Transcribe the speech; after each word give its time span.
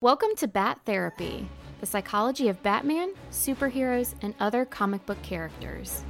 Welcome 0.00 0.36
to 0.36 0.46
Bat 0.46 0.82
Therapy, 0.86 1.48
the 1.80 1.86
psychology 1.86 2.46
of 2.46 2.62
Batman, 2.62 3.14
superheroes, 3.32 4.14
and 4.22 4.32
other 4.38 4.64
comic 4.64 5.04
book 5.06 5.20
characters. 5.22 6.04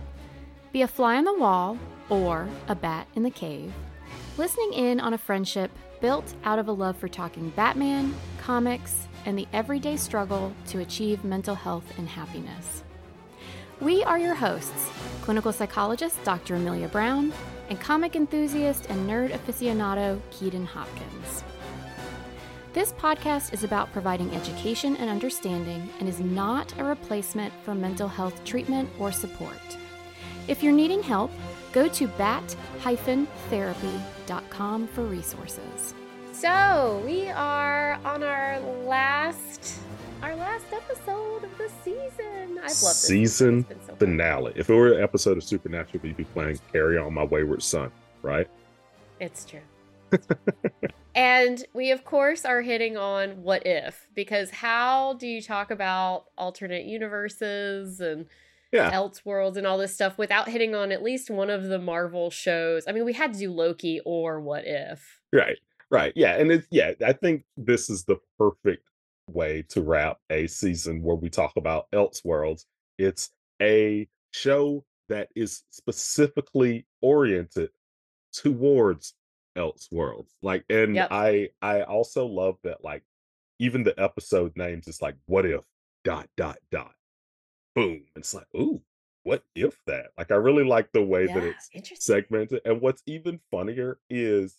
Be 0.72 0.82
a 0.82 0.86
fly 0.86 1.16
on 1.16 1.24
the 1.24 1.32
wall 1.32 1.78
or 2.10 2.50
a 2.68 2.74
bat 2.74 3.08
in 3.14 3.22
the 3.22 3.30
cave, 3.30 3.72
listening 4.36 4.74
in 4.74 5.00
on 5.00 5.14
a 5.14 5.18
friendship 5.18 5.70
built 6.02 6.34
out 6.44 6.58
of 6.58 6.68
a 6.68 6.72
love 6.72 6.98
for 6.98 7.08
talking 7.08 7.48
Batman, 7.56 8.14
comics, 8.38 9.08
and 9.24 9.38
the 9.38 9.48
everyday 9.54 9.96
struggle 9.96 10.52
to 10.66 10.80
achieve 10.80 11.24
mental 11.24 11.54
health 11.54 11.90
and 11.96 12.10
happiness. 12.10 12.84
We 13.80 14.04
are 14.04 14.18
your 14.18 14.34
hosts, 14.34 14.90
clinical 15.22 15.50
psychologist 15.50 16.22
Dr. 16.24 16.56
Amelia 16.56 16.88
Brown 16.88 17.32
and 17.70 17.80
comic 17.80 18.16
enthusiast 18.16 18.84
and 18.90 19.08
nerd 19.08 19.30
aficionado 19.30 20.20
Keaton 20.30 20.66
Hopkins. 20.66 21.42
This 22.78 22.92
podcast 22.92 23.52
is 23.52 23.64
about 23.64 23.92
providing 23.92 24.32
education 24.36 24.96
and 24.98 25.10
understanding 25.10 25.90
and 25.98 26.08
is 26.08 26.20
not 26.20 26.72
a 26.78 26.84
replacement 26.84 27.52
for 27.64 27.74
mental 27.74 28.06
health 28.06 28.44
treatment 28.44 28.88
or 29.00 29.10
support. 29.10 29.58
If 30.46 30.62
you're 30.62 30.72
needing 30.72 31.02
help, 31.02 31.32
go 31.72 31.88
to 31.88 32.06
bat-therapy.com 32.06 34.86
for 34.86 35.02
resources. 35.02 35.94
So 36.30 37.02
we 37.04 37.28
are 37.30 37.98
on 38.04 38.22
our 38.22 38.60
last 38.60 39.80
our 40.22 40.36
last 40.36 40.66
episode 40.72 41.42
of 41.42 41.58
the 41.58 41.68
season. 41.82 42.60
I've 42.62 42.62
loved 42.62 42.70
this 42.70 43.02
season 43.02 43.58
It's 43.58 43.68
been 43.70 43.80
so 43.80 43.86
fun. 43.86 43.96
finale. 43.96 44.52
If 44.54 44.70
it 44.70 44.74
were 44.74 44.92
an 44.92 45.02
episode 45.02 45.36
of 45.36 45.42
Supernatural, 45.42 46.00
we'd 46.04 46.16
be 46.16 46.22
playing 46.22 46.60
Carry 46.70 46.96
On 46.96 47.12
My 47.12 47.24
Wayward 47.24 47.64
Son, 47.64 47.90
right? 48.22 48.46
It's 49.18 49.44
true. 49.44 49.62
and 51.14 51.64
we 51.72 51.90
of 51.90 52.04
course 52.04 52.44
are 52.44 52.62
hitting 52.62 52.96
on 52.96 53.42
what 53.42 53.66
if 53.66 54.06
because 54.14 54.50
how 54.50 55.14
do 55.14 55.26
you 55.26 55.42
talk 55.42 55.70
about 55.70 56.26
alternate 56.36 56.84
universes 56.84 58.00
and 58.00 58.26
Yeah. 58.72 58.90
Elseworlds 58.92 59.56
and 59.56 59.66
all 59.66 59.78
this 59.78 59.94
stuff 59.94 60.18
without 60.18 60.48
hitting 60.48 60.74
on 60.74 60.92
at 60.92 61.02
least 61.02 61.30
one 61.30 61.50
of 61.50 61.64
the 61.64 61.78
Marvel 61.78 62.30
shows? 62.30 62.84
I 62.86 62.92
mean, 62.92 63.04
we 63.04 63.14
had 63.14 63.32
to 63.32 63.38
do 63.38 63.50
Loki 63.50 64.00
or 64.04 64.40
what 64.40 64.64
if. 64.66 65.20
Right. 65.32 65.58
Right. 65.90 66.12
Yeah. 66.14 66.36
And 66.36 66.52
it's 66.52 66.66
yeah, 66.70 66.92
I 67.04 67.14
think 67.14 67.44
this 67.56 67.88
is 67.88 68.04
the 68.04 68.16
perfect 68.38 68.86
way 69.30 69.62
to 69.70 69.80
wrap 69.82 70.18
a 70.30 70.46
season 70.46 71.02
where 71.02 71.16
we 71.16 71.30
talk 71.30 71.52
about 71.56 71.90
Elseworlds. 71.92 72.64
It's 72.98 73.30
a 73.60 74.06
show 74.32 74.84
that 75.08 75.28
is 75.34 75.64
specifically 75.70 76.86
oriented 77.00 77.70
towards 78.32 79.14
Elseworlds. 79.58 80.30
Like 80.42 80.64
and 80.70 80.94
Yep. 80.96 81.08
I 81.10 81.50
I 81.60 81.82
also 81.82 82.26
love 82.26 82.56
that 82.64 82.82
like 82.84 83.02
even 83.58 83.82
the 83.82 83.98
episode 84.00 84.56
names 84.56 84.88
is 84.88 85.02
like 85.02 85.16
what 85.26 85.44
if 85.44 85.62
dot 86.04 86.28
dot 86.36 86.58
dot 86.70 86.94
boom. 87.74 88.04
It's 88.16 88.34
like, 88.34 88.46
ooh, 88.56 88.80
what 89.24 89.44
if 89.54 89.76
that? 89.86 90.06
Like 90.16 90.30
I 90.30 90.36
really 90.36 90.64
like 90.64 90.90
the 90.92 91.02
way 91.02 91.26
that 91.26 91.36
Yeah, 91.36 91.50
it's 91.50 91.68
interesting. 91.74 92.14
segmented. 92.14 92.62
And 92.64 92.80
what's 92.80 93.02
even 93.06 93.40
funnier 93.50 93.98
is 94.10 94.56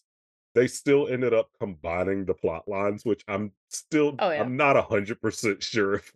they 0.56 0.68
still 0.68 1.08
ended 1.08 1.34
up 1.34 1.50
combining 1.60 2.26
the 2.26 2.34
plot 2.34 2.68
lines, 2.68 3.06
which 3.06 3.24
I'm 3.28 3.52
still 3.70 4.16
Oh, 4.20 4.32
yeah. 4.32 4.42
I'm 4.42 4.58
not 4.58 4.78
a 4.78 4.82
hundred 4.82 5.22
percent 5.22 5.64
sure 5.72 5.96
if 5.96 6.14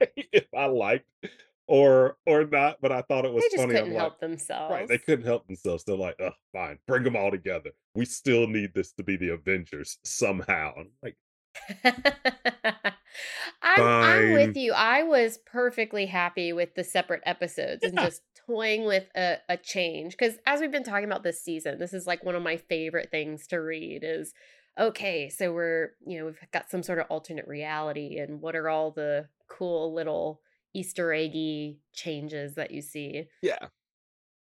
if 0.32 0.46
I 0.56 0.66
liked 0.66 1.08
or 1.68 2.16
or 2.26 2.44
not, 2.46 2.78
but 2.80 2.90
I 2.90 3.02
thought 3.02 3.24
it 3.24 3.32
was 3.32 3.42
They 3.44 3.48
just 3.56 3.62
funny. 3.62 3.74
couldn't 3.74 3.88
I'm 3.88 3.92
like, 3.94 4.00
help 4.00 4.20
themselves. 4.20 4.72
right, 4.72 4.88
they 4.88 4.98
couldn't 4.98 5.26
help 5.26 5.46
themselves. 5.46 5.84
They're 5.84 5.96
like, 5.96 6.16
oh, 6.20 6.30
fine, 6.52 6.78
bring 6.86 7.04
them 7.04 7.14
all 7.14 7.30
together. 7.30 7.70
We 7.94 8.06
still 8.06 8.46
need 8.48 8.72
this 8.74 8.92
to 8.92 9.04
be 9.04 9.16
the 9.16 9.28
Avengers 9.30 9.98
somehow. 10.02 10.72
And 10.76 10.86
I'm 10.86 10.92
like, 11.02 11.16
I'm, 13.62 13.82
I'm 13.82 14.32
with 14.32 14.56
you. 14.56 14.72
I 14.72 15.02
was 15.02 15.38
perfectly 15.46 16.06
happy 16.06 16.52
with 16.52 16.74
the 16.74 16.84
separate 16.84 17.22
episodes 17.26 17.82
and 17.82 17.98
just 17.98 18.22
toying 18.46 18.84
with 18.84 19.04
a, 19.16 19.36
a 19.48 19.56
change. 19.56 20.16
Because 20.16 20.34
as 20.46 20.60
we've 20.60 20.72
been 20.72 20.84
talking 20.84 21.04
about 21.04 21.22
this 21.22 21.42
season, 21.42 21.78
this 21.78 21.92
is 21.92 22.06
like 22.06 22.24
one 22.24 22.34
of 22.34 22.42
my 22.42 22.56
favorite 22.56 23.10
things 23.10 23.46
to 23.48 23.58
read 23.58 24.00
is 24.02 24.32
okay, 24.78 25.28
so 25.28 25.52
we're, 25.52 25.90
you 26.06 26.18
know, 26.18 26.26
we've 26.26 26.38
got 26.52 26.70
some 26.70 26.84
sort 26.84 27.00
of 27.00 27.06
alternate 27.10 27.48
reality 27.48 28.18
and 28.18 28.40
what 28.40 28.54
are 28.54 28.68
all 28.68 28.92
the 28.92 29.26
cool 29.50 29.92
little 29.92 30.40
Easter 30.74 31.12
eggy 31.12 31.80
changes 31.92 32.54
that 32.54 32.70
you 32.70 32.82
see? 32.82 33.28
Yeah. 33.42 33.68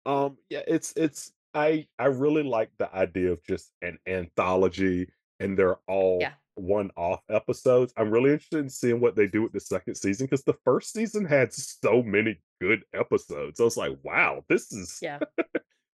Um 0.06 0.38
yeah, 0.50 0.62
it's 0.69 0.94
it's 0.97 1.32
I 1.54 1.88
I 1.99 2.06
really 2.06 2.43
like 2.43 2.71
the 2.78 2.94
idea 2.94 3.32
of 3.32 3.43
just 3.44 3.72
an 3.82 3.99
anthology 4.06 5.10
and 5.41 5.59
they're 5.59 5.78
all 5.88 6.19
Yeah. 6.21 6.34
one-off 6.56 7.22
episodes. 7.31 7.93
I'm 7.97 8.10
really 8.10 8.32
interested 8.32 8.60
in 8.60 8.71
seeing 8.71 9.00
what 9.00 9.16
they 9.16 9.26
do 9.28 9.43
with 9.43 9.53
the 9.53 9.60
second 9.60 9.97
season 9.97 10.26
because 10.26 10.44
the 10.44 10.59
first 10.65 10.93
season 10.93 11.25
had 11.26 11.53
so 11.53 12.03
many 12.03 12.43
good 12.60 12.84
episodes. 12.94 13.60
I 13.60 13.65
was 13.65 13.76
like, 13.76 13.99
wow, 14.05 14.44
this 14.49 14.72
is 14.72 15.03
Yeah. 15.03 15.21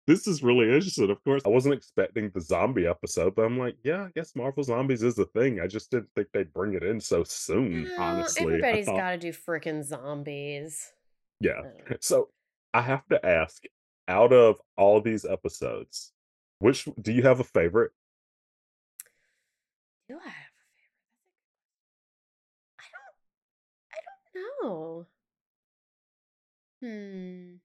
This 0.10 0.26
is 0.28 0.42
really 0.42 0.66
interesting. 0.74 1.12
Of 1.12 1.24
course, 1.24 1.44
I 1.46 1.50
wasn't 1.50 1.76
expecting 1.76 2.32
the 2.34 2.42
zombie 2.42 2.88
episode, 2.88 3.36
but 3.36 3.44
I'm 3.44 3.60
like, 3.60 3.76
yeah, 3.84 4.06
I 4.06 4.10
guess 4.16 4.36
Marvel 4.36 4.64
Zombies 4.64 5.04
is 5.04 5.20
a 5.20 5.26
thing. 5.26 5.60
I 5.62 5.68
just 5.68 5.92
didn't 5.92 6.10
think 6.16 6.30
they'd 6.34 6.52
bring 6.52 6.74
it 6.74 6.82
in 6.84 7.00
so 7.00 7.24
soon, 7.24 7.84
Well, 7.84 8.02
honestly. 8.02 8.44
Everybody's 8.48 8.88
thought- 8.88 8.98
got 8.98 9.12
to 9.12 9.18
do 9.20 9.32
freaking 9.32 9.84
zombies. 9.86 10.92
yeah. 11.40 11.62
I. 11.90 11.98
So 12.02 12.30
I 12.74 12.82
have 12.82 13.08
to 13.10 13.24
ask, 13.26 13.64
out 14.08 14.34
of 14.34 14.60
all 14.78 15.00
these 15.00 15.26
episodes, 15.26 16.12
which 16.58 16.88
do 17.00 17.12
you 17.14 17.22
have 17.24 17.40
a 17.40 17.44
favorite? 17.44 17.92
Do 20.08 20.16
I 20.16 20.30
have 20.30 20.34
a 20.34 20.64
favorite? 20.74 20.90
I 22.80 22.84
don't. 22.96 23.14
I 23.94 23.98
don't 24.64 24.70
know. 24.70 25.06
Hmm. 26.82 27.58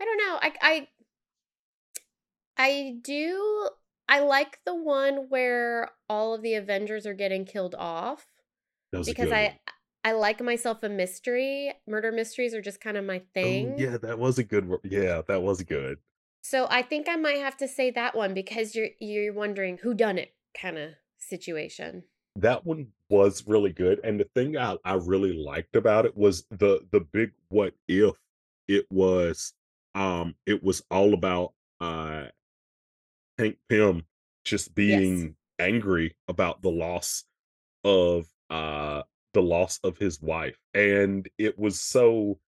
I 0.00 0.04
don't 0.04 0.18
know. 0.18 0.38
I 0.40 0.52
I 0.62 0.88
I 2.56 2.98
do. 3.02 3.68
I 4.08 4.20
like 4.20 4.60
the 4.64 4.74
one 4.74 5.26
where 5.28 5.90
all 6.08 6.34
of 6.34 6.42
the 6.42 6.54
Avengers 6.54 7.06
are 7.06 7.14
getting 7.14 7.44
killed 7.44 7.74
off 7.78 8.26
That 8.92 8.98
was 8.98 9.08
a 9.08 9.12
because 9.12 9.32
I. 9.32 9.58
I 10.04 10.12
like 10.12 10.40
myself 10.40 10.82
a 10.84 10.88
mystery. 10.88 11.74
Murder 11.86 12.12
mysteries 12.12 12.54
are 12.54 12.62
just 12.62 12.80
kind 12.80 12.96
of 12.96 13.04
my 13.04 13.18
Oh, 13.18 13.24
thing. 13.34 13.74
yeah, 13.78 13.98
that 13.98 14.18
was 14.18 14.38
a 14.38 14.44
good 14.44 14.66
one. 14.68 14.78
Yeah, 14.84 15.22
that 15.26 15.42
was 15.42 15.60
good. 15.62 15.98
So 16.40 16.66
I 16.70 16.82
think 16.82 17.08
I 17.08 17.16
might 17.16 17.38
have 17.38 17.56
to 17.58 17.68
say 17.68 17.90
that 17.90 18.14
one 18.14 18.32
because 18.32 18.74
you're 18.74 18.90
you're 19.00 19.34
wondering 19.34 19.78
who 19.78 19.92
done 19.94 20.16
it 20.16 20.34
kind 20.58 20.78
of 20.78 20.92
situation. 21.18 22.04
That 22.36 22.64
one 22.64 22.92
was 23.10 23.46
really 23.46 23.72
good. 23.72 24.00
And 24.04 24.20
the 24.20 24.24
thing 24.34 24.56
I, 24.56 24.76
I 24.84 24.94
really 24.94 25.32
liked 25.32 25.74
about 25.76 26.06
it 26.06 26.16
was 26.16 26.44
the 26.50 26.86
the 26.92 27.00
big 27.00 27.32
what 27.48 27.74
if 27.88 28.14
it 28.68 28.86
was 28.90 29.52
um 29.98 30.36
it 30.46 30.62
was 30.64 30.82
all 30.90 31.14
about 31.14 31.54
uh 31.82 32.26
Hank 33.38 33.58
Pym 33.68 34.06
just 34.44 34.74
being 34.74 35.36
angry 35.58 36.16
about 36.28 36.62
the 36.62 36.70
loss 36.70 37.24
of 37.84 38.26
uh 38.50 39.02
the 39.34 39.42
loss 39.42 39.78
of 39.84 39.98
his 39.98 40.20
wife. 40.22 40.58
And 40.74 41.28
it 41.38 41.58
was 41.58 41.80
so 41.80 42.40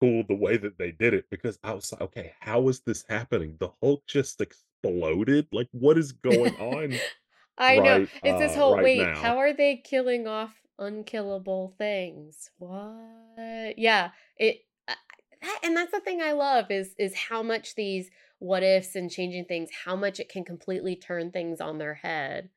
cool 0.00 0.24
the 0.28 0.34
way 0.36 0.56
that 0.58 0.78
they 0.78 0.92
did 0.92 1.14
it 1.14 1.26
because 1.30 1.58
I 1.64 1.74
was 1.74 1.92
like, 1.92 2.02
okay, 2.02 2.34
how 2.40 2.68
is 2.68 2.80
this 2.82 3.04
happening? 3.08 3.56
The 3.60 3.70
Hulk 3.82 4.04
just 4.06 4.40
exploded. 4.40 5.48
Like, 5.52 5.68
what 5.72 5.98
is 5.98 6.12
going 6.12 6.56
on? 6.56 7.02
I 7.58 7.80
know. 7.80 8.00
right, 8.00 8.08
It's 8.22 8.38
this 8.38 8.54
uh, 8.54 8.56
whole 8.56 8.74
right 8.76 8.82
wait, 8.82 8.96
now. 8.96 9.20
how 9.22 9.38
are 9.38 9.52
they 9.52 9.76
killing 9.76 10.26
off 10.26 10.60
unkillable 10.78 11.74
things? 11.78 12.50
What? 12.58 13.78
Yeah, 13.78 14.10
it 14.36 14.58
that, 15.44 15.60
and 15.62 15.76
that's 15.76 15.92
the 15.92 16.00
thing 16.00 16.20
I 16.20 16.32
love 16.32 16.70
is 16.70 16.94
is 16.98 17.14
how 17.14 17.42
much 17.42 17.74
these 17.74 18.10
what 18.38 18.62
ifs 18.62 18.94
and 18.94 19.10
changing 19.10 19.46
things, 19.46 19.70
how 19.84 19.96
much 19.96 20.20
it 20.20 20.28
can 20.28 20.44
completely 20.44 20.96
turn 20.96 21.30
things 21.30 21.60
on 21.60 21.78
their 21.78 21.94
head. 21.94 22.50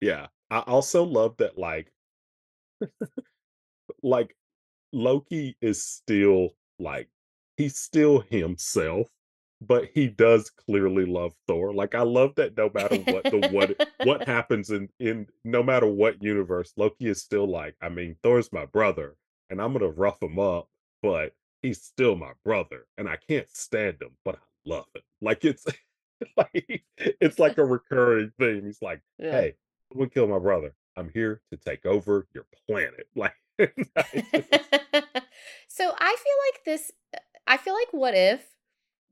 Yeah. 0.00 0.26
I 0.50 0.60
also 0.60 1.04
love 1.04 1.36
that, 1.38 1.56
like, 1.56 1.92
like 4.02 4.36
Loki 4.92 5.56
is 5.60 5.82
still 5.82 6.50
like 6.78 7.08
he's 7.56 7.76
still 7.76 8.20
himself, 8.20 9.08
but 9.60 9.88
he 9.94 10.08
does 10.08 10.50
clearly 10.50 11.04
love 11.04 11.32
Thor. 11.46 11.72
Like 11.72 11.94
I 11.94 12.02
love 12.02 12.34
that 12.36 12.56
no 12.56 12.70
matter 12.74 12.96
what 12.96 13.24
the 13.24 13.48
what 13.52 14.06
what 14.06 14.26
happens 14.28 14.70
in 14.70 14.88
in 14.98 15.26
no 15.44 15.62
matter 15.62 15.86
what 15.86 16.22
universe, 16.22 16.72
Loki 16.76 17.06
is 17.06 17.22
still 17.22 17.46
like, 17.46 17.76
I 17.80 17.88
mean, 17.88 18.16
Thor's 18.22 18.52
my 18.52 18.66
brother, 18.66 19.16
and 19.50 19.60
I'm 19.60 19.72
gonna 19.72 19.88
rough 19.88 20.22
him 20.22 20.38
up, 20.38 20.68
but 21.02 21.34
he's 21.62 21.82
still 21.82 22.16
my 22.16 22.32
brother, 22.44 22.86
and 22.98 23.08
I 23.08 23.16
can't 23.16 23.48
stand 23.50 24.00
him, 24.00 24.10
but 24.24 24.36
I 24.36 24.38
love 24.64 24.86
him. 24.94 25.02
Like 25.20 25.44
it's 25.44 25.66
like 26.36 26.82
it's 26.96 27.38
like 27.38 27.58
a 27.58 27.64
recurring 27.64 28.32
thing. 28.38 28.64
He's 28.64 28.82
like, 28.82 29.00
Yeah. 29.18 29.32
hey, 29.32 29.54
I'm 29.92 29.98
gonna 29.98 30.10
kill 30.10 30.26
my 30.26 30.38
brother. 30.38 30.74
I'm 30.96 31.10
here 31.12 31.40
to 31.50 31.56
take 31.56 31.86
over 31.86 32.26
your 32.34 32.46
planet. 32.66 33.06
Like 33.16 33.34
so 35.68 35.92
I 35.98 36.16
feel 36.16 36.38
like 36.46 36.64
this 36.64 36.90
uh, 37.14 37.18
I 37.46 37.58
feel 37.58 37.74
like 37.74 37.92
what 37.92 38.14
if 38.14 38.46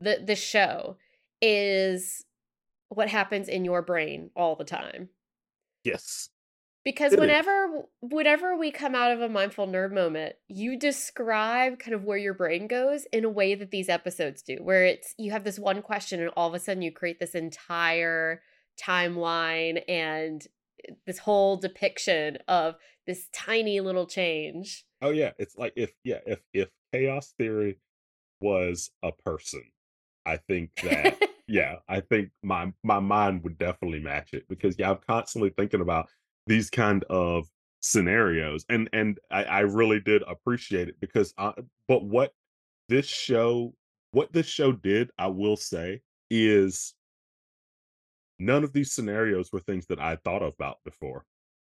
the 0.00 0.22
the 0.24 0.36
show 0.36 0.96
is 1.42 2.24
what 2.88 3.10
happens 3.10 3.48
in 3.48 3.66
your 3.66 3.82
brain 3.82 4.30
all 4.34 4.56
the 4.56 4.64
time. 4.64 5.10
Yes. 5.84 6.30
Because 6.84 7.12
It 7.12 7.16
is. 7.16 7.20
whenever 7.20 7.82
whenever 8.00 8.56
we 8.56 8.70
come 8.70 8.94
out 8.94 9.12
of 9.12 9.20
a 9.20 9.28
mindful 9.28 9.66
nerd 9.66 9.92
moment, 9.92 10.36
you 10.48 10.78
describe 10.78 11.78
kind 11.78 11.94
of 11.94 12.04
where 12.04 12.16
your 12.16 12.34
brain 12.34 12.66
goes 12.66 13.04
in 13.12 13.24
a 13.24 13.30
way 13.30 13.54
that 13.54 13.70
these 13.70 13.88
episodes 13.88 14.42
do, 14.42 14.56
where 14.60 14.84
it's 14.84 15.14
you 15.18 15.30
have 15.32 15.44
this 15.44 15.58
one 15.58 15.82
question 15.82 16.20
and 16.20 16.30
all 16.36 16.48
of 16.48 16.54
a 16.54 16.58
sudden 16.58 16.82
you 16.82 16.92
create 16.92 17.18
this 17.20 17.34
entire 17.34 18.42
timeline 18.82 19.82
and 19.88 20.46
eh, 20.88 20.94
this 21.06 21.18
whole 21.18 21.56
depiction 21.56 22.38
of 22.46 22.76
this 23.06 23.28
tiny 23.32 23.80
little 23.80 24.06
change. 24.06 24.84
Oh 25.02 25.10
yeah, 25.10 25.32
it's 25.38 25.56
like 25.56 25.72
if 25.76 25.92
yeah, 26.04 26.20
if 26.26 26.40
if 26.52 26.68
chaos 26.92 27.34
theory 27.38 27.78
was 28.40 28.90
a 29.02 29.12
person, 29.12 29.62
I 30.24 30.36
think 30.36 30.70
that 30.82 31.18
yeah, 31.48 31.76
I 31.88 32.00
think 32.00 32.30
my 32.42 32.72
my 32.84 33.00
mind 33.00 33.42
would 33.44 33.58
definitely 33.58 34.00
match 34.00 34.34
it 34.34 34.48
because 34.48 34.78
yeah, 34.78 34.90
I'm 34.90 34.98
constantly 35.06 35.50
thinking 35.50 35.80
about 35.80 36.08
these 36.48 36.70
kind 36.70 37.04
of 37.04 37.46
scenarios 37.80 38.64
and 38.68 38.88
and 38.92 39.18
I, 39.30 39.44
I 39.44 39.60
really 39.60 40.00
did 40.00 40.22
appreciate 40.26 40.88
it 40.88 40.96
because 41.00 41.32
uh, 41.38 41.52
but 41.86 42.04
what 42.04 42.32
this 42.88 43.06
show 43.06 43.72
what 44.12 44.32
this 44.32 44.46
show 44.46 44.72
did, 44.72 45.10
I 45.18 45.28
will 45.28 45.56
say, 45.56 46.00
is 46.30 46.94
none 48.38 48.64
of 48.64 48.72
these 48.72 48.92
scenarios 48.92 49.52
were 49.52 49.60
things 49.60 49.86
that 49.86 50.00
I 50.00 50.16
thought 50.16 50.42
about 50.42 50.78
before. 50.84 51.24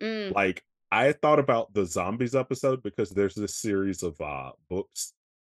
Mm, 0.02 0.34
Like, 0.34 0.64
I 0.92 1.12
thought 1.14 1.40
about 1.40 1.74
the 1.74 1.86
zombies 1.86 2.36
episode 2.36 2.84
because 2.84 3.10
there's 3.10 3.36
this 3.36 3.56
series 3.56 4.04
of, 4.04 4.20
uh, 4.22 4.52
books 4.70 5.14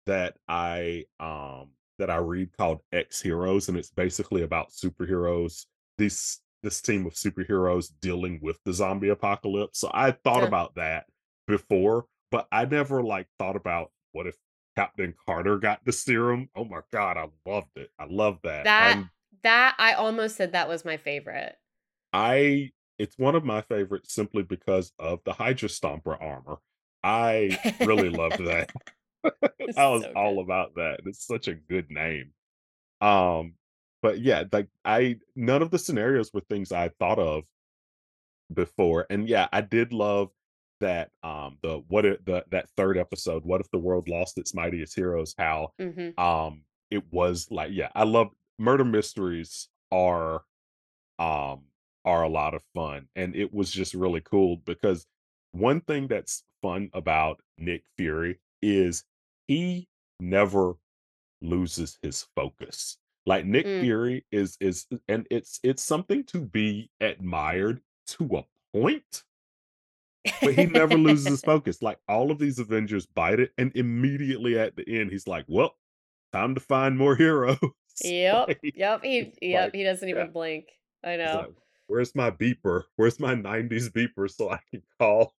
that 0.06 0.36
I, 0.48 1.04
um 1.20 1.70
that 1.98 2.10
I 2.10 2.16
read 2.18 2.56
called 2.56 2.80
Ex-Heroes, 2.92 3.68
and 3.68 3.76
it's 3.76 3.90
basically 3.90 4.42
about 4.42 4.70
superheroes, 4.70 5.66
this 5.98 6.40
this 6.62 6.80
team 6.80 7.06
of 7.06 7.14
superheroes 7.14 7.90
dealing 8.00 8.40
with 8.42 8.58
the 8.64 8.72
zombie 8.72 9.08
apocalypse. 9.08 9.78
So 9.80 9.90
I 9.92 10.12
thought 10.12 10.42
uh, 10.42 10.46
about 10.46 10.74
that 10.76 11.06
before, 11.46 12.06
but 12.30 12.46
I 12.50 12.64
never, 12.64 13.02
like, 13.02 13.28
thought 13.38 13.56
about 13.56 13.90
what 14.12 14.26
if 14.26 14.36
Captain 14.76 15.14
Carter 15.26 15.58
got 15.58 15.84
the 15.84 15.92
serum? 15.92 16.48
Oh 16.54 16.64
my 16.64 16.80
god, 16.92 17.16
I 17.16 17.26
loved 17.48 17.76
it. 17.76 17.90
I 17.98 18.06
love 18.08 18.38
that. 18.44 18.64
that 18.64 18.96
And 18.96 19.08
that 19.42 19.74
I 19.78 19.94
almost 19.94 20.36
said 20.36 20.52
that 20.52 20.68
was 20.68 20.84
my 20.84 20.96
favorite. 20.96 21.56
I 22.12 22.70
it's 22.98 23.18
one 23.18 23.34
of 23.34 23.44
my 23.44 23.60
favorites 23.62 24.14
simply 24.14 24.42
because 24.42 24.92
of 24.98 25.20
the 25.24 25.32
Hydra 25.32 25.68
Stomper 25.68 26.20
armor. 26.20 26.58
I 27.02 27.58
really 27.80 28.10
loved 28.10 28.44
that. 28.44 28.70
I 29.24 29.88
was 29.88 30.02
so 30.02 30.12
all 30.14 30.40
about 30.40 30.76
that. 30.76 31.00
It's 31.04 31.26
such 31.26 31.48
a 31.48 31.54
good 31.54 31.90
name. 31.90 32.30
Um, 33.00 33.54
but 34.02 34.20
yeah, 34.20 34.44
like 34.52 34.68
I 34.84 35.18
none 35.36 35.62
of 35.62 35.70
the 35.70 35.78
scenarios 35.78 36.32
were 36.32 36.40
things 36.42 36.72
I 36.72 36.88
thought 37.00 37.18
of 37.18 37.44
before. 38.52 39.06
And 39.10 39.28
yeah, 39.28 39.48
I 39.52 39.60
did 39.60 39.92
love 39.92 40.30
that 40.80 41.10
um 41.22 41.58
the 41.62 41.82
what 41.88 42.04
if 42.06 42.24
the 42.24 42.44
that 42.50 42.68
third 42.76 42.96
episode, 42.96 43.44
What 43.44 43.60
if 43.60 43.70
the 43.70 43.78
world 43.78 44.08
lost 44.08 44.38
its 44.38 44.54
mightiest 44.54 44.94
heroes, 44.94 45.34
how 45.38 45.72
Mhm. 45.80 46.18
um 46.18 46.64
it 46.90 47.04
was 47.12 47.50
like 47.50 47.72
yeah, 47.72 47.90
I 47.94 48.04
love 48.04 48.28
murder 48.58 48.84
mysteries 48.84 49.68
are 49.90 50.42
um, 51.18 51.64
are 52.04 52.22
a 52.24 52.28
lot 52.28 52.54
of 52.54 52.62
fun. 52.74 53.08
And 53.16 53.36
it 53.36 53.52
was 53.52 53.70
just 53.72 53.94
really 53.94 54.20
cool 54.20 54.56
because 54.58 55.06
one 55.52 55.80
thing 55.82 56.08
that's 56.08 56.44
fun 56.62 56.90
about 56.94 57.40
Nick 57.58 57.84
Fury 57.96 58.40
is 58.62 59.04
he 59.48 59.88
never 60.20 60.74
loses 61.42 61.98
his 62.02 62.26
focus. 62.36 62.98
Like 63.28 63.44
Nick 63.44 63.66
Mm. 63.66 63.80
Fury 63.82 64.24
is 64.32 64.56
is 64.58 64.86
and 65.06 65.26
it's 65.30 65.60
it's 65.62 65.82
something 65.82 66.24
to 66.24 66.40
be 66.40 66.90
admired 67.00 67.82
to 68.08 68.24
a 68.38 68.44
point, 68.76 69.24
but 70.42 70.54
he 70.54 70.64
never 70.64 70.96
loses 70.96 71.26
his 71.26 71.40
focus. 71.52 71.82
Like 71.82 71.98
all 72.08 72.30
of 72.30 72.38
these 72.38 72.58
Avengers 72.58 73.04
bite 73.04 73.38
it, 73.38 73.52
and 73.58 73.70
immediately 73.76 74.58
at 74.58 74.76
the 74.76 74.84
end, 74.88 75.10
he's 75.10 75.26
like, 75.26 75.44
Well, 75.46 75.76
time 76.32 76.54
to 76.54 76.60
find 76.60 76.96
more 76.96 77.16
heroes. 77.16 77.58
Yep, 78.04 78.46
like, 78.48 78.60
yep, 78.76 79.02
he 79.02 79.32
yep, 79.42 79.64
like, 79.64 79.74
he 79.74 79.82
doesn't 79.82 80.08
yeah. 80.08 80.14
even 80.14 80.30
blink. 80.30 80.66
I 81.04 81.16
know. 81.16 81.34
like, 81.48 81.54
"Where's 81.88 82.14
my 82.14 82.30
beeper? 82.30 82.84
Where's 82.94 83.18
my 83.18 83.34
'90s 83.34 83.90
beeper 83.90 84.30
so 84.30 84.50
I 84.50 84.60
can 84.70 84.82
call 85.00 85.34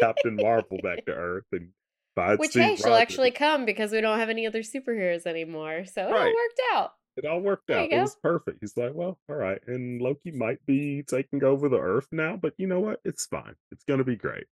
Captain 0.00 0.34
Marvel 0.34 0.78
back 0.82 1.04
to 1.06 1.12
Earth 1.14 1.44
and 1.52 1.68
find 2.16 2.38
Which, 2.40 2.54
hey, 2.54 2.74
Steve 2.74 2.78
she'll 2.78 2.86
Rogers?" 2.90 3.02
actually 3.02 3.30
come 3.30 3.64
because 3.64 3.92
we 3.92 4.00
don't 4.00 4.18
have 4.18 4.28
any 4.28 4.44
other 4.44 4.62
superheroes 4.62 5.24
anymore, 5.24 5.84
so 5.86 6.02
it 6.02 6.06
all 6.06 6.12
Right. 6.12 6.34
worked 6.34 6.60
out. 6.74 6.94
It 7.16 7.26
all 7.26 7.40
worked 7.40 7.66
There 7.68 7.78
out. 7.78 7.92
It 7.92 8.00
was 8.00 8.16
perfect. 8.22 8.58
He's 8.60 8.76
like, 8.76 8.92
"Well, 8.94 9.18
all 9.28 9.36
right." 9.36 9.60
And 9.66 10.00
Loki 10.00 10.30
might 10.30 10.64
be 10.66 11.02
taking 11.02 11.42
over 11.44 11.68
the 11.68 11.78
Earth 11.78 12.08
now, 12.12 12.36
but 12.36 12.54
you 12.56 12.66
know 12.66 12.80
what? 12.80 13.00
It's 13.04 13.26
fine. 13.26 13.54
It's 13.72 13.84
gonna 13.84 14.04
be 14.04 14.16
great. 14.16 14.46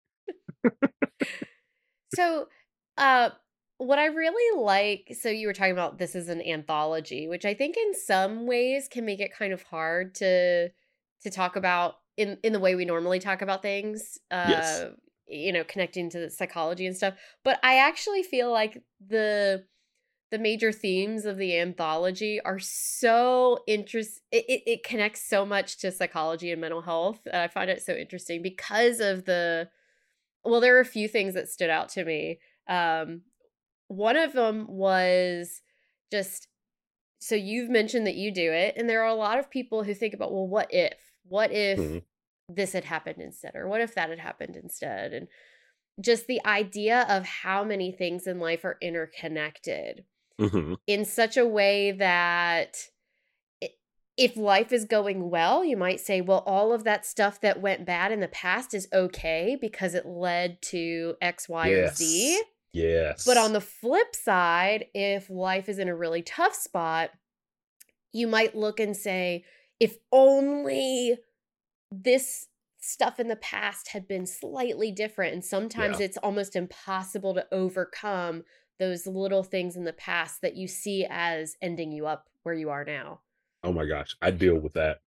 So, 2.14 2.48
uh, 2.96 3.30
what 3.78 3.98
I 3.98 4.06
really 4.06 4.60
like, 4.60 5.16
so 5.20 5.28
you 5.28 5.46
were 5.46 5.52
talking 5.52 5.72
about 5.72 5.98
this 5.98 6.14
is 6.14 6.28
an 6.28 6.42
anthology, 6.42 7.28
which 7.28 7.44
I 7.44 7.54
think 7.54 7.76
in 7.76 7.94
some 7.94 8.46
ways 8.46 8.88
can 8.90 9.04
make 9.04 9.20
it 9.20 9.32
kind 9.36 9.52
of 9.52 9.62
hard 9.62 10.14
to 10.16 10.70
to 11.22 11.30
talk 11.30 11.56
about 11.56 11.96
in 12.16 12.38
in 12.42 12.52
the 12.52 12.60
way 12.60 12.74
we 12.74 12.84
normally 12.84 13.20
talk 13.20 13.42
about 13.42 13.62
things. 13.62 14.18
Yes. 14.30 14.80
Uh, 14.80 14.90
you 15.28 15.52
know, 15.52 15.62
connecting 15.62 16.08
to 16.10 16.18
the 16.18 16.30
psychology 16.30 16.86
and 16.86 16.96
stuff. 16.96 17.14
But 17.44 17.60
I 17.62 17.78
actually 17.78 18.22
feel 18.22 18.50
like 18.50 18.82
the 19.06 19.64
the 20.30 20.38
major 20.38 20.72
themes 20.72 21.24
of 21.24 21.38
the 21.38 21.56
anthology 21.58 22.40
are 22.40 22.58
so 22.58 23.58
interest 23.66 24.20
it, 24.30 24.44
it, 24.48 24.62
it 24.66 24.82
connects 24.84 25.22
so 25.22 25.46
much 25.46 25.78
to 25.78 25.90
psychology 25.90 26.52
and 26.52 26.60
mental 26.60 26.82
health 26.82 27.20
and 27.26 27.36
i 27.42 27.48
find 27.48 27.70
it 27.70 27.82
so 27.82 27.94
interesting 27.94 28.42
because 28.42 29.00
of 29.00 29.24
the 29.24 29.68
well 30.44 30.60
there 30.60 30.76
are 30.76 30.80
a 30.80 30.84
few 30.84 31.08
things 31.08 31.34
that 31.34 31.48
stood 31.48 31.70
out 31.70 31.88
to 31.90 32.04
me. 32.04 32.38
Um 32.68 33.22
one 33.88 34.16
of 34.16 34.32
them 34.34 34.66
was 34.68 35.62
just 36.10 36.48
so 37.20 37.34
you've 37.34 37.70
mentioned 37.70 38.06
that 38.06 38.14
you 38.16 38.30
do 38.30 38.52
it 38.52 38.74
and 38.76 38.88
there 38.88 39.02
are 39.02 39.08
a 39.08 39.14
lot 39.14 39.38
of 39.38 39.50
people 39.50 39.82
who 39.82 39.94
think 39.94 40.14
about 40.14 40.32
well 40.32 40.46
what 40.46 40.72
if? 40.72 40.98
What 41.24 41.52
if 41.52 41.78
Mhm. 41.78 42.02
this 42.48 42.72
had 42.72 42.84
happened 42.84 43.20
instead? 43.20 43.54
or 43.54 43.68
what 43.68 43.80
if 43.80 43.94
that 43.94 44.10
had 44.10 44.18
happened 44.20 44.56
instead? 44.56 45.12
and 45.12 45.28
just 46.00 46.26
the 46.28 46.44
idea 46.46 47.04
of 47.08 47.24
how 47.24 47.64
many 47.64 47.90
things 47.90 48.26
in 48.26 48.38
life 48.38 48.64
are 48.64 48.78
interconnected 48.80 50.04
Mhm. 50.38 50.78
in 50.86 51.04
such 51.04 51.36
a 51.36 51.46
way 51.46 51.90
that 51.92 52.76
if 54.16 54.36
life 54.36 54.72
is 54.72 54.84
going 54.84 55.30
well, 55.30 55.64
you 55.64 55.76
might 55.76 56.00
say, 56.00 56.20
well, 56.20 56.42
all 56.44 56.72
of 56.72 56.82
that 56.82 57.06
stuff 57.06 57.40
that 57.40 57.60
went 57.60 57.84
bad 57.86 58.10
in 58.10 58.18
the 58.18 58.26
past 58.28 58.74
is 58.74 58.88
okay 58.92 59.56
because 59.60 59.94
it 59.94 60.04
led 60.06 60.60
to 60.60 61.14
X, 61.20 61.48
Y, 61.48 61.68
or 61.70 61.86
Z. 61.86 62.30
Yes. 62.32 62.44
Yes. 62.72 63.24
But 63.24 63.36
on 63.36 63.52
the 63.52 63.60
flip 63.60 64.14
side, 64.16 64.86
if 64.92 65.30
life 65.30 65.68
is 65.68 65.78
in 65.78 65.88
a 65.88 65.94
really 65.96 66.22
tough 66.22 66.54
spot, 66.54 67.10
you 68.12 68.26
might 68.26 68.56
look 68.56 68.80
and 68.80 68.96
say, 68.96 69.44
if 69.78 69.98
only 70.10 71.16
this 71.92 72.48
stuff 72.80 73.20
in 73.20 73.28
the 73.28 73.36
past 73.36 73.88
had 73.88 74.08
been 74.08 74.26
slightly 74.26 74.90
different. 74.90 75.32
And 75.34 75.44
sometimes 75.44 76.00
Yeah. 76.00 76.06
it's 76.06 76.18
almost 76.18 76.56
impossible 76.56 77.34
to 77.34 77.46
overcome 77.52 78.44
those 78.78 79.06
little 79.06 79.42
things 79.42 79.76
in 79.76 79.84
the 79.84 79.92
past 79.92 80.40
that 80.42 80.56
you 80.56 80.68
see 80.68 81.06
as 81.08 81.56
ending 81.62 81.92
you 81.92 82.06
up 82.06 82.28
where 82.42 82.54
you 82.54 82.70
are 82.70 82.84
now. 82.84 83.22
Oh 83.62 83.72
my 83.72 83.86
gosh, 83.86 84.16
I 84.22 84.30
deal 84.30 84.58
with 84.58 84.74
that 84.74 85.00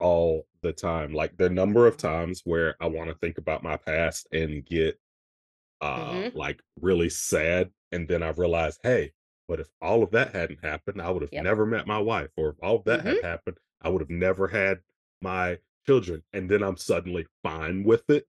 all 0.00 0.46
the 0.62 0.72
time. 0.72 1.12
Like 1.12 1.36
the 1.36 1.50
number 1.50 1.86
of 1.86 1.96
times 1.96 2.42
where 2.44 2.76
I 2.80 2.86
want 2.88 3.08
to 3.10 3.16
think 3.16 3.38
about 3.38 3.62
my 3.62 3.76
past 3.76 4.26
and 4.32 4.64
get 4.64 4.98
uh 5.82 6.24
hmm 6.24 6.34
like 6.34 6.62
really 6.80 7.10
sad 7.10 7.72
and 7.92 8.08
then 8.08 8.22
I 8.22 8.30
realize, 8.30 8.78
hey, 8.82 9.12
but 9.48 9.60
if 9.60 9.68
all 9.82 10.02
of 10.02 10.12
that 10.12 10.34
hadn't 10.34 10.64
happened, 10.64 11.02
I 11.02 11.10
would 11.10 11.22
have 11.22 11.32
Yep. 11.32 11.48
never 11.48 11.66
met 11.66 11.86
my 11.88 11.98
wife 12.00 12.30
or 12.36 12.50
if 12.50 12.56
all 12.62 12.76
of 12.76 12.84
that 12.86 13.06
had 13.06 13.18
hmm 13.18 13.24
happened, 13.24 13.58
I 13.82 13.90
would 13.90 14.02
have 14.02 14.10
never 14.10 14.48
had 14.48 14.82
my 15.22 15.60
children 15.86 16.24
and 16.34 16.50
then 16.50 16.62
I'm 16.62 16.78
suddenly 16.78 17.26
fine 17.44 17.84
with 17.84 18.10
it. 18.10 18.28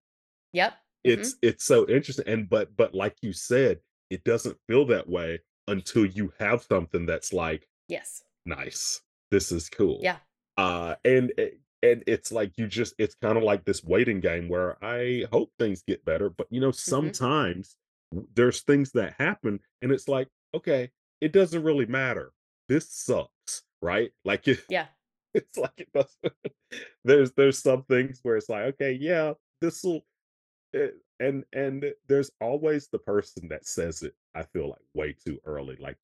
Yep. 0.53 0.79
hmm 1.05 1.29
It's 1.29 1.35
it's 1.41 1.63
so 1.63 1.87
interesting 1.87 2.27
and 2.27 2.49
but 2.49 2.75
but 2.75 2.93
like 2.93 3.17
you 3.21 3.31
said, 3.31 3.81
it 4.09 4.23
doesn't 4.23 4.57
feel 4.67 4.85
that 4.87 5.09
way 5.09 5.39
until 5.67 6.05
you 6.05 6.33
have 6.39 6.63
something 6.63 7.05
that's 7.05 7.33
like 7.33 7.67
Yes. 7.87 8.23
nice. 8.45 9.01
This 9.31 9.51
is 9.51 9.69
cool. 9.69 9.99
Yeah. 10.01 10.19
Uh, 10.57 10.95
and 11.03 11.33
and 11.83 12.03
it's 12.07 12.31
like 12.31 12.57
you 12.57 12.67
just 12.67 12.95
it's 12.97 13.15
kind 13.15 13.37
of 13.37 13.43
like 13.43 13.65
this 13.65 13.83
waiting 13.83 14.19
game 14.19 14.47
where 14.49 14.83
I 14.83 15.25
hope 15.31 15.51
things 15.59 15.83
get 15.83 16.05
better, 16.05 16.29
but 16.29 16.47
you 16.49 16.59
know, 16.61 16.67
hmm 16.69 16.73
sometimes 16.73 17.77
w- 18.11 18.27
there's 18.35 18.61
things 18.61 18.91
that 18.93 19.15
happen 19.19 19.59
and 19.81 19.91
it's 19.91 20.07
like, 20.07 20.29
okay, 20.53 20.91
it 21.21 21.31
doesn't 21.33 21.63
really 21.63 21.85
matter. 21.85 22.31
This 22.69 22.89
sucks, 22.89 23.63
right? 23.81 24.11
Like 24.23 24.47
it, 24.47 24.61
Yeah. 24.69 24.87
it's 25.33 25.57
like 25.57 25.73
it 25.77 25.89
doesn't 25.93 26.33
there's 27.03 27.31
there's 27.33 27.59
some 27.59 27.83
things 27.83 28.19
where 28.23 28.37
it's 28.37 28.49
like, 28.49 28.63
okay, 28.75 28.93
yeah, 28.93 29.33
this 29.61 29.83
will 29.83 30.05
and 31.19 31.43
and 31.53 31.85
there's 32.07 32.31
always 32.41 32.87
the 32.87 32.99
person 32.99 33.47
that 33.49 33.65
says 33.65 34.01
it, 34.03 34.13
I 34.35 34.43
feel 34.43 34.69
like 34.69 34.81
way 34.93 35.13
too 35.13 35.39
early. 35.45 35.77
Like 35.79 35.97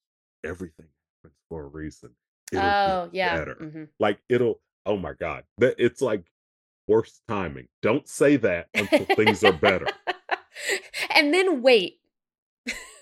everything 0.43 0.87
happens 1.23 1.37
for 1.49 1.63
a 1.63 1.67
reason. 1.67 2.11
It'll 2.51 2.63
Oh, 2.65 3.09
yeah. 3.11 3.37
better. 3.39 3.55
hmm 3.55 3.83
Like 3.99 4.19
it'll 4.29 4.59
oh 4.85 4.97
my 4.97 5.13
God. 5.13 5.43
That 5.57 5.75
it's 5.77 6.01
like 6.01 6.23
worst 6.87 7.21
timing. 7.27 7.67
Don't 7.81 8.07
say 8.07 8.37
that 8.37 8.67
until 8.73 9.05
things 9.15 9.43
are 9.43 9.53
better. 9.53 9.87
and 11.15 11.33
then 11.33 11.61
wait. 11.61 11.99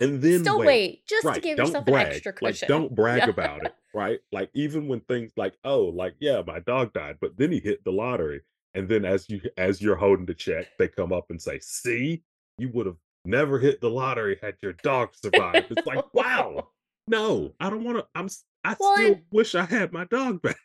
And 0.01 0.22
then 0.22 0.42
Still 0.42 0.60
wait. 0.60 0.66
wait, 0.68 1.06
just 1.08 1.34
to 1.34 1.39
give 1.42 1.58
Don't 1.58 1.68
yourself 1.68 1.88
an 1.88 1.94
brag. 1.94 2.08
extra 2.13 2.34
Like 2.42 2.54
cushion. 2.54 2.68
don't 2.70 2.96
brag 2.96 3.20
Yeah. 3.20 3.30
about 3.30 3.63
it. 3.63 3.75
Right. 3.92 4.20
Like 4.32 4.51
even 4.54 4.88
when 4.88 5.00
things 5.00 5.32
like, 5.36 5.56
oh, 5.63 5.86
like, 5.86 6.13
yeah, 6.20 6.44
my 6.46 6.60
dog 6.60 6.94
died, 6.94 7.18
but 7.20 7.38
then 7.38 7.51
he 7.51 7.60
hit 7.60 7.84
the 7.84 7.92
lottery. 7.92 8.42
And 8.76 8.88
then 8.88 9.04
as 9.06 9.30
you 9.30 9.42
as 9.58 9.82
you're 9.82 9.96
holding 9.96 10.26
the 10.26 10.34
check, 10.34 10.68
they 10.78 10.88
come 10.88 11.12
up 11.12 11.26
and 11.30 11.42
say, 11.42 11.60
see, 11.60 12.24
you 12.58 12.70
would 12.74 12.86
have 12.86 12.98
never 13.26 13.60
hit 13.60 13.82
the 13.82 13.90
lottery 13.90 14.38
had 14.42 14.56
your 14.62 14.74
dog 14.74 15.10
survived. 15.14 15.72
It's 15.72 15.88
like, 15.88 16.04
wow. 16.14 16.70
No, 17.08 17.54
I 17.60 17.70
don't 17.70 17.84
want 17.84 17.98
to. 17.98 18.06
I'm. 18.16 18.30
I 18.64 18.76
Well, 18.80 18.96
still 18.96 19.14
and- 19.14 19.22
wish 19.32 19.56
I 19.56 19.66
had 19.66 19.92
my 19.92 20.06
dog 20.06 20.42
back. 20.42 20.58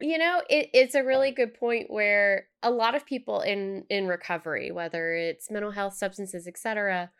you 0.00 0.18
know 0.18 0.42
it, 0.50 0.68
it's 0.74 0.94
a 0.94 1.02
really 1.02 1.30
good 1.30 1.54
point 1.54 1.90
where 1.90 2.46
a 2.62 2.70
lot 2.70 2.94
of 2.94 3.06
people 3.06 3.40
in 3.40 3.84
in 3.88 4.06
recovery 4.06 4.70
whether 4.70 5.14
it's 5.14 5.50
mental 5.50 5.70
health 5.70 5.94
substances 5.94 6.46
etc 6.46 7.10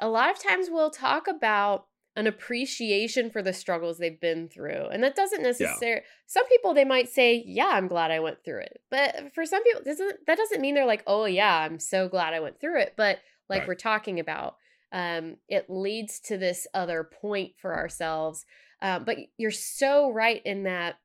a 0.00 0.08
lot 0.08 0.30
of 0.30 0.42
times 0.42 0.66
we'll 0.70 0.90
talk 0.90 1.26
about 1.28 1.86
an 2.16 2.26
appreciation 2.26 3.28
for 3.30 3.42
the 3.42 3.52
struggles 3.52 3.98
they've 3.98 4.20
been 4.20 4.48
through 4.48 4.86
and 4.92 5.02
that 5.02 5.16
doesn't 5.16 5.42
necessarily 5.42 6.02
some 6.26 6.46
people 6.46 6.72
they 6.72 6.84
might 6.84 7.08
say 7.08 7.42
yeah 7.46 7.70
i'm 7.72 7.88
glad 7.88 8.10
i 8.10 8.20
went 8.20 8.38
through 8.44 8.60
it 8.60 8.80
but 8.90 9.32
for 9.34 9.44
some 9.44 9.62
people 9.64 9.82
doesn't 9.84 10.16
that 10.26 10.38
doesn't 10.38 10.60
mean 10.60 10.74
they're 10.74 10.86
like 10.86 11.02
oh 11.06 11.24
yeah 11.24 11.58
i'm 11.60 11.78
so 11.78 12.08
glad 12.08 12.32
i 12.32 12.38
went 12.40 12.60
through 12.60 12.80
it 12.80 12.94
but 12.96 13.18
like 13.48 13.60
Right. 13.60 13.68
we're 13.68 13.74
talking 13.74 14.20
about 14.20 14.56
um 14.92 15.36
it 15.48 15.66
leads 15.68 16.20
to 16.20 16.38
this 16.38 16.66
other 16.72 17.02
point 17.02 17.52
for 17.60 17.74
ourselves 17.74 18.44
um, 18.82 19.04
but 19.04 19.16
you're 19.38 19.50
so 19.50 20.10
right 20.12 20.40
in 20.44 20.64
that 20.64 20.96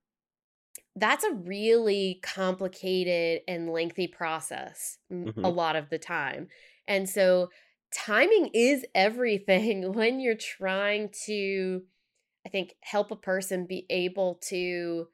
that's 0.95 1.23
a 1.23 1.33
really 1.33 2.19
complicated 2.21 3.41
and 3.47 3.69
lengthy 3.71 4.07
process 4.07 4.97
m- 5.09 5.33
a 5.43 5.49
lot 5.49 5.75
of 5.75 5.89
the 5.89 5.97
time. 5.99 6.47
And 6.87 7.07
so 7.07 7.49
timing 7.91 8.51
is 8.53 8.85
everything 8.93 9.93
when 9.93 10.19
you're 10.19 10.35
trying 10.35 11.09
to 11.25 11.83
I 12.45 12.49
think 12.49 12.75
help 12.81 13.11
a 13.11 13.15
person 13.15 13.65
be 13.65 13.85
able 13.89 14.35
to 14.47 15.07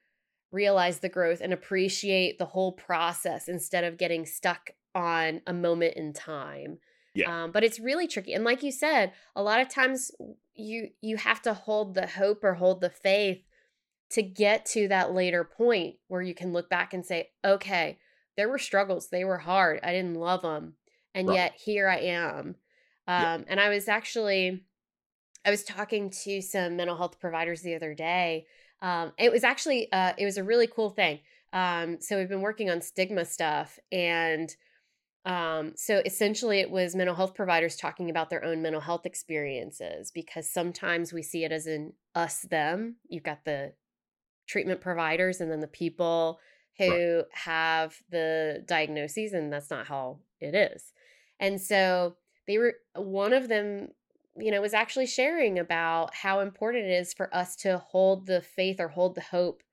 realize 0.51 0.99
the 0.99 1.09
growth 1.09 1.41
and 1.41 1.51
appreciate 1.51 2.37
the 2.37 2.45
whole 2.45 2.71
process 2.71 3.47
instead 3.47 3.83
of 3.83 3.97
getting 3.97 4.25
stuck 4.25 4.69
on 4.93 5.41
a 5.47 5.53
moment 5.53 5.95
in 5.95 6.13
time. 6.13 6.77
Yeah. 7.13 7.43
Um, 7.43 7.51
but 7.51 7.63
it's 7.63 7.79
really 7.79 8.07
tricky. 8.07 8.33
And 8.33 8.43
like 8.43 8.63
you 8.63 8.71
said, 8.71 9.11
a 9.35 9.43
lot 9.43 9.59
of 9.59 9.69
times 9.69 10.11
you 10.53 10.89
you 11.01 11.17
have 11.17 11.41
to 11.43 11.53
hold 11.53 11.95
the 11.95 12.07
hope 12.07 12.43
or 12.43 12.53
hold 12.53 12.81
the 12.81 12.89
faith 12.89 13.43
to 14.11 14.21
get 14.21 14.65
to 14.67 14.87
that 14.87 15.13
later 15.13 15.43
point 15.43 15.95
where 16.07 16.21
you 16.21 16.33
can 16.33 16.53
look 16.53 16.69
back 16.69 16.93
and 16.93 17.05
say, 17.05 17.31
okay, 17.43 17.97
there 18.37 18.49
were 18.49 18.59
struggles. 18.59 19.09
They 19.09 19.25
were 19.25 19.39
hard. 19.39 19.79
I 19.83 19.91
didn't 19.91 20.15
love 20.15 20.41
them. 20.41 20.75
And 21.13 21.27
Right. 21.27 21.35
yet 21.35 21.55
here 21.55 21.87
I 21.87 21.99
am. 21.99 22.55
Um, 23.07 23.21
Yeah. 23.23 23.39
And 23.47 23.59
I 23.59 23.69
was 23.69 23.87
actually, 23.87 24.63
I 25.45 25.51
was 25.51 25.63
talking 25.63 26.09
to 26.23 26.41
some 26.41 26.75
mental 26.75 26.97
health 26.97 27.19
providers 27.19 27.61
the 27.61 27.75
other 27.75 27.93
day. 27.93 28.47
Um, 28.81 29.13
it 29.17 29.31
was 29.31 29.43
actually, 29.43 29.91
uh, 29.91 30.13
it 30.17 30.25
was 30.25 30.37
a 30.37 30.43
really 30.43 30.67
cool 30.67 30.89
thing. 30.89 31.19
Um, 31.53 32.01
so 32.01 32.17
we've 32.17 32.29
been 32.29 32.41
working 32.41 32.69
on 32.69 32.81
stigma 32.81 33.25
stuff 33.25 33.79
and 33.91 34.55
um, 35.25 35.73
so 35.75 36.03
essentially, 36.05 36.59
it 36.59 36.69
was 36.69 36.95
mental 36.95 37.15
health 37.15 37.33
providers 37.33 37.75
talking 37.75 38.11
about 38.11 38.29
their 38.29 38.45
own 38.45 38.61
mental 38.61 38.81
health 38.81 39.07
experiences 39.07 40.11
because 40.11 40.47
sometimes 40.47 41.11
we 41.11 41.23
see 41.23 41.43
it 41.43 41.51
as 41.51 41.65
an 41.65 41.93
us 42.13 42.43
them. 42.43 42.97
You've 43.09 43.23
got 43.23 43.43
the 43.43 43.73
treatment 44.47 44.81
providers 44.81 45.41
and 45.41 45.51
then 45.51 45.61
the 45.61 45.67
people 45.67 46.39
who 46.77 47.23
have 47.31 47.95
the 48.11 48.63
diagnoses, 48.67 49.33
and 49.33 49.51
that's 49.51 49.71
not 49.71 49.87
how 49.87 50.19
it 50.39 50.53
is. 50.53 50.93
And 51.39 51.59
so 51.59 52.17
they 52.47 52.57
were, 52.57 52.75
one 52.95 53.33
of 53.33 53.47
them, 53.47 53.89
you 54.37 54.51
know, 54.51 54.61
was 54.61 54.73
actually 54.73 55.07
sharing 55.07 55.59
about 55.59 56.13
how 56.13 56.39
important 56.39 56.85
it 56.85 56.91
is 56.91 57.13
for 57.13 57.33
us 57.33 57.55
to 57.57 57.77
hold 57.77 58.27
the 58.27 58.41
faith 58.41 58.79
or 58.79 58.89
hold 58.89 59.15
the 59.15 59.21
hope 59.21 59.63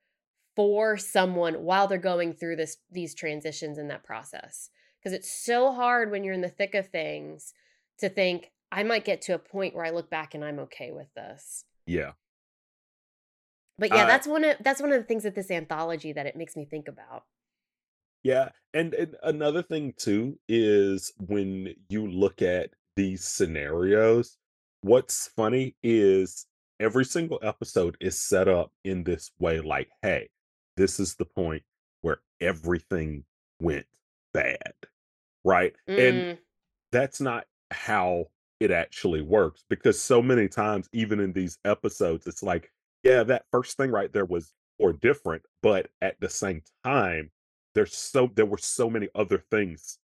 for 0.54 0.96
someone 0.96 1.54
while 1.64 1.88
they're 1.88 1.98
going 1.98 2.34
through 2.34 2.56
this 2.56 2.76
these 2.90 3.14
transitions 3.14 3.78
in 3.78 3.88
that 3.88 4.04
process 4.04 4.68
because 4.98 5.14
it's 5.14 5.32
so 5.32 5.72
hard 5.72 6.10
when 6.10 6.24
you're 6.24 6.34
in 6.34 6.42
the 6.42 6.48
thick 6.48 6.74
of 6.74 6.88
things 6.88 7.54
to 7.98 8.08
think 8.08 8.52
I 8.70 8.82
might 8.82 9.04
get 9.04 9.20
to 9.22 9.34
a 9.34 9.38
point 9.38 9.74
where 9.74 9.84
I 9.84 9.90
look 9.90 10.10
back 10.10 10.34
and 10.34 10.44
I'm 10.44 10.58
okay 10.60 10.92
with 10.92 11.12
this. 11.14 11.64
Yeah. 11.86 12.12
But 13.78 13.90
yeah, 13.90 14.04
Uh, 14.04 14.06
that's 14.06 14.26
one 14.26 14.44
of 14.44 14.56
that's 14.60 14.80
one 14.80 14.92
of 14.92 14.98
the 15.00 15.06
things 15.06 15.24
that 15.24 15.34
this 15.34 15.50
anthology 15.50 16.12
that 16.12 16.26
it 16.26 16.36
makes 16.36 16.56
me 16.56 16.64
think 16.64 16.88
about. 16.88 17.24
Yeah, 18.22 18.50
and, 18.74 18.94
and 18.94 19.16
another 19.22 19.62
thing 19.62 19.94
too 19.96 20.38
is 20.48 21.12
when 21.18 21.74
you 21.88 22.06
look 22.06 22.42
at 22.42 22.70
these 22.96 23.24
scenarios, 23.24 24.38
what's 24.82 25.28
funny 25.28 25.76
is 25.82 26.46
every 26.80 27.04
single 27.04 27.40
episode 27.42 27.96
is 28.00 28.20
set 28.20 28.48
up 28.48 28.72
in 28.84 29.04
this 29.04 29.32
way 29.38 29.60
like, 29.60 29.90
hey, 30.02 30.28
this 30.76 31.00
is 31.00 31.16
the 31.16 31.24
point 31.24 31.62
where 32.02 32.20
everything 32.40 33.24
went 33.60 33.86
bad, 34.32 34.74
right? 35.44 35.74
And 35.96 36.26
Mm, 36.26 36.38
that's 36.92 37.20
not 37.20 37.46
how 37.70 38.26
it 38.60 38.70
actually 38.70 39.22
works 39.22 39.64
because 39.68 40.00
so 40.00 40.22
many 40.22 40.48
times 40.48 40.88
even 40.92 41.18
in 41.20 41.32
these 41.32 41.58
episodes 41.64 42.26
it's 42.26 42.42
like 42.42 42.70
yeah 43.02 43.24
that 43.24 43.44
first 43.50 43.76
thing 43.76 43.90
right 43.90 44.12
there 44.12 44.24
was 44.24 44.54
or 44.78 44.92
different 44.92 45.42
but 45.62 45.88
at 46.02 46.20
the 46.20 46.28
same 46.28 46.62
time 46.84 47.30
there's 47.74 47.96
so 47.96 48.30
there 48.34 48.46
were 48.46 48.58
so 48.58 48.88
many 48.90 49.08
other 49.14 49.38
things 49.50 49.98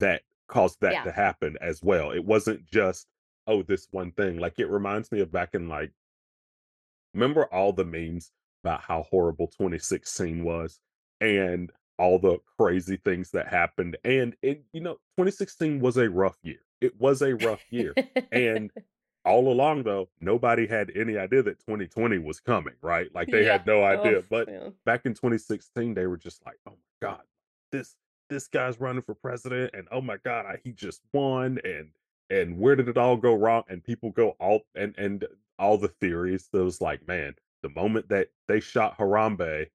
that 0.00 0.22
caused 0.48 0.80
that 0.80 0.92
Yeah. 0.92 1.04
to 1.04 1.12
happen 1.12 1.56
as 1.60 1.82
well. 1.82 2.10
It 2.12 2.24
wasn't 2.24 2.66
just 2.66 3.06
oh 3.46 3.62
this 3.62 3.88
one 3.90 4.12
thing. 4.12 4.38
Like 4.38 4.58
it 4.58 4.66
reminds 4.70 5.10
me 5.12 5.20
of 5.20 5.32
back 5.32 5.54
in 5.54 5.68
like 5.68 5.92
remember 7.14 7.44
all 7.46 7.72
the 7.72 7.84
memes 7.84 8.32
about 8.62 8.80
how 8.82 9.02
horrible 9.10 9.46
2016 9.48 10.42
was 10.44 10.80
and 11.20 11.70
all 11.98 12.18
the 12.18 12.38
crazy 12.58 12.96
things 12.96 13.30
that 13.30 13.46
happened 13.46 13.96
and 14.04 14.34
it 14.42 14.64
you 14.72 14.80
know 14.80 14.94
2016 15.16 15.78
was 15.80 15.96
a 15.96 16.08
rough 16.10 16.36
year. 16.42 16.58
It 16.80 16.98
was 17.00 17.22
a 17.22 17.34
rough 17.36 17.62
year 17.70 17.94
and 18.32 18.70
all 19.24 19.50
along 19.50 19.84
though 19.84 20.08
nobody 20.20 20.66
had 20.66 20.90
any 20.94 21.16
idea 21.16 21.42
that 21.42 21.58
2020 21.60 22.18
was 22.18 22.40
coming 22.40 22.74
right? 22.82 23.14
Like 23.14 23.28
they 23.30 23.44
had 23.44 23.66
no 23.66 23.82
oh, 23.82 23.84
idea 23.84 24.18
Oh, 24.18 24.24
but 24.28 24.48
man. 24.48 24.72
back 24.84 25.02
in 25.06 25.14
2016 25.14 25.94
they 25.94 26.06
were 26.06 26.16
just 26.16 26.44
like 26.44 26.58
oh 26.68 26.76
god 27.02 27.22
this 27.72 27.96
this 28.30 28.48
guy's 28.48 28.80
running 28.80 29.02
for 29.02 29.14
president 29.14 29.70
and 29.74 29.86
oh 29.92 30.00
my 30.00 30.16
god 30.24 30.46
I, 30.46 30.58
he 30.64 30.72
just 30.72 31.02
won 31.12 31.58
and 31.64 31.90
and 32.30 32.58
where 32.58 32.74
did 32.74 32.88
it 32.88 32.96
all 32.96 33.18
go 33.18 33.34
wrong? 33.34 33.64
And 33.68 33.84
people 33.84 34.10
go 34.10 34.30
all 34.40 34.62
and 34.74 34.94
and 34.96 35.26
all 35.58 35.76
the 35.76 35.88
theories 35.88 36.48
that 36.52 36.64
was 36.64 36.80
like 36.80 37.06
man 37.06 37.34
the 37.62 37.68
moment 37.68 38.08
that 38.08 38.28
they 38.48 38.60
shot 38.60 38.96
harambe 38.98 39.66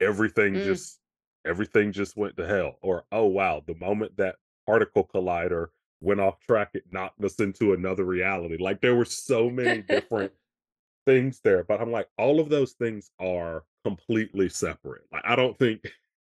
everything 0.00 0.54
Mm. 0.54 0.64
just 0.64 0.98
everything 1.46 1.92
just 1.92 2.16
went 2.16 2.36
to 2.36 2.46
hell 2.46 2.76
or 2.82 3.04
oh 3.12 3.26
wow 3.26 3.62
the 3.66 3.74
moment 3.76 4.16
that 4.16 4.36
particle 4.66 5.08
collider 5.12 5.68
went 6.00 6.20
off 6.20 6.38
track 6.40 6.70
it 6.74 6.84
knocked 6.90 7.22
us 7.24 7.38
into 7.38 7.72
another 7.72 8.04
reality. 8.04 8.56
Like 8.58 8.80
there 8.80 8.96
were 8.96 9.04
so 9.04 9.48
many 9.48 9.82
different 9.82 10.32
things 11.06 11.40
there 11.42 11.64
but 11.64 11.80
i'm 11.80 11.90
like 11.90 12.08
all 12.16 12.38
of 12.38 12.48
those 12.48 12.72
things 12.72 13.10
are 13.18 13.64
completely 13.84 14.48
separate. 14.48 15.02
Like 15.12 15.22
i 15.24 15.34
don't 15.34 15.58
think 15.58 15.80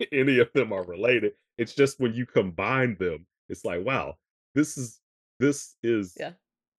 any 0.12 0.38
of 0.38 0.52
them 0.52 0.72
are 0.72 0.84
related 0.84 1.32
it's 1.58 1.74
just 1.74 2.00
when 2.00 2.12
you 2.14 2.26
combine 2.26 2.96
them 2.98 3.26
it's 3.48 3.64
like 3.64 3.84
wow 3.84 4.16
this 4.54 4.76
is 4.76 5.00
this 5.40 5.76
is 5.82 6.16
Yeah. 6.18 6.32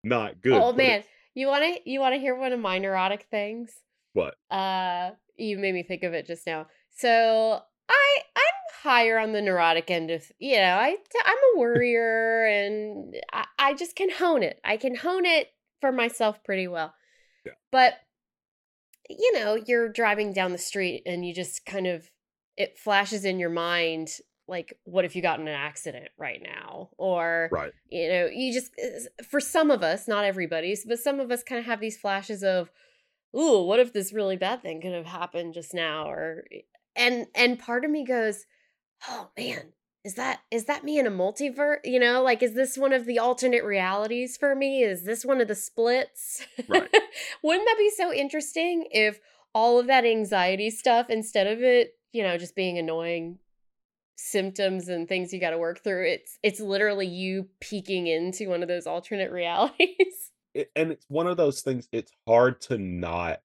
not 0.04 0.42
good 0.42 0.54
oh 0.62 0.74
man, 0.74 1.04
you 1.34 1.48
want 1.48 1.64
to 1.64 1.90
you 1.90 2.00
want 2.00 2.14
to 2.16 2.20
hear 2.20 2.36
one 2.36 2.54
of 2.54 2.60
my 2.60 2.78
neurotic 2.78 3.28
things? 3.30 3.72
what 4.14 4.36
Uh, 4.50 5.12
you 5.36 5.58
made 5.58 5.74
me 5.74 5.84
think 5.84 6.04
of 6.04 6.14
it 6.14 6.26
just 6.26 6.48
now. 6.48 6.68
So 6.92 7.60
I 7.90 8.18
I'm 8.36 8.44
higher 8.82 9.20
on 9.20 9.34
the 9.34 9.42
neurotic 9.42 9.92
end 9.92 10.10
of 10.12 10.32
you 10.40 10.56
know 10.56 10.78
I 10.78 10.96
I'm 11.26 11.38
a 11.56 11.60
worrier 11.60 12.46
and 12.46 13.14
I, 13.34 13.46
I 13.60 13.74
just 13.74 13.96
can 13.98 14.10
hone 14.10 14.42
it. 14.44 14.60
I 14.64 14.78
can 14.78 14.96
hone 14.96 15.26
it 15.26 15.50
for 15.82 15.92
myself 15.92 16.42
pretty 16.46 16.68
well. 16.68 16.94
Yeah. 17.46 17.54
But 17.72 17.96
you 19.10 19.34
know, 19.34 19.56
you're 19.56 19.90
driving 19.90 20.34
down 20.34 20.52
the 20.52 20.58
street 20.58 21.04
and 21.06 21.26
you 21.26 21.34
just 21.34 21.66
kind 21.66 21.86
of 21.88 22.10
it 22.58 22.78
flashes 22.78 23.26
in 23.26 23.40
your 23.40 23.50
mind 23.50 24.10
like 24.48 24.78
what 24.84 25.06
if 25.06 25.16
you 25.16 25.22
got 25.22 25.40
in 25.40 25.48
an 25.48 25.56
accident 25.56 26.10
right 26.18 26.42
now? 26.42 26.90
Or 26.98 27.50
right. 27.52 27.72
you 27.90 28.10
know 28.10 28.28
you 28.28 28.54
just 28.54 28.72
for 29.28 29.40
some 29.40 29.72
of 29.72 29.84
us 29.84 30.08
not 30.08 30.26
everybody's 30.26 30.86
but 30.86 31.00
some 31.00 31.20
of 31.20 31.32
us 31.32 31.44
kind 31.44 31.60
of 31.60 31.66
have 31.66 31.80
these 31.80 31.98
flashes 31.98 32.44
of 32.44 32.70
ooh 33.36 33.64
what 33.64 33.80
if 33.80 33.94
this 33.94 34.14
really 34.14 34.38
bad 34.38 34.62
thing 34.62 34.82
could 34.82 34.94
have 34.94 35.06
happened 35.06 35.54
just 35.54 35.74
now? 35.74 36.10
Or 36.10 36.46
eh, 36.52 36.62
and 36.96 37.28
and 37.36 37.60
part 37.60 37.86
of 37.86 37.92
me 37.92 38.06
goes 38.06 38.46
oh 39.10 39.30
man 39.38 39.74
is 40.04 40.14
that 40.14 40.42
is 40.52 40.66
that 40.66 40.84
me 40.84 41.00
in 41.00 41.08
a 41.08 41.12
multiverse 41.12 41.80
you 41.84 42.00
know 42.00 42.22
like 42.22 42.44
is 42.44 42.54
this 42.54 42.78
one 42.78 42.94
of 42.94 43.06
the 43.06 43.18
alternate 43.18 43.64
realities 43.64 44.38
for 44.38 44.56
me? 44.56 44.84
Is 44.84 45.04
this 45.04 45.26
one 45.26 45.42
of 45.42 45.48
the 45.48 45.56
splits? 45.56 46.46
Right. 46.68 46.90
wouldn't 47.44 47.68
that 47.68 47.78
be 47.78 47.90
so 47.90 48.14
interesting 48.14 48.88
if 48.92 49.20
all 49.56 49.80
of 49.80 49.88
that 49.88 50.06
anxiety 50.06 50.70
stuff 50.70 51.10
instead 51.10 51.48
of 51.48 51.64
it 51.64 51.96
you 52.16 52.24
know 52.24 52.38
just 52.38 52.56
being 52.56 52.80
annoying 52.80 53.40
symptoms 54.18 54.88
and 54.88 55.08
things 55.08 55.34
you 55.34 55.40
got 55.40 55.52
to 55.52 55.58
work 55.58 55.84
through. 55.84 56.08
It's 56.08 56.40
it's 56.44 56.60
literally 56.62 57.08
you 57.08 57.50
peeking 57.62 58.08
into 58.08 58.50
one 58.50 58.62
of 58.64 58.70
those 58.70 58.88
alternate 58.88 59.32
realities. 59.34 60.32
It, 60.54 60.72
and 60.76 60.92
it's 60.92 61.06
one 61.10 61.28
of 61.28 61.38
those 61.38 61.62
things 61.62 61.88
it's 61.92 62.12
hard 62.28 62.62
to 62.62 62.78
not 62.78 63.42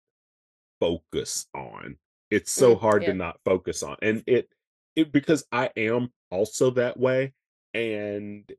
focus 0.81 1.49
on. 1.55 1.99
It's 2.31 2.53
so 2.53 2.77
Mm, 2.77 2.77
hard 2.77 3.07
to 3.07 3.15
not 3.15 3.41
focus 3.45 3.83
on. 3.83 3.97
And 4.03 4.25
it 4.27 4.51
it 4.97 5.13
because 5.13 5.47
I 5.53 5.71
am 5.77 6.13
also 6.31 6.71
that 6.73 6.99
way 6.99 7.35
and 7.75 8.51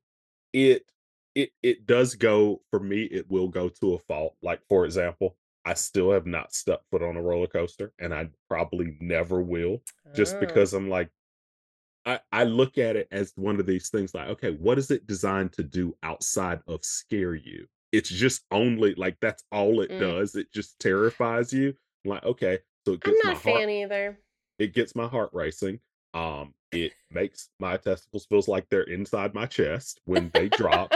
it 0.54 0.92
it 1.36 1.52
it 1.64 1.88
does 1.88 2.16
go 2.16 2.62
for 2.72 2.80
me 2.82 3.04
it 3.04 3.30
will 3.32 3.50
go 3.50 3.70
to 3.70 3.96
a 3.96 4.00
fault. 4.00 4.38
Like 4.44 4.62
for 4.70 4.86
example, 4.86 5.38
I 5.70 5.76
still 5.76 6.12
have 6.12 6.26
not 6.26 6.54
stepped 6.54 6.86
foot 6.92 7.04
on 7.04 7.18
a 7.18 7.22
roller 7.22 7.48
coaster 7.48 7.94
and 8.00 8.14
I 8.14 8.30
probably 8.50 8.98
never 9.00 9.42
will 9.42 9.84
just 10.16 10.36
Oh. 10.36 10.46
because 10.46 10.74
I'm 10.74 10.90
like 10.90 11.10
I, 12.06 12.20
I 12.32 12.44
look 12.46 12.78
at 12.78 12.96
it 12.96 13.08
as 13.12 13.34
one 13.36 13.60
of 13.60 13.66
these 13.66 13.90
things 13.90 14.14
like, 14.16 14.30
okay, 14.30 14.52
what 14.52 14.78
is 14.78 14.90
it 14.92 15.06
designed 15.08 15.54
to 15.54 15.64
do 15.64 15.96
outside 16.04 16.62
of 16.68 16.84
scare 16.84 17.36
you? 17.36 17.68
It's 17.92 18.10
just 18.10 18.46
only 18.52 18.94
like 18.96 19.18
that's 19.22 19.44
all 19.52 19.82
it 19.82 19.92
Mm. 19.92 20.00
does. 20.00 20.36
It 20.36 20.52
just 20.54 20.80
terrifies 20.80 21.52
you. 21.52 21.76
I'm 22.06 22.12
like, 22.12 22.24
okay, 22.24 22.60
so 22.86 22.94
it 22.94 23.04
I'm 23.04 23.12
gets 23.12 23.20
not 23.20 23.36
my 23.36 23.52
heart 23.52 23.64
fan 23.64 23.70
either. 23.70 24.20
it 24.60 24.74
gets 24.74 24.96
my 24.96 25.08
heart 25.08 25.30
racing. 25.34 25.80
Um, 26.14 26.54
it 26.72 26.94
makes 27.12 27.50
my 27.60 27.78
testicles 27.78 28.26
feels 28.26 28.48
like 28.48 28.68
they're 28.70 28.84
inside 28.84 29.34
my 29.34 29.46
chest 29.46 30.02
when 30.06 30.30
they 30.34 30.50
drop, 30.50 30.94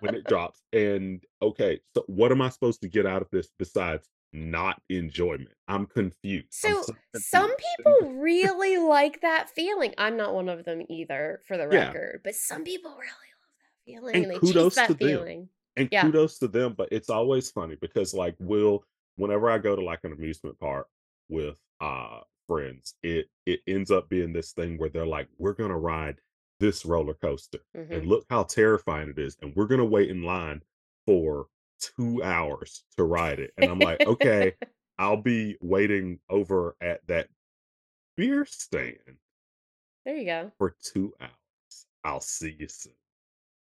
when 0.00 0.14
it 0.14 0.26
drops. 0.26 0.62
And 0.72 1.22
okay, 1.40 1.80
so 1.94 2.04
what 2.06 2.32
am 2.32 2.40
I 2.42 2.48
supposed 2.48 2.80
to 2.82 2.88
get 2.88 3.06
out 3.06 3.22
of 3.22 3.28
this 3.30 3.48
besides 3.58 4.08
not 4.32 4.80
enjoyment? 4.88 5.52
I'm 5.68 5.86
confused. 5.86 6.64
I'm 6.64 6.74
So 6.74 6.82
so 6.82 6.94
some 7.18 7.54
people 7.56 8.12
really 8.20 8.78
like 8.78 9.20
that 9.22 9.50
feeling. 9.50 9.94
I'm 9.98 10.16
not 10.16 10.34
one 10.34 10.48
of 10.48 10.64
them 10.64 10.82
either, 10.88 11.42
for 11.46 11.56
the 11.56 11.68
Yeah. 11.68 11.86
record. 11.86 12.20
But 12.24 12.34
some 12.34 12.64
people 12.64 12.92
really 12.92 13.02
love 13.04 13.54
that 13.60 13.84
feeling 13.84 14.14
And 14.16 14.24
and, 14.24 14.32
they 14.32 14.38
kudos 14.38 14.74
chase 14.74 14.86
to 14.86 14.94
that 14.94 14.98
them. 14.98 15.08
feeling. 15.08 15.48
and 15.76 15.88
Yeah. 15.90 16.02
kudos 16.04 16.38
to 16.38 16.48
them 16.48 16.74
but 16.76 16.88
it's 16.92 17.08
always 17.08 17.50
funny 17.50 17.76
because 17.76 18.12
like 18.12 18.36
we'll 18.40 18.84
whenever 19.16 19.50
i 19.50 19.56
go 19.56 19.74
to 19.74 19.82
like 19.82 20.00
an 20.04 20.12
amusement 20.12 20.58
park 20.60 20.86
with 21.30 21.58
uh 21.80 22.20
friends 22.46 22.94
it 23.02 23.28
it 23.46 23.60
ends 23.66 23.90
up 23.90 24.06
being 24.10 24.34
this 24.34 24.52
thing 24.52 24.76
where 24.76 24.90
they're 24.90 25.06
like 25.06 25.28
we're 25.38 25.54
gonna 25.54 25.78
ride 25.78 26.16
this 26.62 26.86
roller 26.86 27.14
coaster 27.14 27.58
hmm 27.74 27.82
and 27.90 28.06
look 28.06 28.24
how 28.30 28.44
terrifying 28.44 29.10
it 29.10 29.18
is 29.18 29.36
and 29.42 29.54
we're 29.56 29.66
gonna 29.66 29.84
wait 29.84 30.08
in 30.10 30.22
line 30.22 30.62
for 31.06 31.48
two 31.80 32.22
hours 32.22 32.84
to 32.96 33.04
ride 33.04 33.40
it 33.40 33.52
and 33.58 33.68
i'm 33.68 33.80
like 33.80 34.00
okay 34.06 34.54
i'll 34.98 35.16
be 35.20 35.58
waiting 35.60 36.20
over 36.30 36.76
at 36.80 37.04
that 37.08 37.28
beer 38.16 38.46
stand 38.46 39.18
there 40.04 40.16
you 40.16 40.24
go. 40.24 40.52
for 40.58 40.76
two 40.82 41.12
hours 41.20 41.86
i'll 42.04 42.20
see 42.20 42.56
you 42.58 42.68
soon 42.68 42.94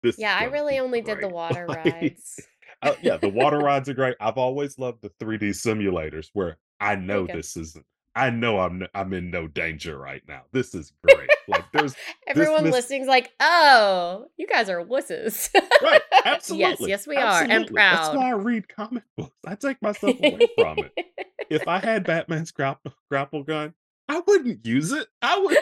this 0.04 0.18
Yeah, 0.20 0.36
I 0.36 0.46
really 0.46 0.80
only 0.80 1.02
did 1.02 1.22
the 1.22 1.30
water 1.30 1.68
like 1.68 1.78
rides. 1.78 2.48
Uh, 2.82 2.96
yeah, 3.02 3.18
the 3.18 3.30
water 3.30 3.60
rides 3.62 3.90
are 3.90 3.94
great. 3.96 4.16
I've 4.20 4.38
always 4.38 4.78
loved 4.80 5.02
the 5.02 5.10
3D 5.20 5.50
simulators 5.52 6.30
where 6.34 6.60
I 6.80 6.96
know 6.96 7.28
this 7.28 7.58
isn't. 7.58 7.86
I 8.18 8.32
know 8.32 8.60
I'm 8.60 8.88
I'm 8.96 9.14
in 9.14 9.30
no 9.30 9.48
danger 9.48 9.96
right 9.96 10.24
now. 10.28 10.42
This 10.52 10.74
is 10.74 10.92
great. 11.08 11.30
Like 11.48 11.66
there's 11.72 11.96
Everyone 12.28 12.64
miss 12.64 12.74
listening's 12.74 13.08
like, 13.08 13.32
oh, 13.40 14.26
you 14.38 14.48
guys 14.48 14.70
are 14.70 14.84
wusses. 14.84 15.54
right, 15.84 16.02
yes, 16.12 16.22
absolutely, 16.26 16.90
yes, 16.90 17.06
we 17.06 17.16
are. 17.16 17.44
And 17.44 17.52
absolutely. 17.52 17.76
That's 17.76 18.16
why 18.16 18.30
I 18.30 18.34
read 18.34 18.68
comic 18.68 19.04
books. 19.16 19.36
I 19.46 19.54
take 19.54 19.80
myself 19.84 20.18
away 20.18 20.48
from 20.58 20.80
it. 20.80 21.28
If 21.52 21.68
I 21.68 21.78
had 21.78 22.04
Batman's 22.08 22.52
grapple 22.52 22.94
grapple 23.10 23.44
gun, 23.44 23.76
I 24.10 24.22
wouldn't 24.26 24.66
use 24.66 24.92
it. 24.92 25.08
I 25.22 25.38
would 25.38 25.58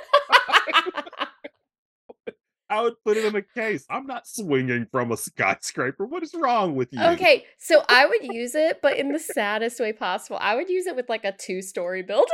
I 2.70 2.82
would 2.82 2.96
put 3.04 3.18
it 3.18 3.26
in 3.26 3.36
a 3.36 3.42
case. 3.42 3.86
I'm 3.90 4.08
not 4.08 4.28
swinging 4.28 4.88
from 4.92 5.12
a 5.12 5.18
skyscraper. 5.18 6.06
What 6.06 6.24
is 6.24 6.34
wrong 6.34 6.76
with 6.76 6.92
you? 6.92 7.02
okay, 7.02 7.46
so 7.58 7.84
I 7.88 8.06
would 8.06 8.24
use 8.24 8.56
it, 8.56 8.82
but 8.82 8.98
in 8.98 9.12
the 9.12 9.20
saddest 9.20 9.80
way 9.80 9.94
possible. 9.94 10.38
I 10.42 10.56
would 10.56 10.70
use 10.70 10.88
it 10.88 10.96
with 10.96 11.08
like 11.10 11.26
a 11.26 11.32
two 11.32 11.62
story 11.62 12.02
building. 12.02 12.26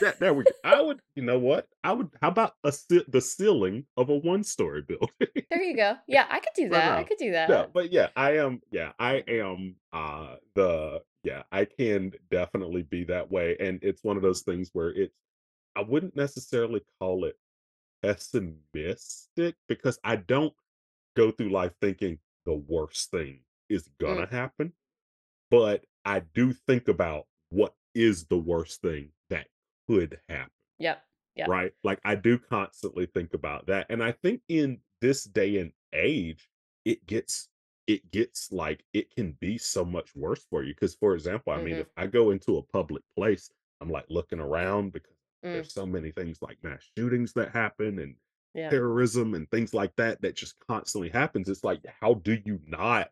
Yeah, 0.00 0.12
there 0.20 0.32
we 0.32 0.44
go. 0.44 0.50
I 0.62 0.80
would, 0.80 1.00
you 1.16 1.24
know 1.24 1.40
what? 1.40 1.66
I 1.82 1.92
would. 1.92 2.10
How 2.22 2.28
about 2.28 2.54
a 2.62 2.72
the 3.08 3.20
ceiling 3.20 3.84
of 3.96 4.10
a 4.10 4.16
one-story 4.16 4.82
building? 4.82 5.44
there 5.50 5.62
you 5.62 5.74
go. 5.74 5.96
Yeah, 6.06 6.24
I 6.30 6.38
could 6.38 6.52
do 6.54 6.68
that. 6.70 6.98
I 6.98 7.02
could 7.02 7.18
do 7.18 7.32
no, 7.32 7.46
that. 7.48 7.72
but 7.72 7.90
yeah, 7.92 8.08
I 8.14 8.36
am. 8.36 8.60
Yeah, 8.70 8.92
I 8.98 9.24
am. 9.26 9.74
Uh, 9.92 10.36
the 10.54 11.02
yeah, 11.24 11.42
I 11.50 11.64
can 11.64 12.12
definitely 12.30 12.82
be 12.82 13.04
that 13.04 13.30
way, 13.30 13.56
and 13.58 13.80
it's 13.82 14.04
one 14.04 14.16
of 14.16 14.22
those 14.22 14.42
things 14.42 14.70
where 14.72 14.90
it's. 14.90 15.14
I 15.74 15.82
wouldn't 15.82 16.16
necessarily 16.16 16.82
call 17.00 17.24
it 17.24 17.36
pessimistic 18.02 19.56
because 19.68 19.98
I 20.04 20.16
don't 20.16 20.54
go 21.16 21.30
through 21.32 21.50
life 21.50 21.74
thinking 21.80 22.20
the 22.46 22.54
worst 22.54 23.10
thing 23.10 23.44
is 23.68 23.88
gonna 24.00 24.26
Mm, 24.26 24.28
happen, 24.28 24.74
but 25.50 25.86
I 26.04 26.20
do 26.20 26.52
think 26.52 26.88
about 26.88 27.28
what 27.50 27.76
is 27.94 28.26
the 28.26 28.38
worst 28.38 28.82
thing 28.82 29.12
that 29.30 29.48
could 29.88 30.20
happen 30.28 30.52
yep. 30.78 31.04
Yep. 31.34 31.54
right? 31.54 31.72
Like 31.84 32.00
I 32.04 32.14
do 32.14 32.38
constantly 32.38 33.06
think 33.06 33.34
about 33.34 33.66
that. 33.66 33.86
And 33.90 34.02
I 34.02 34.12
think 34.12 34.42
in 34.48 34.80
this 35.00 35.24
day 35.24 35.58
and 35.58 35.72
age, 35.92 36.50
it 36.84 37.06
gets 37.06 37.48
it 37.86 38.10
gets 38.10 38.52
like 38.52 38.84
it 38.92 39.10
can 39.10 39.32
be 39.32 39.56
so 39.58 39.84
much 39.84 40.14
worse 40.14 40.44
for 40.50 40.62
you. 40.62 40.74
Because 40.74 40.94
for 40.94 41.14
example, 41.14 41.52
I 41.52 41.58
mean, 41.58 41.78
hmm 41.78 41.80
if 41.80 41.88
I 41.96 42.06
go 42.06 42.30
into 42.30 42.58
a 42.58 42.62
public 42.62 43.02
place, 43.16 43.50
I'm 43.80 43.90
like 43.90 44.06
looking 44.10 44.40
around 44.40 44.92
because 44.92 45.16
Mm, 45.42 45.62
there's 45.62 45.72
so 45.72 45.86
many 45.86 46.10
things 46.12 46.42
like 46.42 46.62
mass 46.62 46.88
shootings 46.96 47.32
that 47.34 47.50
happen 47.52 47.98
and 47.98 48.16
yeah. 48.54 48.72
terrorism 48.72 49.34
and 49.34 49.50
things 49.50 49.72
like 49.74 49.94
that 49.96 50.20
that 50.22 50.36
just 50.36 50.58
constantly 50.60 51.08
happens. 51.08 51.48
It's 51.48 51.64
like, 51.64 51.84
how 52.00 52.14
do 52.14 52.40
you 52.44 52.60
not 52.66 53.10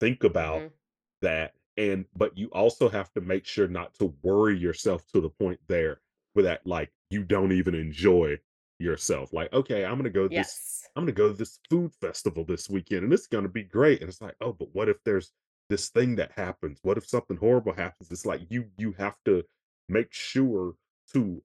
think 0.00 0.24
about 0.24 0.64
hmm 0.64 0.78
that? 1.22 1.54
And 1.76 2.06
but 2.14 2.36
you 2.36 2.48
also 2.48 2.88
have 2.88 3.12
to 3.12 3.20
make 3.20 3.46
sure 3.46 3.68
not 3.68 3.94
to 3.94 4.06
worry 4.22 4.58
yourself 4.58 5.06
to 5.08 5.20
the 5.20 5.30
point 5.30 5.60
there 5.68 6.00
where 6.34 6.42
that 6.44 6.66
like 6.66 6.92
you 7.10 7.22
don't 7.24 7.52
even 7.52 7.74
enjoy 7.74 8.38
yourself. 8.80 9.32
Like 9.32 9.52
okay 9.52 9.84
i'm 9.84 9.96
gonna 9.96 10.10
go 10.10 10.28
this 10.28 10.60
Yes. 10.60 10.90
i'm 10.96 11.02
gonna 11.04 11.12
go 11.12 11.28
to 11.28 11.34
this 11.34 11.60
food 11.70 11.92
festival 12.00 12.44
this 12.44 12.68
weekend 12.68 13.04
and 13.04 13.12
it's 13.12 13.26
gonna 13.28 13.48
be 13.48 13.62
great. 13.62 14.00
And 14.00 14.08
it's 14.08 14.20
like 14.20 14.34
oh 14.40 14.52
but 14.52 14.74
what 14.74 14.88
if 14.88 15.02
there's 15.04 15.32
this 15.68 15.88
thing 15.90 16.16
that 16.16 16.32
happens? 16.32 16.80
What 16.82 16.98
if 16.98 17.06
something 17.06 17.36
horrible 17.36 17.72
happens? 17.74 18.10
It's 18.10 18.26
like 18.26 18.42
you 18.50 18.70
you 18.76 18.92
have 18.92 19.16
to 19.26 19.44
make 19.88 20.12
sure 20.12 20.74
to 21.12 21.42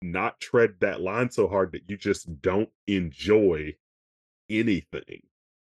not 0.00 0.40
tread 0.40 0.76
that 0.80 1.00
line 1.00 1.30
so 1.30 1.48
hard 1.48 1.72
that 1.72 1.88
you 1.88 1.96
just 1.96 2.40
don't 2.40 2.70
enjoy 2.86 3.74
anything 4.50 5.22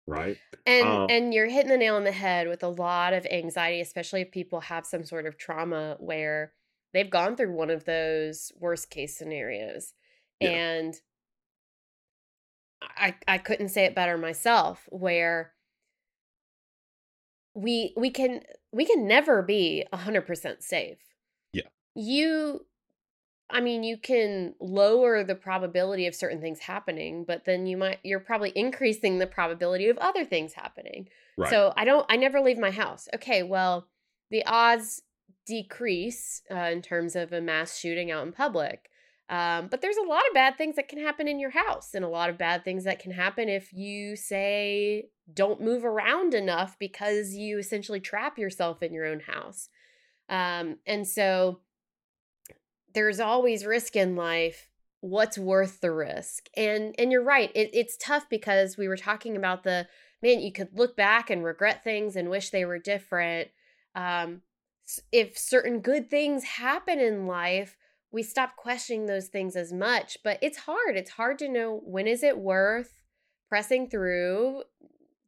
right 0.07 0.38
And 0.66 0.87
um 0.87 1.09
and 1.09 1.33
you're 1.33 1.48
hitting 1.48 1.70
the 1.70 1.76
nail 1.79 1.96
on 1.96 2.05
the 2.05 2.12
head 2.12 2.46
with 2.48 2.62
a 2.62 2.68
lot 2.68 3.12
of 3.12 3.26
anxiety, 3.26 3.81
especially 3.81 4.20
if 4.20 4.31
people 4.31 4.61
have 4.61 4.85
some 4.87 5.05
sort 5.05 5.26
of 5.26 5.38
trauma 5.38 5.96
where 5.98 6.53
they've 6.92 7.09
gone 7.11 7.37
through 7.37 7.53
one 7.55 7.70
of 7.70 7.85
those 7.85 8.53
worst 8.57 8.90
case 8.90 9.16
scenarios. 9.16 9.94
yeah 10.40 10.50
And 10.50 10.94
I 12.83 13.16
I 13.29 13.38
couldn't 13.38 13.68
say 13.70 13.85
it 13.85 13.94
better 13.94 14.16
myself 14.18 14.88
where 14.90 15.55
we 17.55 17.92
we 17.96 18.11
can 18.11 18.42
we 18.72 18.85
can 18.85 19.07
never 19.07 19.42
be 19.42 19.85
100% 19.92 20.62
safe. 20.62 20.98
yeah 21.53 21.68
You 21.94 22.66
I 23.52 23.60
mean, 23.60 23.82
you 23.82 23.96
can 23.96 24.54
lower 24.60 25.24
the 25.24 25.34
probability 25.34 26.06
of 26.06 26.14
certain 26.14 26.40
things 26.40 26.60
happening, 26.60 27.24
but 27.24 27.44
then 27.44 27.66
you 27.66 27.76
might 27.76 27.98
you're 28.02 28.20
probably 28.20 28.52
increasing 28.54 29.18
the 29.18 29.26
probability 29.26 29.88
of 29.88 29.98
other 29.98 30.24
things 30.24 30.52
happening. 30.52 31.08
right 31.36 31.50
So 31.50 31.72
I 31.76 31.84
don't 31.84 32.06
I 32.08 32.16
never 32.16 32.40
leave 32.40 32.58
my 32.58 32.70
house. 32.70 33.08
Okay, 33.14 33.42
well, 33.42 33.86
the 34.30 34.44
odds 34.46 35.02
decrease 35.46 36.42
uh, 36.50 36.54
in 36.54 36.82
terms 36.82 37.16
of 37.16 37.32
a 37.32 37.40
mass 37.40 37.78
shooting 37.78 38.10
out 38.10 38.26
in 38.26 38.32
public. 38.32 38.90
Um, 39.28 39.68
but 39.68 39.80
there's 39.80 39.96
a 39.96 40.08
lot 40.08 40.22
of 40.28 40.34
bad 40.34 40.58
things 40.58 40.74
that 40.74 40.88
can 40.88 41.00
happen 41.00 41.28
in 41.28 41.38
your 41.38 41.50
house, 41.50 41.94
and 41.94 42.04
a 42.04 42.08
lot 42.08 42.30
of 42.30 42.38
bad 42.38 42.64
things 42.64 42.84
that 42.84 42.98
can 42.98 43.12
happen 43.12 43.48
if 43.48 43.72
you 43.72 44.16
say 44.16 45.08
don't 45.32 45.60
move 45.60 45.84
around 45.84 46.34
enough 46.34 46.76
because 46.78 47.34
you 47.34 47.58
essentially 47.58 48.00
trap 48.00 48.38
yourself 48.38 48.82
in 48.82 48.92
your 48.92 49.06
own 49.06 49.20
house. 49.20 49.68
Um, 50.28 50.78
and 50.86 51.06
so 51.06 51.60
there's 52.94 53.20
always 53.20 53.64
risk 53.64 53.96
in 53.96 54.16
life 54.16 54.68
what's 55.00 55.38
worth 55.38 55.81
the 55.81 55.90
risk? 55.90 56.48
And 56.57 56.94
and 56.98 57.11
you're 57.11 57.24
right 57.24 57.50
it, 57.55 57.70
it's 57.72 57.96
tough 57.96 58.29
because 58.29 58.76
we 58.76 58.88
were 58.88 58.96
talking 58.96 59.37
about 59.37 59.64
the 59.64 59.87
man 60.22 60.40
you 60.40 60.53
could 60.53 60.68
look 60.74 60.96
back 60.96 61.31
and 61.31 61.44
regret 61.44 61.83
things 61.83 62.16
and 62.16 62.29
wish 62.29 62.50
they 62.50 62.64
were 62.64 62.79
different 62.79 63.48
um 63.94 64.42
if 65.12 65.38
certain 65.38 65.81
good 65.81 66.11
things 66.11 66.44
happen 66.44 66.98
in 66.98 67.26
life 67.26 67.76
we 68.12 68.22
stop 68.22 68.57
questioning 68.57 69.07
those 69.07 69.29
things 69.29 69.57
as 69.57 69.72
much 69.72 70.18
but 70.22 70.38
it's 70.42 70.59
hard 70.59 70.96
it's 70.96 71.11
hard 71.11 71.38
to 71.38 71.48
know 71.48 71.81
when 71.85 72.07
is 72.07 72.22
it 72.22 72.38
worth 72.38 73.00
pressing 73.48 73.88
through 73.88 74.62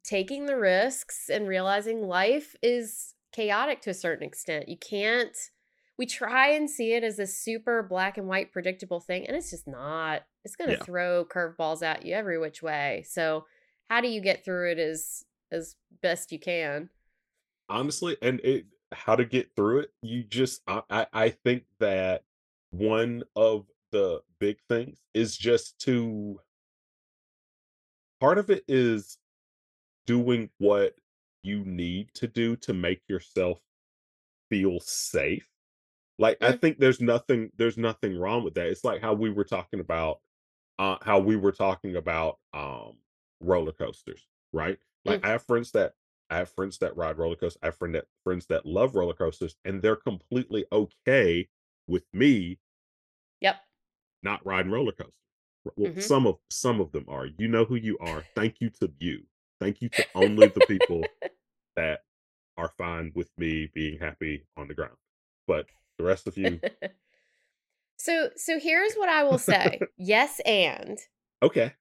taking 0.03 0.45
the 0.45 0.57
risks 0.57 1.29
and 1.29 1.47
realizing 1.47 2.07
life 2.07 2.55
is 2.61 3.15
chaotic 3.31 3.81
to 3.81 3.89
a 3.89 3.95
certain 3.95 4.25
extent 4.25 4.69
you 4.69 4.77
can't 4.77 5.49
we 5.97 6.05
try 6.05 6.49
and 6.49 6.69
see 6.69 6.93
it 6.93 7.03
as 7.03 7.19
a 7.19 7.27
super 7.27 7.83
black 7.83 8.17
and 8.17 8.27
white 8.27 8.51
predictable 8.51 8.99
thing 8.99 9.27
and 9.27 9.35
it's 9.37 9.51
just 9.51 9.67
not. 9.67 10.23
It's 10.43 10.55
going 10.55 10.69
to 10.69 10.75
Yeah. 10.75 10.83
throw 10.83 11.25
curveballs 11.25 11.81
at 11.83 12.05
you 12.05 12.13
every 12.15 12.37
which 12.37 12.61
way. 12.63 13.03
So, 13.07 13.45
how 13.89 14.01
do 14.01 14.07
you 14.09 14.21
get 14.21 14.43
through 14.45 14.71
it 14.71 14.79
as 14.79 15.23
as 15.51 15.75
best 16.01 16.31
you 16.31 16.39
can? 16.39 16.89
Honestly, 17.69 18.17
and 18.21 18.39
it 18.41 18.65
how 18.91 19.15
to 19.15 19.25
get 19.25 19.55
through 19.55 19.79
it, 19.79 19.93
you 20.01 20.23
just 20.23 20.61
I 20.67 20.83
I 20.89 21.07
I 21.13 21.29
think 21.29 21.65
that 21.79 22.23
one 22.71 23.23
of 23.35 23.67
the 23.91 24.21
big 24.39 24.59
things 24.67 24.99
is 25.13 25.37
just 25.37 25.79
to 25.79 26.39
part 28.19 28.37
of 28.37 28.49
it 28.49 28.63
is 28.67 29.17
doing 30.07 30.51
what 30.59 30.95
you 31.43 31.65
need 31.65 32.13
to 32.15 32.27
do 32.27 32.55
to 32.57 32.73
make 32.73 33.01
yourself 33.09 33.61
feel 34.49 34.79
safe. 34.81 35.49
Like, 36.23 36.39
I 36.41 36.53
Mm, 36.53 36.59
think 36.61 36.79
there's 36.79 37.01
nothing 37.01 37.51
there's 37.57 37.77
nothing 37.77 38.17
wrong 38.17 38.45
with 38.45 38.55
that. 38.55 38.67
It's 38.67 38.85
like 38.85 39.01
how 39.01 39.13
we 39.13 39.29
were 39.29 39.43
talking 39.45 39.81
about 39.81 40.21
uh 40.79 40.97
how 41.03 41.19
we 41.19 41.35
were 41.37 41.51
talking 41.51 41.97
about 41.97 42.39
um 42.53 42.97
roller 43.41 43.73
coasters, 43.73 44.27
right? 44.53 44.79
Like 45.05 45.19
mm, 45.19 45.23
I 45.23 45.29
have 45.31 45.43
friends 45.43 45.71
that 45.73 45.95
I 46.29 46.37
have 46.37 46.49
friends 46.49 46.79
that 46.79 46.97
ride 46.97 47.17
roller 47.19 47.35
coasters. 47.35 47.59
I 47.63 47.67
have 47.67 47.77
friend 47.77 47.95
that 47.95 48.07
friends 48.23 48.47
that 48.47 48.65
love 48.65 48.95
roller 48.95 49.15
coasters 49.15 49.57
and 49.65 49.81
they're 49.81 49.97
completely 49.97 50.65
okay 50.73 51.49
with 51.87 52.05
me 52.13 52.59
yep. 53.41 53.57
not 54.23 54.45
riding 54.45 54.71
roller 54.71 54.91
coasters. 54.91 55.13
Well, 55.75 55.93
Mhm. 55.93 55.99
some 55.99 56.27
of 56.27 56.39
some 56.49 56.81
of 56.81 56.91
them 56.91 57.05
are. 57.07 57.25
You 57.25 57.47
know 57.47 57.65
who 57.65 57.75
you 57.75 57.97
are. 57.99 58.25
Thank 58.35 58.59
you 58.61 58.69
to 58.81 58.91
you. 58.99 59.25
Thank 59.59 59.81
you 59.81 59.89
to 59.89 60.05
only 60.15 60.47
the 60.49 60.61
people 60.61 61.11
that 61.75 62.03
are 62.57 62.73
fine 62.77 63.11
with 63.15 63.31
me 63.37 63.67
being 63.73 63.99
happy 63.99 64.45
on 64.57 64.67
the 64.67 64.73
ground. 64.75 64.97
But 65.47 65.67
the 65.97 66.03
rest 66.03 66.27
of 66.27 66.37
you, 66.37 66.59
so, 67.97 68.29
so 68.35 68.59
here's 68.59 68.93
what 68.95 69.09
I 69.09 69.23
will 69.23 69.37
say. 69.37 69.79
Yes, 69.97 70.41
and 70.45 70.97
okay. 71.41 71.73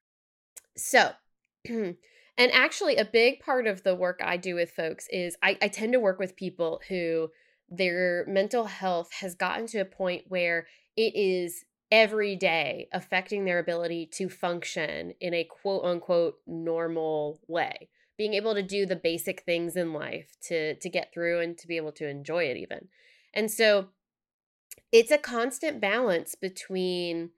So, 0.77 1.11
and 1.69 1.97
actually, 2.39 2.97
a 2.97 3.05
big 3.05 3.41
part 3.41 3.67
of 3.67 3.83
the 3.83 3.95
work 3.95 4.21
I 4.23 4.37
do 4.37 4.55
with 4.55 4.71
folks 4.71 5.07
is 5.11 5.37
I, 5.43 5.59
I 5.61 5.69
tend 5.69 5.93
to 5.93 6.01
work 6.01 6.19
with 6.19 6.37
people 6.37 6.81
who 6.89 7.31
their 7.69 8.25
mental 8.29 8.65
health 8.65 9.11
has 9.21 9.35
gotten 9.35 9.67
to 9.69 9.79
a 9.79 9.85
point 9.85 10.25
where 10.29 10.67
it 10.97 11.15
is 11.17 11.65
every 11.91 12.37
day 12.37 12.89
affecting 12.93 13.45
their 13.45 13.59
ability 13.59 14.07
to 14.07 14.29
function 14.29 15.13
in 15.21 15.35
a 15.35 15.45
quote 15.45 15.85
unquote 15.85 16.37
normal 16.47 17.39
way 17.47 17.89
being 18.17 18.35
able 18.35 18.55
to 18.55 18.63
do 18.63 18.87
the 18.87 18.97
basic 18.97 19.43
things 19.43 19.77
in 19.77 19.93
life 19.93 20.35
to 20.41 20.75
to 20.77 20.89
get 20.89 21.13
through 21.13 21.41
and 21.41 21.59
to 21.59 21.69
be 21.69 21.77
able 21.77 21.93
to 21.93 22.09
enjoy 22.09 22.45
it 22.45 22.57
even 22.57 22.89
and 23.35 23.51
so 23.51 23.89
it's 24.91 25.11
a 25.11 25.19
constant 25.19 25.81
balance 25.81 26.35
between 26.35 27.31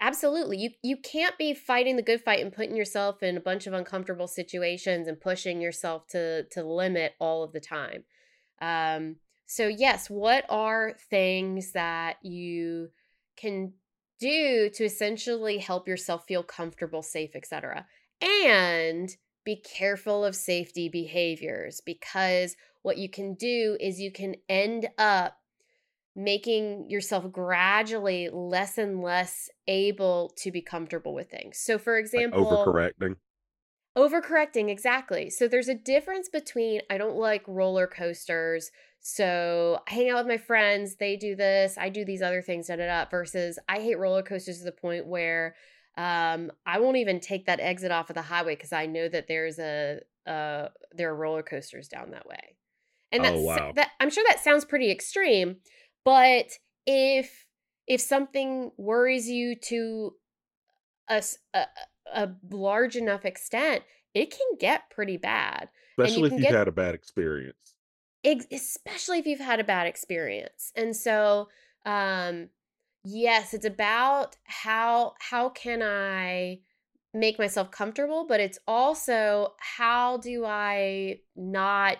Absolutely. 0.00 0.58
You 0.58 0.70
you 0.82 0.96
can't 0.96 1.38
be 1.38 1.54
fighting 1.54 1.96
the 1.96 2.02
good 2.02 2.20
fight 2.20 2.40
and 2.40 2.52
putting 2.52 2.76
yourself 2.76 3.22
in 3.22 3.36
a 3.36 3.40
bunch 3.40 3.66
of 3.66 3.72
uncomfortable 3.72 4.26
situations 4.26 5.08
and 5.08 5.20
pushing 5.20 5.60
yourself 5.60 6.06
to 6.08 6.44
to 6.50 6.62
limit 6.62 7.14
all 7.20 7.42
of 7.42 7.52
the 7.52 7.60
time. 7.60 8.04
Um 8.60 9.16
so 9.46 9.68
yes, 9.68 10.10
what 10.10 10.44
are 10.50 10.94
things 11.10 11.72
that 11.72 12.16
you 12.22 12.90
can 13.36 13.72
do 14.20 14.70
to 14.74 14.84
essentially 14.84 15.58
help 15.58 15.86
yourself 15.86 16.26
feel 16.26 16.42
comfortable, 16.42 17.02
safe, 17.02 17.34
etc. 17.34 17.86
And 18.20 19.08
be 19.44 19.56
careful 19.56 20.24
of 20.24 20.34
safety 20.34 20.88
behaviors 20.88 21.80
because 21.80 22.56
what 22.82 22.98
you 22.98 23.08
can 23.08 23.34
do 23.34 23.76
is 23.80 24.00
you 24.00 24.10
can 24.10 24.36
end 24.48 24.88
up 24.98 25.38
making 26.16 26.88
yourself 26.90 27.30
gradually 27.32 28.28
less 28.32 28.78
and 28.78 29.02
less 29.02 29.50
able 29.66 30.32
to 30.36 30.50
be 30.52 30.62
comfortable 30.62 31.14
with 31.14 31.30
things. 31.30 31.58
So, 31.58 31.78
for 31.78 31.98
example, 31.98 32.74
Like 32.76 32.94
overcorrecting. 32.96 33.16
overcorrecting, 33.96 34.70
exactly. 34.70 35.30
So, 35.30 35.48
there's 35.48 35.68
a 35.68 35.74
difference 35.74 36.28
between 36.28 36.82
I 36.90 36.98
don't 36.98 37.16
like 37.16 37.42
roller 37.46 37.86
coasters. 37.86 38.70
So, 39.00 39.80
I 39.88 39.92
hang 39.94 40.10
out 40.10 40.18
with 40.18 40.26
my 40.26 40.36
friends, 40.38 40.96
they 40.96 41.16
do 41.16 41.34
this, 41.36 41.76
I 41.78 41.88
do 41.88 42.04
these 42.04 42.22
other 42.22 42.42
things, 42.42 42.68
da 42.68 42.76
da 42.76 42.86
da, 42.86 43.10
versus 43.10 43.58
I 43.68 43.80
hate 43.80 43.98
roller 43.98 44.22
coasters 44.22 44.58
to 44.58 44.64
the 44.64 44.72
point 44.72 45.06
where 45.06 45.54
um, 45.96 46.50
I 46.66 46.80
won't 46.80 46.96
even 46.96 47.20
take 47.20 47.46
that 47.46 47.60
exit 47.60 47.92
off 47.92 48.10
of 48.10 48.14
the 48.14 48.22
highway 48.22 48.56
because 48.56 48.72
I 48.72 48.86
know 48.86 49.08
that 49.08 49.28
there's 49.28 49.58
a, 49.60 50.00
uh, 50.26 50.68
there 50.92 51.10
are 51.10 51.14
roller 51.16 51.42
coasters 51.42 51.86
down 51.88 52.10
that 52.10 52.26
way. 52.26 52.56
And 53.12 53.22
Oh 53.22 53.30
that's 53.30 53.42
wow. 53.42 53.72
that 53.76 53.90
I'm 54.00 54.10
sure 54.10 54.24
that 54.26 54.40
sounds 54.42 54.64
pretty 54.64 54.90
extreme, 54.90 55.58
but 56.04 56.58
if 56.86 57.46
if 57.86 58.00
something 58.00 58.72
worries 58.76 59.28
you 59.28 59.56
to 59.56 60.14
a 61.08 61.22
a 62.12 62.30
large 62.50 62.96
enough 62.96 63.24
extent, 63.24 63.82
it 64.14 64.30
can 64.30 64.56
get 64.58 64.90
pretty 64.90 65.16
bad. 65.16 65.70
And 66.02 66.14
you 66.14 66.24
Especially 66.24 66.28
if 66.28 66.38
you've 66.38 66.48
get 66.48 66.56
had 66.56 66.68
a 66.68 66.72
bad 66.72 66.94
experience. 66.94 67.76
ex- 68.22 68.46
especially 68.50 69.18
if 69.18 69.26
you've 69.26 69.40
had 69.40 69.60
a 69.60 69.64
bad 69.64 69.86
experience. 69.86 70.72
And 70.76 70.94
so 70.96 71.48
um 71.86 72.48
yes, 73.04 73.54
it's 73.54 73.66
about 73.66 74.36
how 74.44 75.14
how 75.20 75.50
can 75.50 75.82
I 75.82 76.60
make 77.12 77.38
myself 77.38 77.70
comfortable, 77.70 78.26
but 78.26 78.40
it's 78.40 78.58
also 78.66 79.54
how 79.58 80.18
do 80.18 80.44
I 80.44 81.20
not 81.36 81.98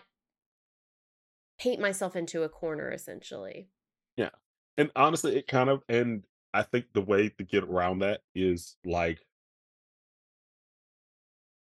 paint 1.59 1.81
myself 1.81 2.15
into 2.17 2.43
a 2.45 2.49
corner 2.49 2.91
essentially. 2.93 3.69
Yeah. 4.17 4.31
And 4.77 4.91
honestly, 4.97 5.37
it 5.37 5.47
kind 5.47 5.71
of 5.71 5.83
and 5.89 6.25
I 6.53 6.63
think 6.63 6.87
the 6.93 7.01
way 7.01 7.29
to 7.31 7.45
get 7.45 7.65
around 7.65 8.01
that 8.01 8.23
is 8.35 8.77
like 8.85 9.25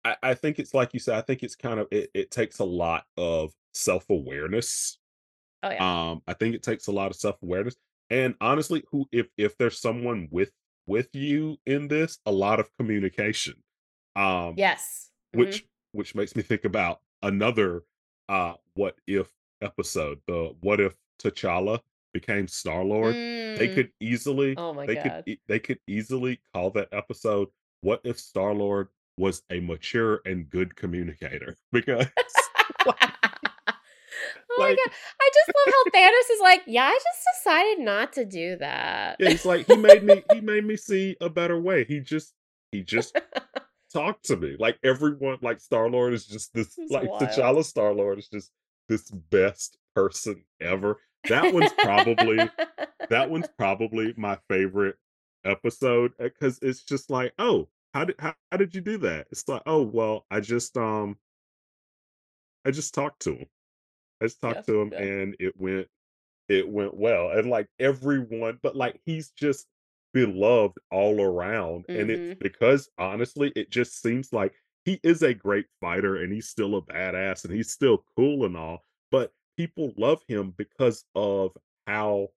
I, 0.04 0.16
I 0.22 0.34
think 0.34 0.58
it's 0.58 0.74
like 0.74 0.92
you 0.94 1.00
said, 1.00 1.16
I 1.16 1.22
think 1.22 1.42
it's 1.42 1.56
kind 1.56 1.80
of 1.80 1.88
it, 1.90 2.10
it 2.14 2.30
takes 2.30 2.58
a 2.58 2.64
lot 2.64 3.04
of 3.16 3.52
self-awareness. 3.72 4.98
Oh 5.62 5.70
yeah. 5.70 6.10
Um, 6.10 6.22
I 6.26 6.34
think 6.34 6.54
it 6.54 6.62
takes 6.62 6.86
a 6.88 6.92
lot 6.92 7.10
of 7.10 7.16
self-awareness. 7.16 7.76
And 8.10 8.34
honestly, 8.40 8.84
who 8.90 9.06
if 9.12 9.28
if 9.38 9.56
there's 9.58 9.80
someone 9.80 10.28
with 10.30 10.52
with 10.86 11.08
you 11.14 11.56
in 11.66 11.88
this, 11.88 12.18
a 12.26 12.32
lot 12.32 12.60
of 12.60 12.70
communication. 12.78 13.54
Um, 14.16 14.54
Yes. 14.56 15.10
Mhm. 15.34 15.38
which 15.40 15.66
which 15.92 16.14
makes 16.14 16.36
me 16.36 16.42
think 16.42 16.64
about 16.64 17.00
another 17.22 17.84
uh 18.28 18.54
what 18.74 18.96
if 19.06 19.32
episode, 19.62 20.20
the 20.26 20.54
what 20.60 20.80
if 20.80 20.96
T'Challa 21.18 21.80
became 22.14 22.48
Star-Lord. 22.48 23.14
They 23.14 23.68
Mm. 23.68 23.74
could 23.74 23.90
easily 24.00 24.54
Oh 24.56 24.72
my 24.72 24.86
they 24.86 24.96
could 24.96 25.12
god. 25.12 25.24
e- 25.26 25.38
they 25.46 25.58
could 25.58 25.78
easily 25.86 26.40
call 26.54 26.70
that 26.70 26.88
episode 26.92 27.48
what 27.82 28.00
if 28.04 28.18
Star-Lord 28.18 28.88
was 29.18 29.42
a 29.50 29.60
mature 29.60 30.20
and 30.24 30.48
good 30.48 30.74
communicator 30.76 31.56
because 31.72 32.06
like, 32.86 33.10
oh 34.50 34.56
my 34.58 34.70
god. 34.74 34.92
I 35.20 35.30
just 35.34 35.52
love 35.54 35.74
how 35.74 35.90
Thanos 35.90 36.34
is 36.34 36.40
like, 36.40 36.62
yeah, 36.66 36.84
I 36.86 36.92
just 36.92 37.26
decided 37.44 37.84
not 37.84 38.12
to 38.14 38.24
do 38.24 38.56
that. 38.56 39.16
yeah, 39.20 39.30
he's 39.30 39.44
like 39.44 39.66
he 39.66 39.76
made 39.76 40.02
me 40.04 40.22
he 40.32 40.40
made 40.40 40.64
me 40.64 40.76
see 40.76 41.16
a 41.20 41.28
better 41.28 41.60
way. 41.60 41.84
He 41.84 42.00
just 42.00 42.32
he 42.72 42.82
just 42.82 43.16
talked 43.92 44.24
to 44.26 44.36
me. 44.36 44.56
Like 44.58 44.78
everyone 44.82 45.38
like 45.42 45.60
Star-Lord 45.60 46.12
is 46.14 46.26
just 46.26 46.52
this 46.54 46.76
like 46.90 47.08
wild. 47.10 47.22
T'Challa 47.22 47.64
Star-Lord 47.64 48.18
is 48.18 48.28
just 48.28 48.50
this 48.88 49.10
best 49.10 49.78
person 49.94 50.44
ever. 50.60 50.98
That 51.28 51.52
one's 51.54 51.72
probably 51.72 52.38
that 53.10 53.30
one's 53.30 53.48
probably 53.58 54.14
my 54.16 54.38
favorite 54.48 54.96
episode 55.44 56.12
because 56.18 56.58
it's 56.62 56.82
just 56.82 57.10
like, 57.10 57.32
oh, 57.38 57.68
how 57.94 58.04
did 58.04 58.16
how, 58.18 58.34
how 58.50 58.58
did 58.58 58.74
you 58.74 58.80
do 58.80 58.98
that? 58.98 59.26
It's 59.30 59.48
like, 59.48 59.62
oh 59.66 59.82
well, 59.82 60.26
I 60.30 60.40
just 60.40 60.76
um 60.76 61.18
I 62.64 62.70
just 62.70 62.94
talked 62.94 63.22
to 63.22 63.34
him. 63.36 63.46
I 64.20 64.26
just 64.26 64.40
talked 64.40 64.66
to 64.66 64.80
him 64.80 64.92
yeah. 64.92 65.02
and 65.02 65.36
it 65.40 65.54
went 65.58 65.88
it 66.48 66.68
went 66.68 66.94
well. 66.96 67.30
And 67.30 67.48
like 67.50 67.68
everyone, 67.78 68.58
but 68.62 68.76
like 68.76 69.00
he's 69.06 69.30
just 69.30 69.66
beloved 70.12 70.78
all 70.90 71.20
around. 71.20 71.86
And 71.88 72.10
it's 72.10 72.22
Mhm. 72.22 72.38
because 72.38 72.88
honestly, 72.98 73.52
it 73.56 73.70
just 73.70 74.00
seems 74.02 74.32
like 74.32 74.54
he 74.84 75.00
is 75.02 75.22
a 75.22 75.34
great 75.34 75.66
fighter 75.80 76.16
and 76.16 76.32
he's 76.32 76.48
still 76.48 76.76
a 76.76 76.82
badass 76.82 77.44
and 77.44 77.54
he's 77.54 77.70
still 77.72 78.04
cool 78.16 78.44
and 78.44 78.56
all, 78.56 78.80
but 79.10 79.32
people 79.56 79.92
love 79.96 80.22
him 80.28 80.54
because 80.56 81.04
of 81.14 81.52
how 81.86 82.28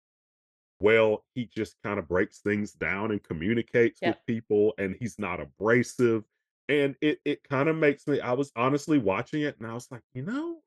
well 0.80 1.24
he 1.34 1.50
just 1.56 1.76
kind 1.84 2.00
of 2.00 2.08
breaks 2.08 2.40
things 2.40 2.72
down 2.74 3.12
and 3.12 3.24
communicates 3.24 4.00
with 4.02 4.18
people 4.28 4.74
and 4.78 4.96
he's 5.00 5.18
not 5.18 5.40
abrasive. 5.40 6.24
And 6.70 6.96
it 7.02 7.20
it 7.26 7.44
kind 7.44 7.70
of 7.70 7.76
makes 7.76 8.08
me 8.08 8.20
I 8.20 8.34
was 8.34 8.52
honestly 8.56 8.98
watching 8.98 9.42
it 9.42 9.58
and 9.60 9.70
I 9.70 9.74
was 9.74 9.88
like, 9.92 10.04
you 10.14 10.24
know, 10.24 10.58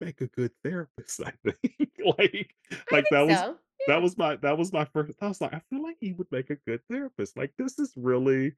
make 0.00 0.20
a 0.20 0.26
good 0.28 0.52
therapist, 0.64 1.20
I 1.26 1.32
think. 1.44 1.90
like 2.04 2.54
like 2.90 3.04
think 3.04 3.06
that 3.10 3.26
was 3.26 3.38
so. 3.38 3.56
that 3.88 4.02
was 4.02 4.16
my 4.16 4.36
that 4.36 4.56
was 4.56 4.72
my 4.72 4.84
first 4.86 5.12
I 5.20 5.28
was 5.28 5.40
like, 5.40 5.54
I 5.54 5.62
feel 5.70 5.82
like 5.82 5.96
he 6.00 6.12
would 6.12 6.30
make 6.30 6.50
a 6.50 6.56
good 6.66 6.80
therapist. 6.90 7.36
Like 7.36 7.52
this 7.58 7.78
is 7.78 7.92
really 7.96 8.54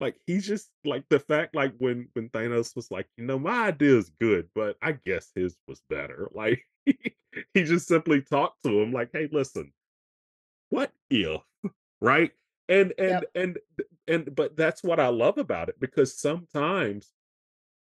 Like, 0.00 0.20
he's 0.26 0.46
just 0.46 0.70
like, 0.84 1.08
the 1.10 1.20
fact, 1.20 1.54
like, 1.54 1.74
when 1.78 2.08
when 2.14 2.30
Thanos 2.30 2.74
was 2.76 2.90
like, 2.90 3.08
"You 3.16 3.24
know, 3.26 3.38
my 3.38 3.68
idea 3.68 3.96
is 3.98 4.10
good, 4.10 4.50
but 4.54 4.78
I 4.82 4.92
guess 4.92 5.32
his 5.34 5.58
was 5.68 5.82
better." 5.88 6.28
Like, 6.34 6.66
he 6.86 7.64
just 7.64 7.86
simply 7.88 8.22
talked 8.22 8.62
to 8.64 8.80
him 8.80 8.92
like, 8.92 9.10
"Hey, 9.12 9.28
listen, 9.32 9.72
what 10.70 10.92
if?" 11.10 11.42
Right? 12.02 12.32
And 12.68 12.94
and 12.98 13.24
Yep. 13.24 13.30
and 13.34 13.58
and 14.08 14.34
but 14.34 14.56
that's 14.56 14.82
what 14.82 15.00
I 15.00 15.08
love 15.08 15.38
about 15.38 15.68
it 15.70 15.80
because 15.80 16.16
sometimes 16.18 17.12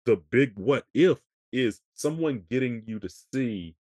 the 0.05 0.17
big 0.17 0.57
what 0.59 0.87
if 0.93 1.21
is 1.51 1.81
someone 1.93 2.45
getting 2.49 2.83
you 2.87 2.99
to 2.99 3.09
see 3.09 3.75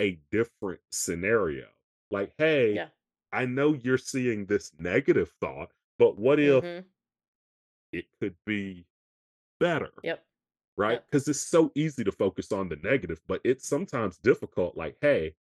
a 0.00 0.20
different 0.30 0.80
scenario. 0.92 1.70
Like, 2.10 2.34
"Hey, 2.38 2.84
Yeah. 2.84 2.90
I 3.32 3.46
know 3.46 3.74
you're 3.74 3.98
seeing 3.98 4.46
this 4.46 4.72
negative 4.78 5.32
thought, 5.40 5.72
but 5.98 6.18
what 6.18 6.40
if 6.40 6.64
Mhm. 6.64 6.92
It 7.92 8.06
could 8.20 8.36
be 8.46 8.86
better?" 9.60 9.92
Yep. 10.02 10.26
Right? 10.76 10.94
Yep. 10.94 11.06
Because 11.10 11.28
it's 11.28 11.40
so 11.40 11.72
easy 11.74 12.04
to 12.04 12.12
focus 12.12 12.52
on 12.52 12.68
the 12.70 12.76
negative, 12.76 13.20
but 13.26 13.40
it's 13.44 13.66
sometimes 13.68 14.18
difficult, 14.18 14.76
like, 14.76 14.98
"Hey, 15.00 15.36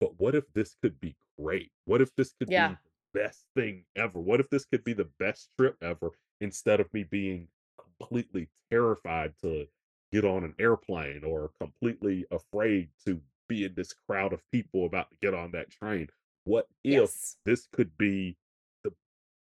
but 0.00 0.18
what 0.20 0.34
if 0.34 0.52
this 0.52 0.74
could 0.74 1.00
be 1.00 1.16
great? 1.38 1.72
What 1.84 2.00
if 2.00 2.14
this 2.14 2.32
could 2.32 2.48
Yeah. 2.48 2.68
be 2.68 2.74
the 2.74 2.78
best 3.12 3.46
thing 3.54 3.86
ever? 3.96 4.20
What 4.20 4.40
if 4.40 4.50
this 4.50 4.64
could 4.64 4.84
be 4.84 4.92
the 4.92 5.10
best 5.18 5.50
trip 5.58 5.76
ever 5.82 6.12
instead 6.40 6.80
of 6.80 6.92
me 6.92 7.04
being 7.04 7.48
completely 7.78 8.50
terrified 8.70 9.36
to 9.38 9.68
get 10.12 10.24
on 10.24 10.44
an 10.44 10.54
airplane 10.58 11.24
or 11.24 11.50
completely 11.60 12.26
afraid 12.30 12.90
to 13.06 13.22
be 13.48 13.64
in 13.64 13.74
this 13.74 13.92
crowd 13.92 14.32
of 14.32 14.42
people 14.50 14.86
about 14.86 15.10
to 15.10 15.16
get 15.20 15.34
on 15.34 15.52
that 15.52 15.70
train? 15.70 16.08
What 16.44 16.68
if 16.82 17.10
Yes. 17.10 17.38
this 17.44 17.66
could 17.66 17.96
be 17.96 18.36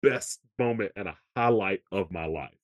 best 0.02 0.40
moment 0.58 0.92
and 0.96 1.08
a 1.08 1.18
highlight 1.36 1.82
of 1.92 2.12
my 2.12 2.26
life?" 2.26 2.58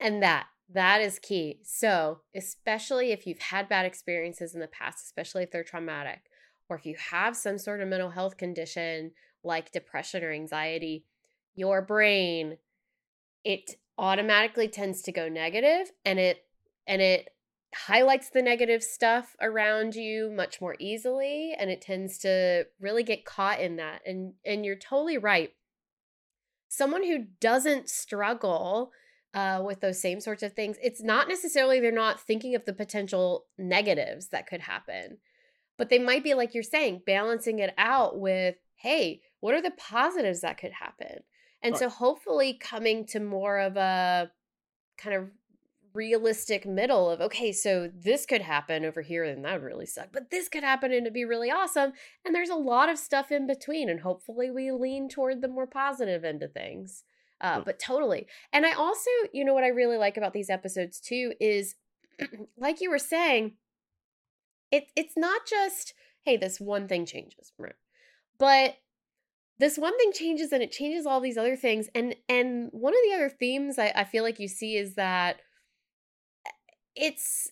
And 0.00 0.22
that 0.22 0.46
that 0.68 1.00
is 1.00 1.18
key. 1.18 1.60
So, 1.62 2.20
especially 2.34 3.12
if 3.12 3.26
you've 3.26 3.38
had 3.38 3.68
bad 3.68 3.84
experiences 3.84 4.54
in 4.54 4.60
the 4.60 4.68
past, 4.68 5.04
especially 5.04 5.42
if 5.42 5.50
they're 5.50 5.64
traumatic, 5.64 6.30
or 6.68 6.76
if 6.76 6.86
you 6.86 6.96
have 7.10 7.36
some 7.36 7.58
sort 7.58 7.80
of 7.80 7.88
mental 7.88 8.10
health 8.10 8.36
condition 8.36 9.12
like 9.44 9.72
depression 9.72 10.22
or 10.22 10.32
anxiety, 10.32 11.04
your 11.54 11.82
brain 11.82 12.58
it 13.44 13.72
automatically 13.98 14.68
tends 14.68 15.02
to 15.02 15.12
go 15.12 15.28
negative 15.28 15.90
and 16.04 16.18
it 16.18 16.44
and 16.86 17.02
it 17.02 17.30
highlights 17.74 18.28
the 18.30 18.42
negative 18.42 18.82
stuff 18.82 19.34
around 19.40 19.94
you 19.94 20.30
much 20.30 20.60
more 20.60 20.76
easily 20.78 21.54
and 21.58 21.70
it 21.70 21.80
tends 21.80 22.18
to 22.18 22.66
really 22.80 23.02
get 23.02 23.24
caught 23.24 23.60
in 23.60 23.76
that. 23.76 24.00
And 24.06 24.34
and 24.44 24.64
you're 24.64 24.76
totally 24.76 25.18
right 25.18 25.52
someone 26.72 27.02
who 27.02 27.26
doesn't 27.38 27.90
struggle 27.90 28.92
uh, 29.34 29.62
with 29.62 29.80
those 29.80 30.00
same 30.00 30.20
sorts 30.20 30.42
of 30.42 30.54
things, 30.54 30.78
it's 30.82 31.02
not 31.02 31.28
necessarily 31.28 31.80
they're 31.80 31.92
not 31.92 32.18
thinking 32.18 32.54
of 32.54 32.64
the 32.64 32.72
potential 32.72 33.44
negatives 33.58 34.28
that 34.28 34.46
could 34.46 34.62
happen, 34.62 35.18
but 35.76 35.90
they 35.90 35.98
might 35.98 36.24
be, 36.24 36.32
like 36.32 36.54
you're 36.54 36.62
saying, 36.62 37.02
balancing 37.04 37.58
it 37.58 37.74
out 37.76 38.18
with, 38.18 38.54
hey, 38.76 39.20
what 39.40 39.54
are 39.54 39.60
the 39.60 39.72
positives 39.72 40.40
that 40.40 40.56
could 40.56 40.72
happen? 40.72 41.18
And 41.62 41.72
Right, 41.74 41.78
so 41.78 41.90
hopefully 41.90 42.54
coming 42.54 43.04
to 43.08 43.20
more 43.20 43.58
of 43.58 43.76
a 43.76 44.30
kind 44.96 45.14
of 45.14 45.30
realistic 45.94 46.66
middle 46.66 47.10
of 47.10 47.20
okay 47.20 47.52
so 47.52 47.90
this 47.94 48.26
could 48.26 48.40
happen 48.40 48.84
over 48.84 49.02
here 49.02 49.24
and 49.24 49.44
that 49.44 49.54
would 49.54 49.62
really 49.62 49.86
suck 49.86 50.08
but 50.12 50.30
this 50.30 50.48
could 50.48 50.62
happen 50.62 50.92
and 50.92 51.02
it'd 51.02 51.12
be 51.12 51.24
really 51.24 51.50
awesome 51.50 51.92
and 52.24 52.34
there's 52.34 52.48
a 52.48 52.54
lot 52.54 52.88
of 52.88 52.98
stuff 52.98 53.30
in 53.30 53.46
between 53.46 53.88
and 53.88 54.00
hopefully 54.00 54.50
we 54.50 54.70
lean 54.70 55.08
toward 55.08 55.40
the 55.40 55.48
more 55.48 55.66
positive 55.66 56.24
end 56.24 56.42
of 56.42 56.52
things 56.52 57.04
uh, 57.40 57.54
huh, 57.54 57.62
but 57.64 57.78
totally 57.78 58.26
and 58.52 58.64
i 58.64 58.72
also 58.72 59.10
you 59.32 59.44
know 59.44 59.54
what 59.54 59.64
i 59.64 59.68
really 59.68 59.96
like 59.96 60.16
about 60.16 60.32
these 60.32 60.50
episodes 60.50 61.00
too 61.00 61.32
is 61.40 61.74
like 62.56 62.80
you 62.80 62.90
were 62.90 62.98
saying 62.98 63.52
it, 64.70 64.84
it's 64.96 65.16
not 65.16 65.42
just 65.46 65.94
hey 66.24 66.36
this 66.36 66.60
one 66.60 66.88
thing 66.88 67.04
changes 67.04 67.52
right? 67.58 67.74
but 68.38 68.76
this 69.58 69.78
one 69.78 69.96
thing 69.96 70.12
changes 70.12 70.50
and 70.50 70.62
it 70.62 70.72
changes 70.72 71.06
all 71.06 71.20
these 71.20 71.36
other 71.36 71.56
things 71.56 71.88
and 71.94 72.16
and 72.28 72.68
one 72.72 72.94
of 72.94 73.00
the 73.08 73.14
other 73.14 73.28
themes 73.28 73.78
i, 73.78 73.92
I 73.94 74.04
feel 74.04 74.22
like 74.22 74.40
you 74.40 74.48
see 74.48 74.76
is 74.76 74.94
that 74.94 75.40
it's 76.96 77.50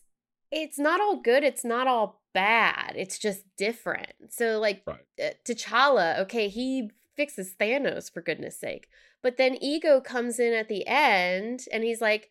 it's 0.53 0.79
not 0.79 1.00
all 1.00 1.16
good, 1.16 1.44
it's 1.44 1.64
not 1.64 1.87
all 1.87 2.22
bad, 2.35 2.94
it's 2.96 3.18
just 3.18 3.44
different. 3.57 4.12
So, 4.31 4.59
like, 4.59 4.83
right, 4.87 4.98
uh, 5.22 5.31
T'Challa, 5.44 6.18
okay, 6.20 6.48
he 6.48 6.90
fixes 7.16 7.55
Thanos 7.59 8.12
for 8.12 8.20
goodness 8.20 8.59
sake, 8.59 8.88
but 9.22 9.37
then 9.37 9.57
Ego 9.61 10.00
comes 10.00 10.38
in 10.38 10.53
at 10.53 10.68
the 10.68 10.87
end 10.87 11.66
and 11.72 11.85
he's 11.85 12.00
like, 12.00 12.31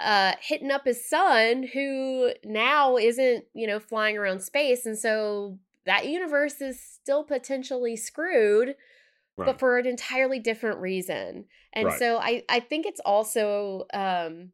uh, 0.00 0.32
hitting 0.40 0.70
up 0.70 0.84
his 0.84 1.08
son 1.08 1.62
who 1.72 2.32
now 2.44 2.96
isn't, 2.96 3.44
you 3.54 3.66
know, 3.66 3.78
flying 3.78 4.18
around 4.18 4.42
space, 4.42 4.86
and 4.86 4.98
so 4.98 5.58
that 5.86 6.08
universe 6.08 6.60
is 6.60 6.80
still 6.80 7.24
potentially 7.24 7.96
screwed, 7.96 8.74
but 9.36 9.58
for 9.58 9.78
an 9.78 9.86
entirely 9.86 10.38
different 10.38 10.80
reason. 10.80 11.44
And 11.72 11.86
right. 11.86 11.98
so 11.98 12.18
I 12.18 12.44
I 12.48 12.60
think 12.60 12.86
it's 12.86 13.00
also 13.04 13.84
um 13.92 14.50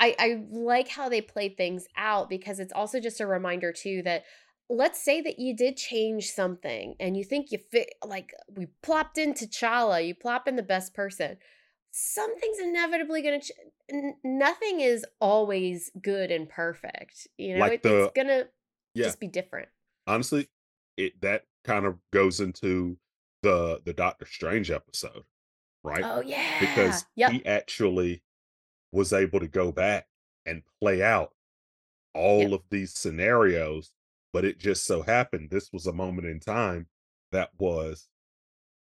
I 0.00 0.16
I 0.18 0.44
like 0.50 0.88
how 0.88 1.08
they 1.08 1.20
play 1.20 1.50
things 1.50 1.86
out 1.96 2.28
because 2.28 2.58
it's 2.58 2.72
also 2.72 2.98
just 2.98 3.20
a 3.20 3.26
reminder 3.26 3.72
too 3.72 4.02
that 4.02 4.24
let's 4.68 5.02
say 5.02 5.20
that 5.20 5.38
you 5.38 5.54
did 5.54 5.76
change 5.76 6.30
something 6.30 6.94
and 6.98 7.16
you 7.16 7.24
think 7.24 7.52
you 7.52 7.58
fit 7.58 7.90
like 8.04 8.32
we 8.56 8.66
plopped 8.82 9.18
in 9.18 9.34
T'Challa, 9.34 10.04
you 10.06 10.14
plop 10.14 10.48
in 10.48 10.56
the 10.56 10.62
best 10.62 10.94
person. 10.94 11.36
Something's 11.92 12.60
inevitably 12.60 13.20
going 13.20 13.40
to 13.40 13.46
ch- 13.46 13.52
n- 13.90 14.14
nothing 14.22 14.80
is 14.80 15.04
always 15.20 15.90
good 16.00 16.30
and 16.30 16.48
perfect. 16.48 17.26
You 17.36 17.54
know, 17.54 17.60
Like 17.62 17.72
it, 17.72 17.80
it's 17.84 18.12
going 18.14 18.28
to 18.28 18.48
yeah, 18.94 19.06
just 19.06 19.20
be 19.20 19.26
different. 19.26 19.68
honestly, 20.06 20.48
it 20.96 21.20
that 21.20 21.44
kind 21.64 21.84
of 21.84 21.98
goes 22.12 22.40
into 22.40 22.96
the 23.42 23.82
the 23.84 23.92
Doctor 23.92 24.24
Strange 24.24 24.70
episode, 24.70 25.24
right? 25.82 26.04
Oh 26.04 26.22
yeah. 26.22 26.42
Because 26.60 27.04
Yep. 27.16 27.32
he 27.32 27.46
actually 27.46 28.22
was 28.92 29.12
able 29.12 29.40
to 29.40 29.48
go 29.48 29.72
back 29.72 30.08
and 30.46 30.62
play 30.80 31.02
out 31.02 31.34
all 32.14 32.42
Yep. 32.42 32.52
of 32.52 32.62
these 32.70 32.92
scenarios, 32.94 33.92
but 34.32 34.44
it 34.44 34.58
just 34.58 34.84
so 34.84 35.02
happened 35.02 35.50
this 35.50 35.72
was 35.72 35.86
a 35.86 35.92
moment 35.92 36.26
in 36.26 36.40
time 36.40 36.88
that 37.32 37.50
was 37.58 38.08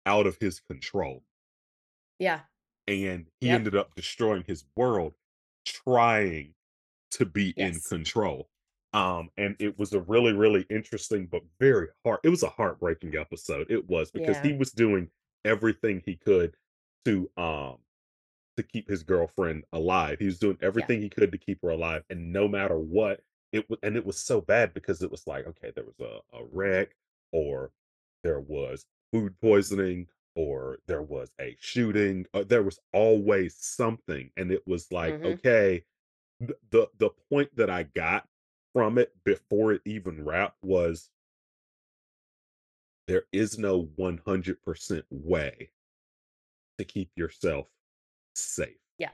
out 0.05 0.27
of 0.27 0.37
his 0.39 0.61
control, 0.61 1.25
Yeah. 2.19 2.45
and 2.87 3.31
he 3.41 3.49
Yep. 3.49 3.55
ended 3.57 3.75
up 3.77 3.95
destroying 3.95 4.45
his 4.45 4.65
world 4.77 5.17
trying 5.65 6.55
to 7.13 7.27
be 7.27 7.51
in 7.57 7.81
control. 7.81 8.51
Um, 8.93 9.31
and 9.37 9.57
it 9.59 9.79
was 9.79 9.93
a 9.93 10.01
really, 10.01 10.33
really 10.33 10.63
interesting 10.71 11.27
but 11.27 11.43
very 11.59 11.89
hard. 12.05 12.21
it 12.25 12.29
was 12.31 12.43
a 12.43 12.49
heartbreaking 12.51 13.17
episode. 13.17 13.71
It 13.71 13.87
was 13.89 14.11
because 14.11 14.39
he 14.41 14.53
was 14.55 14.73
doing 14.73 15.11
everything 15.45 16.03
he 16.05 16.17
could 16.17 16.57
to 17.05 17.31
um 17.37 17.79
to 18.57 18.63
keep 18.63 18.89
his 18.89 19.03
girlfriend 19.03 19.65
alive. 19.73 20.19
He 20.19 20.27
was 20.27 20.39
doing 20.39 20.59
Yeah. 20.61 20.67
everything 20.69 21.03
he 21.03 21.09
could 21.11 21.33
to 21.33 21.39
keep 21.39 21.61
her 21.63 21.71
alive, 21.71 22.05
and 22.11 22.33
no 22.33 22.49
matter 22.49 22.79
what, 22.79 23.23
it 23.53 23.69
was 23.71 23.79
and 23.83 23.97
it 23.97 24.05
was 24.07 24.19
so 24.19 24.41
bad 24.41 24.75
because 24.75 25.03
it 25.03 25.11
was 25.11 25.27
like, 25.27 25.47
okay, 25.47 25.73
there 25.75 25.85
was 25.85 26.01
a, 26.01 26.37
a 26.39 26.45
wreck, 26.53 26.95
or 27.33 27.73
there 28.23 28.41
was 28.41 28.87
food 29.13 29.39
poisoning, 29.41 30.09
or 30.35 30.79
there 30.87 31.03
was 31.03 31.31
a 31.41 31.57
shooting. 31.61 32.27
Uh, 32.35 32.45
there 32.45 32.63
was 32.63 32.79
always 32.93 33.57
something, 33.57 34.31
and 34.37 34.51
it 34.51 34.67
was 34.67 34.91
like, 34.93 35.15
Mhm. 35.15 35.25
okay, 35.25 35.85
the 36.41 36.57
the, 36.71 36.89
the 36.99 37.11
point 37.31 37.55
that 37.57 37.71
I 37.71 37.85
got 37.85 38.29
from 38.75 38.99
it 38.99 39.13
before 39.25 39.73
it 39.73 39.83
even 39.87 40.25
wrapped 40.25 40.63
was 40.63 41.11
there 43.09 43.27
is 43.33 43.59
no 43.59 43.83
100% 43.97 45.05
way 45.11 45.71
to 46.79 46.85
keep 46.85 47.11
yourself 47.17 47.69
safe. 48.37 48.77
Yeah. 48.99 49.11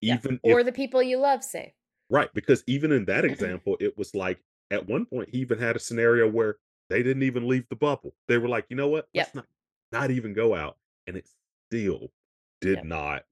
Yeah. 0.00 0.16
Even 0.16 0.40
if 0.42 0.54
Or 0.54 0.62
the 0.62 0.72
people 0.72 1.02
you 1.02 1.18
love 1.18 1.42
safe. 1.44 1.72
Right, 2.08 2.32
because 2.34 2.62
even 2.66 2.92
in 2.92 3.04
that 3.06 3.24
example, 3.24 3.76
it 3.80 3.98
was 3.98 4.14
like 4.14 4.40
at 4.70 4.86
one 4.86 5.06
point 5.06 5.28
he 5.30 5.38
even 5.38 5.58
had 5.58 5.76
a 5.76 5.80
scenario 5.80 6.28
where 6.30 6.58
they 6.88 7.02
didn't 7.02 7.24
even 7.24 7.48
leave 7.48 7.68
the 7.68 7.76
bubble. 7.76 8.14
They 8.28 8.38
were 8.38 8.48
like, 8.48 8.66
"You 8.68 8.76
know 8.76 8.88
what? 8.88 9.08
Let's 9.12 9.34
not 9.34 9.46
not 9.92 10.10
even 10.12 10.32
go 10.32 10.54
out." 10.54 10.78
And 11.08 11.16
it 11.16 11.28
still 11.68 12.12
did 12.60 12.76
Yep. 12.76 12.84
not 12.84 13.24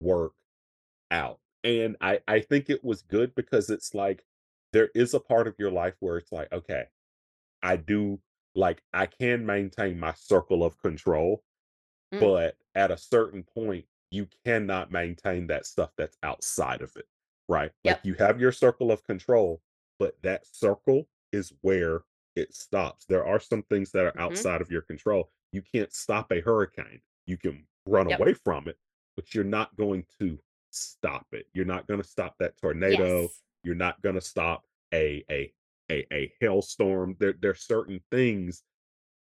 work 0.00 0.34
out. 1.10 1.40
And 1.64 1.96
I 2.00 2.20
I 2.28 2.40
think 2.40 2.70
it 2.70 2.84
was 2.84 3.02
good 3.02 3.34
because 3.34 3.70
it's 3.70 3.94
like 3.94 4.24
there 4.72 4.90
is 4.94 5.14
a 5.14 5.20
part 5.20 5.48
of 5.48 5.56
your 5.58 5.70
life 5.72 5.96
where 6.00 6.18
it's 6.18 6.32
like, 6.32 6.52
"Okay, 6.52 6.86
I 7.62 7.76
do 7.76 8.20
like 8.54 8.82
I 8.92 9.06
can 9.06 9.46
maintain 9.46 9.98
my 10.00 10.12
circle 10.14 10.64
of 10.64 10.78
control, 10.78 11.44
Mm. 12.14 12.20
but 12.20 12.58
at 12.74 12.90
a 12.90 12.96
certain 12.98 13.44
point, 13.44 13.86
you 14.10 14.28
cannot 14.44 14.90
maintain 14.90 15.46
that 15.48 15.66
stuff 15.66 15.92
that's 15.96 16.16
outside 16.22 16.82
of 16.82 16.96
it, 16.96 17.08
right? 17.48 17.72
Like 17.84 18.00
you 18.04 18.14
have 18.14 18.40
your 18.40 18.52
circle 18.52 18.90
of 18.92 19.04
control, 19.04 19.62
but 19.98 20.20
that 20.22 20.46
circle 20.46 21.08
is 21.32 21.52
where 21.62 22.04
it 22.36 22.54
stops. 22.54 23.04
There 23.06 23.26
are 23.26 23.40
some 23.40 23.62
things 23.64 23.92
that 23.92 24.06
are 24.06 24.18
Mhm. 24.18 24.18
outside 24.20 24.60
of 24.62 24.70
your 24.70 24.82
control. 24.82 25.32
You 25.52 25.62
can't 25.62 25.92
stop 25.92 26.30
a 26.32 26.40
hurricane. 26.40 27.02
You 27.26 27.36
can 27.36 27.66
run 27.86 28.06
Yep. 28.08 28.18
away 28.18 28.34
from 28.34 28.68
it, 28.68 28.78
but 29.16 29.34
you're 29.34 29.44
not 29.44 29.76
going 29.76 30.06
to 30.20 30.38
stop 30.70 31.26
it. 31.32 31.48
You're 31.52 31.64
not 31.64 31.86
going 31.86 32.00
to 32.02 32.08
stop 32.08 32.36
that 32.38 32.56
tornado. 32.56 33.32
Yes. 33.32 33.42
You're 33.62 33.74
not 33.74 34.00
going 34.02 34.14
to 34.14 34.20
stop 34.20 34.66
a 34.94 35.24
a 35.30 35.52
a 35.90 36.06
a 36.14 36.34
hailstorm. 36.40 37.16
There 37.18 37.32
there's 37.34 37.60
certain 37.62 38.00
things 38.10 38.62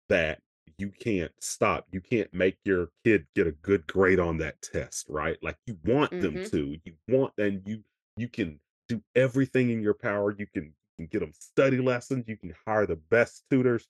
that 0.10 0.42
you 0.78 0.90
can't 0.92 1.32
stop. 1.42 1.88
You 1.92 2.02
can't 2.02 2.34
make 2.34 2.58
your 2.64 2.92
kid 3.04 3.28
get 3.36 3.48
a 3.48 3.52
good 3.52 3.88
grade 3.88 4.20
on 4.20 4.38
that 4.38 4.62
test, 4.62 5.08
right? 5.10 5.38
Like 5.42 5.58
you 5.66 5.78
want 5.84 6.18
them 6.20 6.40
Mhm. 6.40 6.50
to. 6.52 6.78
You 6.84 6.96
want 7.08 7.34
and 7.38 7.66
you 7.68 7.84
you 8.18 8.28
can 8.30 8.60
do 8.88 9.04
everything 9.16 9.70
in 9.70 9.82
your 9.82 9.94
power. 9.94 10.36
You 10.38 10.48
can, 10.48 10.66
you 10.66 10.74
can 10.98 11.08
get 11.08 11.20
them 11.20 11.34
study 11.34 11.78
lessons. 11.78 12.26
You 12.28 12.38
can 12.38 12.54
hire 12.66 12.86
the 12.86 12.96
best 12.98 13.46
tutors, 13.50 13.88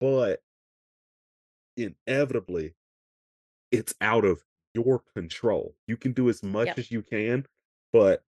but 0.00 0.42
inevitably 1.76 2.74
it's 3.70 3.94
out 4.00 4.24
of 4.24 4.44
your 4.74 5.00
control. 5.16 5.76
You 5.86 5.96
can 5.96 6.12
do 6.12 6.28
as 6.28 6.42
much 6.42 6.70
Yep. 6.70 6.78
as 6.78 6.90
you 6.90 7.02
can, 7.02 7.46
but 7.92 8.24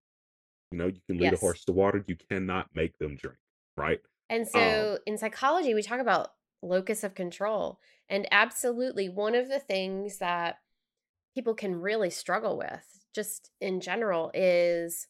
you 0.72 0.78
know, 0.78 0.88
you 0.88 1.00
can 1.08 1.18
lead 1.18 1.32
a 1.34 1.38
horse 1.38 1.64
to 1.66 1.72
water. 1.72 2.04
You 2.06 2.16
cannot 2.16 2.74
make 2.74 2.98
them 2.98 3.16
drink, 3.16 3.38
right? 3.76 4.00
And 4.28 4.46
Um, 4.54 4.90
so 4.90 4.98
in 5.06 5.18
psychology, 5.18 5.74
we 5.74 5.82
talk 5.82 6.00
about 6.00 6.34
locus 6.62 7.04
of 7.04 7.14
control. 7.14 7.78
And 8.08 8.26
absolutely, 8.30 9.08
one 9.08 9.34
of 9.34 9.48
the 9.48 9.60
things 9.60 10.18
that 10.18 10.58
people 11.34 11.54
can 11.54 11.80
really 11.80 12.10
struggle 12.10 12.58
with, 12.58 13.04
just 13.14 13.50
in 13.60 13.80
general, 13.80 14.30
is 14.34 15.08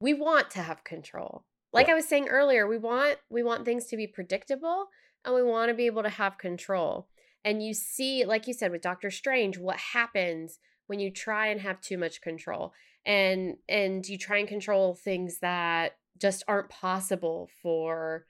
we 0.00 0.14
want 0.14 0.50
to 0.52 0.62
have 0.62 0.84
control. 0.84 1.44
Like 1.72 1.88
I 1.88 1.94
was 1.94 2.08
saying 2.08 2.28
earlier, 2.28 2.66
we 2.66 2.78
want 2.78 3.18
we 3.28 3.42
want 3.42 3.64
things 3.64 3.86
to 3.86 3.96
be 3.96 4.06
predictable 4.06 4.86
and 5.24 5.34
we 5.34 5.42
want 5.42 5.68
to 5.68 5.74
be 5.74 5.86
able 5.86 6.02
to 6.02 6.08
have 6.08 6.38
control. 6.38 7.08
And 7.44 7.62
you 7.62 7.74
see, 7.74 8.24
like 8.24 8.46
you 8.46 8.54
said 8.54 8.72
with 8.72 8.80
Doctor 8.80 9.10
Strange, 9.10 9.58
what 9.58 9.76
happens 9.76 10.58
when 10.86 10.98
you 10.98 11.10
try 11.10 11.48
and 11.48 11.60
have 11.60 11.80
too 11.80 11.98
much 11.98 12.20
control 12.22 12.72
and 13.04 13.56
and 13.68 14.06
you 14.08 14.18
try 14.18 14.38
and 14.38 14.48
control 14.48 14.94
things 14.94 15.38
that 15.40 15.96
just 16.18 16.42
aren't 16.48 16.70
possible 16.70 17.48
for 17.62 18.26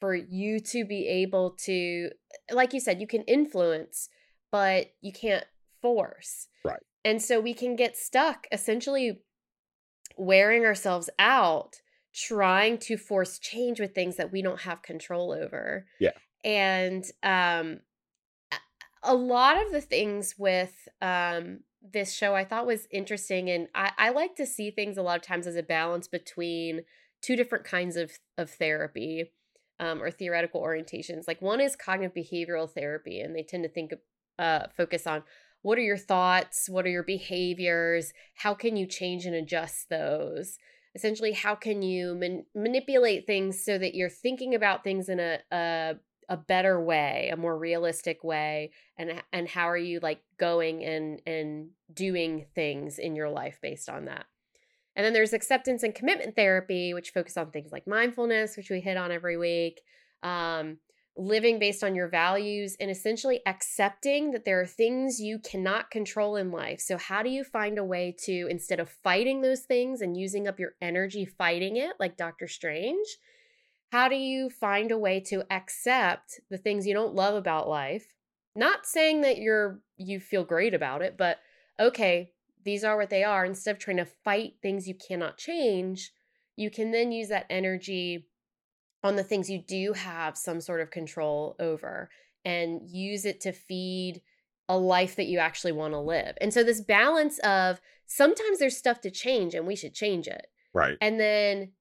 for 0.00 0.14
you 0.14 0.60
to 0.60 0.84
be 0.84 1.06
able 1.06 1.56
to 1.64 2.10
like 2.52 2.72
you 2.72 2.80
said 2.80 3.00
you 3.00 3.06
can 3.06 3.22
influence 3.22 4.08
but 4.50 4.86
you 5.00 5.12
can't 5.12 5.44
force. 5.82 6.48
Right, 6.64 6.80
and 7.04 7.22
so 7.22 7.40
we 7.40 7.54
can 7.54 7.76
get 7.76 7.96
stuck 7.96 8.46
essentially 8.52 9.20
wearing 10.16 10.64
ourselves 10.64 11.08
out 11.18 11.76
trying 12.14 12.78
to 12.78 12.96
force 12.96 13.38
change 13.38 13.78
with 13.78 13.94
things 13.94 14.16
that 14.16 14.32
we 14.32 14.42
don't 14.42 14.62
have 14.62 14.82
control 14.82 15.32
over. 15.32 15.86
Yeah, 16.00 16.12
and 16.44 17.04
um 17.22 17.80
a 19.02 19.14
lot 19.14 19.64
of 19.64 19.72
the 19.72 19.80
things 19.80 20.34
with 20.38 20.88
um 21.00 21.60
this 21.80 22.12
show 22.12 22.34
I 22.34 22.44
thought 22.44 22.66
was 22.66 22.88
interesting 22.90 23.48
and 23.48 23.68
I, 23.74 23.92
I 23.96 24.10
like 24.10 24.34
to 24.36 24.46
see 24.46 24.70
things 24.70 24.98
a 24.98 25.02
lot 25.02 25.16
of 25.16 25.22
times 25.22 25.46
as 25.46 25.56
a 25.56 25.62
balance 25.62 26.08
between 26.08 26.82
two 27.22 27.36
different 27.36 27.64
kinds 27.64 27.96
of 27.96 28.18
of 28.36 28.50
therapy 28.50 29.32
um, 29.80 30.02
or 30.02 30.10
theoretical 30.10 30.62
orientations. 30.62 31.24
Like 31.26 31.42
one 31.42 31.60
is 31.60 31.76
cognitive 31.76 32.14
behavioral 32.14 32.70
therapy, 32.70 33.20
and 33.20 33.34
they 33.34 33.42
tend 33.42 33.62
to 33.64 33.68
think 33.68 33.92
uh, 34.38 34.66
focus 34.76 35.06
on 35.06 35.22
what 35.62 35.78
are 35.78 35.82
your 35.82 35.96
thoughts, 35.98 36.68
what 36.68 36.86
are 36.86 36.90
your 36.90 37.02
behaviors, 37.02 38.12
how 38.36 38.54
can 38.54 38.76
you 38.76 38.86
change 38.86 39.26
and 39.26 39.34
adjust 39.34 39.88
those. 39.88 40.56
Essentially, 40.94 41.32
how 41.32 41.54
can 41.54 41.82
you 41.82 42.14
man- 42.14 42.46
manipulate 42.54 43.26
things 43.26 43.64
so 43.64 43.78
that 43.78 43.94
you're 43.94 44.08
thinking 44.08 44.54
about 44.54 44.84
things 44.84 45.08
in 45.08 45.20
a, 45.20 45.38
a 45.52 45.94
a 46.30 46.36
better 46.36 46.78
way, 46.80 47.30
a 47.32 47.36
more 47.36 47.58
realistic 47.58 48.22
way, 48.22 48.70
and 48.98 49.22
and 49.32 49.48
how 49.48 49.68
are 49.68 49.78
you 49.78 49.98
like 50.00 50.20
going 50.38 50.84
and 50.84 51.22
and 51.26 51.70
doing 51.92 52.46
things 52.54 52.98
in 52.98 53.16
your 53.16 53.30
life 53.30 53.58
based 53.62 53.88
on 53.88 54.06
that. 54.06 54.26
And 54.98 55.04
then 55.04 55.12
there's 55.12 55.32
acceptance 55.32 55.84
and 55.84 55.94
commitment 55.94 56.34
therapy, 56.34 56.92
which 56.92 57.10
focus 57.10 57.36
on 57.36 57.52
things 57.52 57.70
like 57.70 57.86
mindfulness, 57.86 58.56
which 58.56 58.68
we 58.68 58.80
hit 58.80 58.96
on 58.96 59.12
every 59.12 59.36
week, 59.36 59.80
um, 60.24 60.78
living 61.16 61.60
based 61.60 61.84
on 61.84 61.94
your 61.94 62.08
values, 62.08 62.76
and 62.80 62.90
essentially 62.90 63.40
accepting 63.46 64.32
that 64.32 64.44
there 64.44 64.60
are 64.60 64.66
things 64.66 65.20
you 65.20 65.38
cannot 65.38 65.92
control 65.92 66.34
in 66.34 66.50
life. 66.50 66.80
So, 66.80 66.98
how 66.98 67.22
do 67.22 67.30
you 67.30 67.44
find 67.44 67.78
a 67.78 67.84
way 67.84 68.12
to, 68.24 68.48
instead 68.50 68.80
of 68.80 68.90
fighting 68.90 69.40
those 69.40 69.60
things 69.60 70.00
and 70.00 70.16
using 70.16 70.48
up 70.48 70.58
your 70.58 70.72
energy 70.82 71.24
fighting 71.24 71.76
it, 71.76 71.92
like 72.00 72.16
Doctor 72.16 72.48
Strange, 72.48 73.06
how 73.92 74.08
do 74.08 74.16
you 74.16 74.50
find 74.50 74.90
a 74.90 74.98
way 74.98 75.20
to 75.28 75.44
accept 75.48 76.40
the 76.50 76.58
things 76.58 76.88
you 76.88 76.94
don't 76.94 77.14
love 77.14 77.36
about 77.36 77.68
life? 77.68 78.14
Not 78.56 78.84
saying 78.84 79.20
that 79.20 79.38
you're 79.38 79.78
you 79.96 80.18
feel 80.18 80.42
great 80.42 80.74
about 80.74 81.02
it, 81.02 81.16
but 81.16 81.38
okay, 81.78 82.32
these 82.64 82.84
are 82.84 82.96
what 82.96 83.10
they 83.10 83.24
are. 83.24 83.44
Instead 83.44 83.72
of 83.72 83.78
trying 83.78 83.96
to 83.98 84.04
fight 84.04 84.54
things 84.62 84.88
you 84.88 84.94
cannot 84.94 85.36
change, 85.36 86.12
you 86.56 86.70
can 86.70 86.90
then 86.90 87.12
use 87.12 87.28
that 87.28 87.46
energy 87.48 88.26
on 89.02 89.16
the 89.16 89.22
things 89.22 89.48
you 89.48 89.62
do 89.62 89.92
have 89.92 90.36
some 90.36 90.60
sort 90.60 90.80
of 90.80 90.90
control 90.90 91.54
over 91.60 92.10
and 92.44 92.80
use 92.84 93.24
it 93.24 93.40
to 93.42 93.52
feed 93.52 94.20
a 94.68 94.76
life 94.76 95.16
that 95.16 95.26
you 95.26 95.38
actually 95.38 95.72
want 95.72 95.94
to 95.94 96.00
live. 96.00 96.36
And 96.40 96.52
so 96.52 96.62
this 96.62 96.80
balance 96.80 97.38
of 97.40 97.80
sometimes 98.06 98.58
there's 98.58 98.76
stuff 98.76 99.00
to 99.02 99.10
change 99.10 99.54
and 99.54 99.66
we 99.66 99.76
should 99.76 99.94
change 99.94 100.26
it. 100.26 100.46
right, 100.74 100.96
And 101.00 101.18
then 101.18 101.72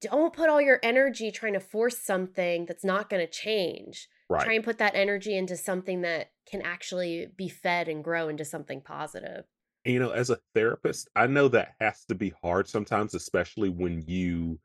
don't 0.00 0.34
put 0.34 0.50
all 0.50 0.60
your 0.60 0.80
energy 0.82 1.30
trying 1.30 1.54
to 1.54 1.60
force 1.60 1.98
something 1.98 2.66
that's 2.66 2.84
not 2.84 3.08
going 3.08 3.24
to 3.24 3.32
change. 3.32 4.08
Right. 4.28 4.44
Try 4.44 4.54
and 4.54 4.64
put 4.64 4.78
that 4.78 4.94
energy 4.94 5.36
into 5.36 5.56
something 5.56 6.02
that 6.02 6.32
can 6.50 6.60
actually 6.62 7.28
be 7.36 7.48
fed 7.48 7.88
and 7.88 8.04
grow 8.04 8.28
into 8.28 8.44
something 8.44 8.80
positive. 8.82 9.44
You 9.84 9.98
know, 9.98 10.10
as 10.10 10.30
a 10.30 10.38
therapist, 10.54 11.08
I 11.14 11.26
know 11.26 11.48
that 11.48 11.74
has 11.80 12.04
to 12.06 12.14
be 12.14 12.32
hard 12.42 12.68
sometimes, 12.68 13.14
especially 13.14 13.68
when 13.68 14.02
you 14.06 14.58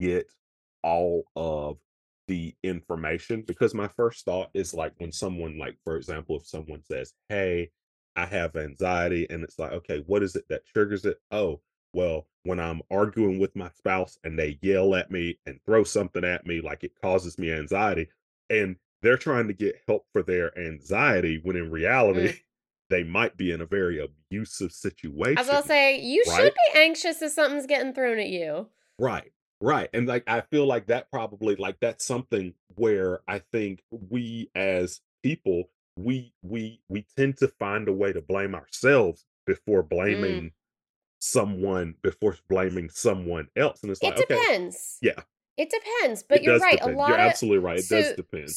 get 0.00 0.32
all 0.82 1.24
of 1.36 1.78
the 2.28 2.54
information. 2.62 3.42
Because 3.42 3.74
my 3.74 3.88
first 3.88 4.24
thought 4.24 4.50
is 4.54 4.72
like 4.72 4.92
when 4.98 5.12
someone, 5.12 5.58
like, 5.58 5.76
for 5.84 5.96
example, 5.96 6.36
if 6.36 6.46
someone 6.46 6.82
says, 6.84 7.12
Hey, 7.28 7.70
I 8.16 8.26
have 8.26 8.56
anxiety, 8.56 9.26
and 9.30 9.42
it's 9.42 9.58
like, 9.58 9.72
okay, 9.72 10.02
what 10.06 10.22
is 10.22 10.36
it 10.36 10.44
that 10.48 10.66
triggers 10.66 11.04
it? 11.04 11.18
Oh, 11.30 11.60
well, 11.94 12.26
when 12.44 12.58
I'm 12.60 12.80
arguing 12.90 13.38
with 13.38 13.54
my 13.56 13.70
spouse 13.76 14.18
and 14.24 14.38
they 14.38 14.58
yell 14.62 14.94
at 14.94 15.10
me 15.10 15.38
and 15.46 15.60
throw 15.66 15.84
something 15.84 16.24
at 16.24 16.46
me, 16.46 16.60
like 16.60 16.84
it 16.84 16.92
causes 17.00 17.38
me 17.38 17.52
anxiety. 17.52 18.08
And 18.50 18.76
they're 19.02 19.16
trying 19.18 19.48
to 19.48 19.54
get 19.54 19.80
help 19.86 20.06
for 20.12 20.22
their 20.22 20.56
anxiety 20.58 21.40
when 21.42 21.56
in 21.56 21.70
reality, 21.70 22.28
Mm. 22.28 22.40
They 22.92 23.02
might 23.02 23.36
be 23.36 23.50
in 23.52 23.60
a 23.60 23.66
very 23.66 23.98
abusive 23.98 24.70
situation. 24.72 25.38
As 25.38 25.48
I 25.48 25.54
was 25.56 25.62
gonna 25.62 25.68
say 25.68 26.00
you 26.00 26.22
should 26.24 26.52
be 26.54 26.78
anxious 26.78 27.22
if 27.22 27.32
something's 27.32 27.66
getting 27.66 27.92
thrown 27.94 28.18
at 28.18 28.28
you. 28.28 28.68
Right. 28.98 29.32
Right. 29.60 29.88
And 29.92 30.06
like 30.06 30.24
I 30.26 30.42
feel 30.42 30.66
like 30.66 30.86
that 30.88 31.10
probably 31.10 31.56
like 31.56 31.78
that's 31.80 32.04
something 32.04 32.54
where 32.76 33.20
I 33.28 33.40
think 33.52 33.80
we 33.90 34.50
as 34.54 35.00
people 35.22 35.64
we 35.96 36.32
we 36.42 36.80
we 36.88 37.06
tend 37.16 37.36
to 37.38 37.48
find 37.48 37.88
a 37.88 37.92
way 37.92 38.12
to 38.12 38.20
blame 38.20 38.54
ourselves 38.54 39.24
before 39.46 39.82
Mm. 39.82 39.88
blaming 39.88 40.52
someone 41.20 41.94
before 42.02 42.36
blaming 42.48 42.88
someone 42.90 43.48
else. 43.56 43.82
And 43.82 43.90
it's 43.90 44.02
It 44.02 44.06
like, 44.06 44.14
okay, 44.20 44.34
depends. 44.34 44.98
yeah, 45.00 45.20
It 45.56 45.70
depends, 45.70 46.22
but 46.22 46.38
it 46.38 46.44
you're 46.44 46.58
right. 46.58 46.74
A 46.74 46.78
depend. 46.78 46.96
You're 46.98 47.14
of 47.14 47.20
absolutely 47.20 47.58
right. 47.58 47.78
It 47.78 47.88
does 47.88 48.14
depend. 48.16 48.50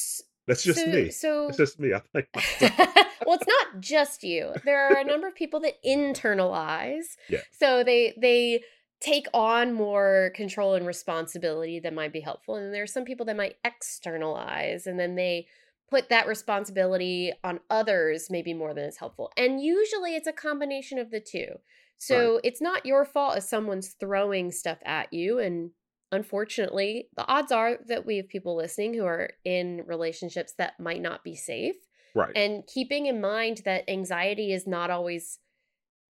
That's 0.47 0.63
just 0.63 0.79
so 0.79 0.87
me. 0.87 1.09
so 1.09 1.45
That's 1.47 1.57
just 1.57 1.79
me. 1.79 1.93
I 1.93 2.01
myself. 2.13 2.77
well, 3.25 3.35
it's 3.35 3.47
not 3.47 3.81
just 3.81 4.23
you. 4.23 4.53
There 4.63 4.87
are 4.87 4.97
a 4.97 5.03
number 5.03 5.27
of 5.27 5.35
people 5.35 5.59
that 5.61 5.83
internalize. 5.83 7.05
Yeah. 7.29 7.39
So 7.51 7.83
they 7.83 8.13
they 8.21 8.61
take 8.99 9.27
on 9.33 9.73
more 9.73 10.31
control 10.35 10.75
and 10.75 10.85
responsibility 10.85 11.79
that 11.79 11.93
might 11.93 12.13
be 12.13 12.19
helpful. 12.19 12.55
And 12.55 12.73
there 12.73 12.83
are 12.83 12.87
some 12.87 13.03
people 13.03 13.25
that 13.25 13.35
might 13.35 13.55
externalize 13.63 14.85
and 14.87 14.99
then 14.99 15.15
they 15.15 15.47
put 15.89 16.09
that 16.09 16.27
responsibility 16.27 17.33
on 17.43 17.59
others 17.69 18.27
maybe 18.29 18.53
more 18.53 18.73
than 18.73 18.85
is 18.85 18.97
helpful. 18.97 19.31
And 19.37 19.61
usually 19.61 20.15
it's 20.15 20.27
a 20.27 20.33
combination 20.33 20.97
of 20.97 21.11
the 21.11 21.19
two. 21.19 21.47
Right. 21.49 21.59
So 21.97 22.39
it's 22.43 22.61
not 22.61 22.85
your 22.85 23.05
fault 23.05 23.37
if 23.37 23.43
someone's 23.43 23.95
throwing 23.99 24.51
stuff 24.51 24.79
at 24.85 25.11
you 25.11 25.39
and 25.39 25.71
unfortunately, 26.15 27.09
the 27.15 27.27
odds 27.27 27.51
are 27.51 27.77
that 27.87 28.05
we 28.05 28.17
have 28.17 28.27
people 28.27 28.55
listening 28.55 28.93
who 28.93 29.05
are 29.05 29.31
in 29.43 29.83
relationships 29.85 30.53
that 30.57 30.79
might 30.79 31.01
not 31.01 31.23
be 31.23 31.35
safe 31.35 31.75
Right. 32.15 32.31
and 32.35 32.65
keeping 32.65 33.05
in 33.05 33.21
mind 33.21 33.61
that 33.65 33.89
anxiety 33.89 34.51
is 34.53 34.65
not 34.65 34.89
always 34.89 35.39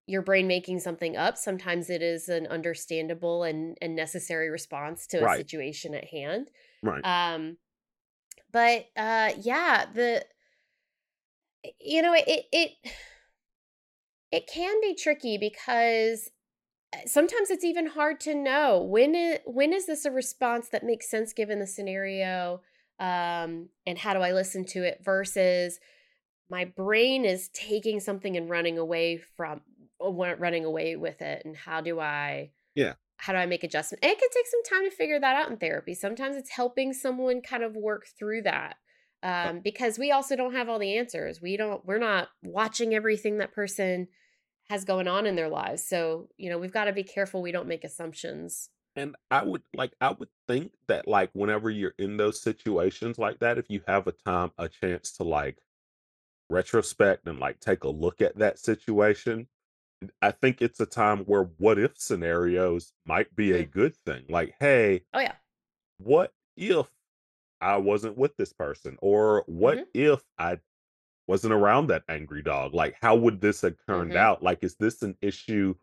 your 0.07 0.21
brain 0.21 0.47
making 0.47 0.79
something 0.79 1.17
up 1.17 1.35
sometimes 1.35 1.89
it 1.89 2.03
is 2.03 2.29
an 2.29 2.45
understandable 2.45 3.43
and, 3.43 3.75
and 3.81 3.95
necessary 3.95 4.49
response 4.51 5.07
to 5.07 5.17
a 5.17 5.21
Right. 5.23 5.37
situation 5.37 5.95
at 5.95 6.05
hand 6.05 6.51
Right. 6.83 7.03
um 7.03 7.57
but 8.51 8.85
uh 8.95 9.31
yeah 9.41 9.85
the 9.91 10.23
you 11.79 12.03
know 12.03 12.13
it 12.13 12.45
it 12.51 12.71
it 14.31 14.47
can 14.47 14.79
be 14.81 14.93
tricky 14.93 15.39
because 15.39 16.29
sometimes 17.05 17.49
it's 17.49 17.63
even 17.63 17.87
hard 17.87 18.19
to 18.19 18.35
know 18.35 18.81
when 18.81 19.15
is, 19.15 19.39
when 19.45 19.73
is 19.73 19.85
this 19.85 20.05
a 20.05 20.11
response 20.11 20.69
that 20.69 20.83
makes 20.83 21.09
sense 21.09 21.33
given 21.33 21.59
the 21.59 21.67
scenario 21.67 22.61
um 22.99 23.69
and 23.85 23.97
how 23.97 24.13
do 24.13 24.19
i 24.21 24.31
listen 24.31 24.63
to 24.65 24.83
it 24.83 24.99
versus 25.03 25.79
my 26.49 26.65
brain 26.65 27.25
is 27.25 27.49
taking 27.49 27.99
something 27.99 28.37
and 28.37 28.49
running 28.49 28.77
away 28.77 29.17
from 29.17 29.61
running 29.99 30.65
away 30.65 30.95
with 30.95 31.21
it 31.21 31.43
and 31.45 31.55
how 31.55 31.81
do 31.81 31.99
I 31.99 32.51
Yeah. 32.75 32.93
how 33.17 33.33
do 33.33 33.39
I 33.39 33.45
make 33.45 33.63
adjustment? 33.63 34.03
And 34.03 34.11
it 34.11 34.19
can 34.19 34.29
take 34.29 34.45
some 34.47 34.63
time 34.63 34.89
to 34.89 34.95
figure 34.95 35.19
that 35.19 35.35
out 35.35 35.49
in 35.49 35.57
therapy. 35.57 35.93
Sometimes 35.93 36.35
it's 36.35 36.51
helping 36.51 36.93
someone 36.93 37.41
kind 37.41 37.63
of 37.63 37.75
work 37.75 38.07
through 38.19 38.43
that. 38.43 38.75
Um, 39.23 39.61
because 39.61 39.97
we 39.97 40.11
also 40.11 40.35
don't 40.35 40.53
have 40.53 40.69
all 40.69 40.77
the 40.77 40.97
answers. 40.97 41.41
We 41.41 41.57
don't 41.57 41.83
we're 41.85 41.97
not 41.97 42.27
watching 42.43 42.93
everything 42.93 43.37
that 43.37 43.53
person 43.53 44.07
has 44.69 44.85
going 44.85 45.07
on 45.07 45.25
in 45.25 45.35
their 45.35 45.49
lives. 45.49 45.83
So, 45.83 46.29
you 46.37 46.49
know, 46.49 46.57
we've 46.57 46.71
got 46.73 46.85
to 46.85 46.93
be 46.93 47.03
careful 47.03 47.41
we 47.41 47.51
don't 47.51 47.67
make 47.67 47.83
assumptions. 47.83 48.69
And 48.95 49.15
I 49.29 49.43
would 49.43 49.63
like 49.73 49.93
I 49.99 50.11
would 50.11 50.29
think 50.47 50.73
that 50.87 51.07
like 51.07 51.31
whenever 51.33 51.69
you're 51.69 51.93
in 51.97 52.17
those 52.17 52.41
situations 52.41 53.17
like 53.17 53.39
that, 53.39 53.57
if 53.57 53.69
you 53.69 53.81
have 53.87 54.07
a 54.07 54.11
time 54.13 54.51
a 54.57 54.69
chance 54.69 55.11
to 55.17 55.23
like 55.23 55.59
retrospect 56.49 57.27
and 57.27 57.39
like 57.39 57.59
take 57.61 57.83
a 57.85 57.89
look 57.89 58.21
at 58.21 58.37
that 58.37 58.59
situation, 58.59 59.49
I 60.21 60.31
think 60.31 60.61
it's 60.61 60.79
a 60.81 60.85
time 60.87 61.25
where 61.25 61.45
what 61.45 61.79
if 61.79 61.97
scenarios 61.97 62.93
might 63.05 63.35
be 63.35 63.53
a 63.53 63.63
Mm. 63.63 63.65
good 63.65 63.95
thing. 63.97 64.25
Like, 64.29 64.55
hey, 64.59 65.05
Oh 65.13 65.19
yeah. 65.19 65.37
what 65.97 66.33
if 66.55 66.91
I 67.61 67.77
wasn't 67.77 68.17
with 68.17 68.37
this 68.37 68.53
person? 68.53 68.97
Or 69.01 69.43
what 69.47 69.81
Mhm. 69.81 69.85
if 69.93 70.23
I 70.37 70.59
wasn't 71.27 71.53
around 71.53 71.87
that 71.87 72.03
angry 72.09 72.41
dog? 72.41 72.73
Like, 72.73 72.97
how 73.01 73.15
would 73.15 73.41
this 73.41 73.61
have 73.61 73.77
turned 73.87 74.15
Mhm. 74.15 74.15
out? 74.15 74.43
Like, 74.43 74.63
is 74.63 74.75
this 74.77 75.01
an 75.01 75.17
issue 75.21 75.75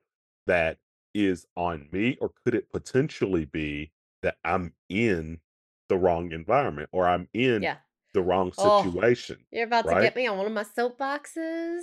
that 0.47 0.79
is 1.15 1.47
on 1.57 1.89
me, 1.93 2.17
or 2.21 2.31
could 2.45 2.55
it 2.55 2.71
potentially 2.71 3.45
be 3.45 3.93
that 4.23 4.39
I'm 4.45 4.75
in 4.89 5.41
the 5.89 5.97
wrong 5.99 6.33
environment 6.33 6.89
or 6.93 7.07
I'm 7.09 7.29
in 7.35 7.69
Yeah. 7.69 7.79
the 8.15 8.23
wrong 8.23 8.53
Oh, 8.59 8.91
situation, 9.01 9.47
you're 9.53 9.67
about 9.67 9.89
to 9.91 9.97
get 9.97 10.17
me 10.17 10.27
on 10.27 10.39
one 10.39 10.47
of 10.47 10.53
my 10.53 10.65
soapboxes. 10.65 11.83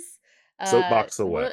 Uh 0.58 1.06
Soapbox 1.06 1.18
one 1.22 1.52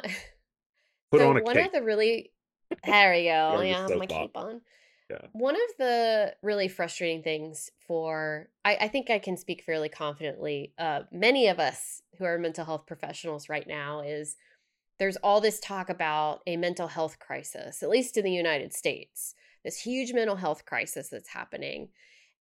Put 1.10 1.20
so 1.20 1.22
on 1.22 1.36
a 1.36 1.42
one 1.42 1.58
of 1.58 1.72
the 1.72 1.82
really 1.82 2.32
there 2.84 3.12
we 3.12 3.24
go. 3.24 3.30
Yeah, 3.48 3.60
I 3.60 3.64
have 3.64 3.94
my 3.96 4.06
cape 4.06 4.36
on. 4.36 4.62
Yeah. 5.10 5.26
One 5.32 5.54
of 5.54 5.76
the 5.78 6.34
really 6.42 6.68
frustrating 6.68 7.22
things 7.22 7.70
for, 7.86 8.50
I, 8.64 8.76
I 8.82 8.88
think 8.88 9.08
I 9.08 9.18
can 9.18 9.36
speak 9.36 9.62
fairly 9.62 9.88
confidently, 9.88 10.74
uh, 10.78 11.02
many 11.10 11.48
of 11.48 11.58
us 11.58 12.02
who 12.18 12.24
are 12.24 12.38
mental 12.38 12.66
health 12.66 12.86
professionals 12.86 13.48
right 13.48 13.66
now 13.66 14.00
is 14.00 14.36
there's 14.98 15.16
all 15.16 15.40
this 15.40 15.60
talk 15.60 15.88
about 15.88 16.40
a 16.46 16.56
mental 16.56 16.88
health 16.88 17.18
crisis, 17.18 17.82
at 17.82 17.88
least 17.88 18.16
in 18.16 18.24
the 18.24 18.32
United 18.32 18.74
States, 18.74 19.34
this 19.64 19.80
huge 19.80 20.12
mental 20.12 20.36
health 20.36 20.66
crisis 20.66 21.08
that's 21.08 21.30
happening. 21.30 21.88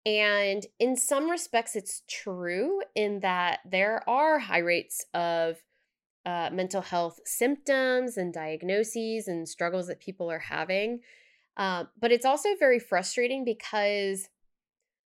And 0.04 0.64
in 0.78 0.96
some 0.96 1.30
respects, 1.30 1.76
it's 1.76 2.02
true 2.08 2.80
in 2.94 3.20
that 3.20 3.60
there 3.68 4.08
are 4.08 4.38
high 4.38 4.58
rates 4.58 5.04
of 5.14 5.56
uh, 6.24 6.50
mental 6.52 6.82
health 6.82 7.20
symptoms 7.24 8.16
and 8.16 8.32
diagnoses 8.32 9.28
and 9.28 9.48
struggles 9.48 9.86
that 9.86 10.00
people 10.00 10.30
are 10.30 10.40
having. 10.40 11.00
Uh, 11.56 11.84
but 11.98 12.12
it's 12.12 12.26
also 12.26 12.50
very 12.58 12.78
frustrating 12.78 13.44
because 13.44 14.28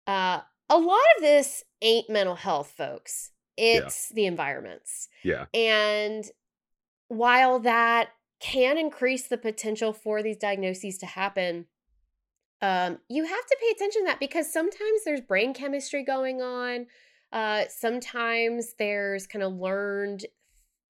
uh, 0.07 0.41
a 0.69 0.79
lot 0.79 1.01
of 1.17 1.23
this 1.23 1.65
ain't 1.83 2.11
mental 2.11 2.35
health, 2.35 2.75
folks. 2.77 3.31
Yeah. 3.57 3.87
It's 3.87 4.11
the 4.11 4.27
environments. 4.27 5.09
Yeah. 5.23 5.47
And 5.55 6.25
while 7.09 7.59
that 7.61 8.11
can 8.41 8.77
increase 8.77 9.27
the 9.27 9.39
potential 9.39 9.93
for 9.93 10.23
these 10.23 10.37
diagnoses 10.37 10.99
to 10.99 11.07
happen, 11.07 11.67
um, 12.61 12.99
you 13.09 13.25
have 13.25 13.47
to 13.47 13.57
pay 13.61 13.71
attention 13.71 14.03
to 14.03 14.07
that 14.07 14.21
because 14.21 14.53
sometimes 14.53 15.05
there's 15.05 15.21
brain 15.21 15.55
chemistry 15.55 16.05
going 16.05 16.43
on. 16.43 16.87
Uh, 17.33 17.65
sometimes 17.69 18.75
there's 18.79 19.27
kind 19.27 19.43
of 19.43 19.55
learned 19.55 20.25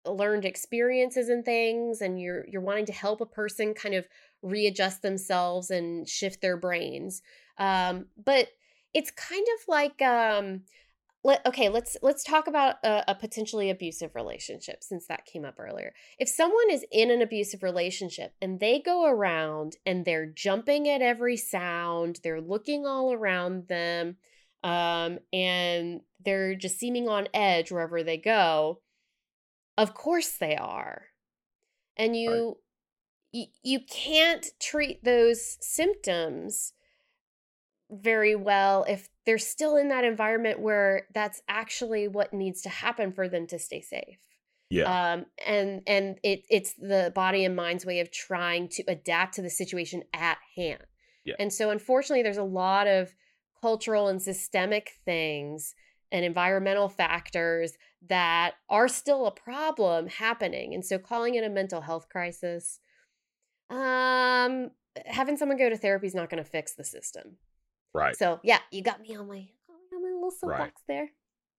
learned 0.05 0.45
experiences 0.45 1.29
and 1.29 1.45
things, 1.45 2.01
and 2.01 2.19
you're 2.19 2.45
you're 2.47 2.61
wanting 2.61 2.85
to 2.85 2.93
help 2.93 3.21
a 3.21 3.25
person 3.25 3.73
kind 3.73 3.95
of 3.95 4.07
readjust 4.41 5.01
themselves 5.01 5.69
and 5.69 6.07
shift 6.07 6.41
their 6.41 6.57
brains. 6.57 7.21
Um, 7.57 8.07
but 8.23 8.49
it's 8.93 9.11
kind 9.11 9.45
of 9.57 9.67
like 9.67 10.01
um, 10.01 10.61
let 11.23 11.45
okay 11.45 11.69
let's 11.69 11.95
let's 12.01 12.23
talk 12.23 12.47
about 12.47 12.75
a, 12.83 13.11
a 13.11 13.15
potentially 13.15 13.69
abusive 13.69 14.13
relationship 14.15 14.83
since 14.83 15.07
that 15.07 15.25
came 15.25 15.45
up 15.45 15.55
earlier 15.57 15.93
if 16.19 16.27
someone 16.27 16.69
is 16.69 16.85
in 16.91 17.09
an 17.09 17.21
abusive 17.21 17.63
relationship 17.63 18.33
and 18.41 18.59
they 18.59 18.79
go 18.79 19.05
around 19.05 19.77
and 19.85 20.05
they're 20.05 20.25
jumping 20.25 20.87
at 20.89 21.01
every 21.01 21.37
sound 21.37 22.19
they're 22.23 22.41
looking 22.41 22.85
all 22.85 23.13
around 23.13 23.67
them 23.67 24.17
um, 24.63 25.19
and 25.31 26.01
they're 26.23 26.55
just 26.55 26.79
seeming 26.79 27.07
on 27.07 27.27
edge 27.33 27.71
wherever 27.71 28.03
they 28.03 28.17
go 28.17 28.79
of 29.77 29.93
course 29.93 30.31
they 30.37 30.55
are 30.55 31.05
and 31.97 32.11
Right. 32.11 32.19
you 32.19 32.57
you, 33.31 33.45
you 33.63 33.79
can't 33.89 34.45
treat 34.59 35.03
those 35.03 35.57
symptoms 35.59 36.73
very 37.89 38.35
well 38.35 38.85
if 38.87 39.09
they're 39.25 39.37
still 39.37 39.75
in 39.75 39.89
that 39.89 40.03
environment 40.03 40.59
where 40.59 41.07
that's 41.13 41.41
actually 41.47 42.07
what 42.07 42.33
needs 42.33 42.61
to 42.61 42.69
happen 42.69 43.11
for 43.11 43.27
them 43.27 43.45
to 43.47 43.59
stay 43.59 43.81
safe 43.81 44.19
Yeah. 44.69 45.13
um 45.13 45.25
and 45.45 45.81
and 45.85 46.17
it 46.23 46.43
it's 46.49 46.73
the 46.73 47.11
body 47.13 47.45
and 47.45 47.55
mind's 47.55 47.85
way 47.85 47.99
of 47.99 48.11
trying 48.11 48.67
to 48.69 48.83
adapt 48.87 49.35
to 49.35 49.41
the 49.41 49.49
situation 49.49 50.03
at 50.13 50.37
hand 50.55 50.83
Yeah. 51.25 51.35
and 51.39 51.51
so 51.53 51.69
unfortunately 51.69 52.23
there's 52.23 52.37
a 52.37 52.43
lot 52.43 52.87
of 52.87 53.13
cultural 53.61 54.07
and 54.07 54.21
systemic 54.21 54.93
things 55.05 55.75
and 56.11 56.25
environmental 56.25 56.89
factors 56.89 57.73
that 58.09 58.55
are 58.69 58.87
still 58.87 59.25
a 59.25 59.31
problem 59.31 60.07
happening 60.07 60.73
and 60.73 60.85
so 60.85 60.97
calling 60.97 61.35
it 61.35 61.43
a 61.43 61.49
mental 61.49 61.81
health 61.81 62.07
crisis 62.09 62.79
um 63.69 64.71
having 65.05 65.37
someone 65.37 65.57
go 65.57 65.69
to 65.69 65.77
therapy 65.77 66.07
is 66.07 66.13
not 66.13 66.29
going 66.29 66.43
to 66.43 66.49
fix 66.49 66.73
the 66.73 66.83
system 66.83 67.37
Right. 67.93 68.15
so 68.15 68.39
yeah, 68.43 68.59
you 68.71 68.81
got 68.81 69.01
me 69.01 69.15
on 69.15 69.27
my 69.27 69.47
on 69.69 70.01
my 70.01 70.09
little 70.09 70.31
Right. 70.41 70.57
soapbox 70.59 70.81
there. 70.87 71.09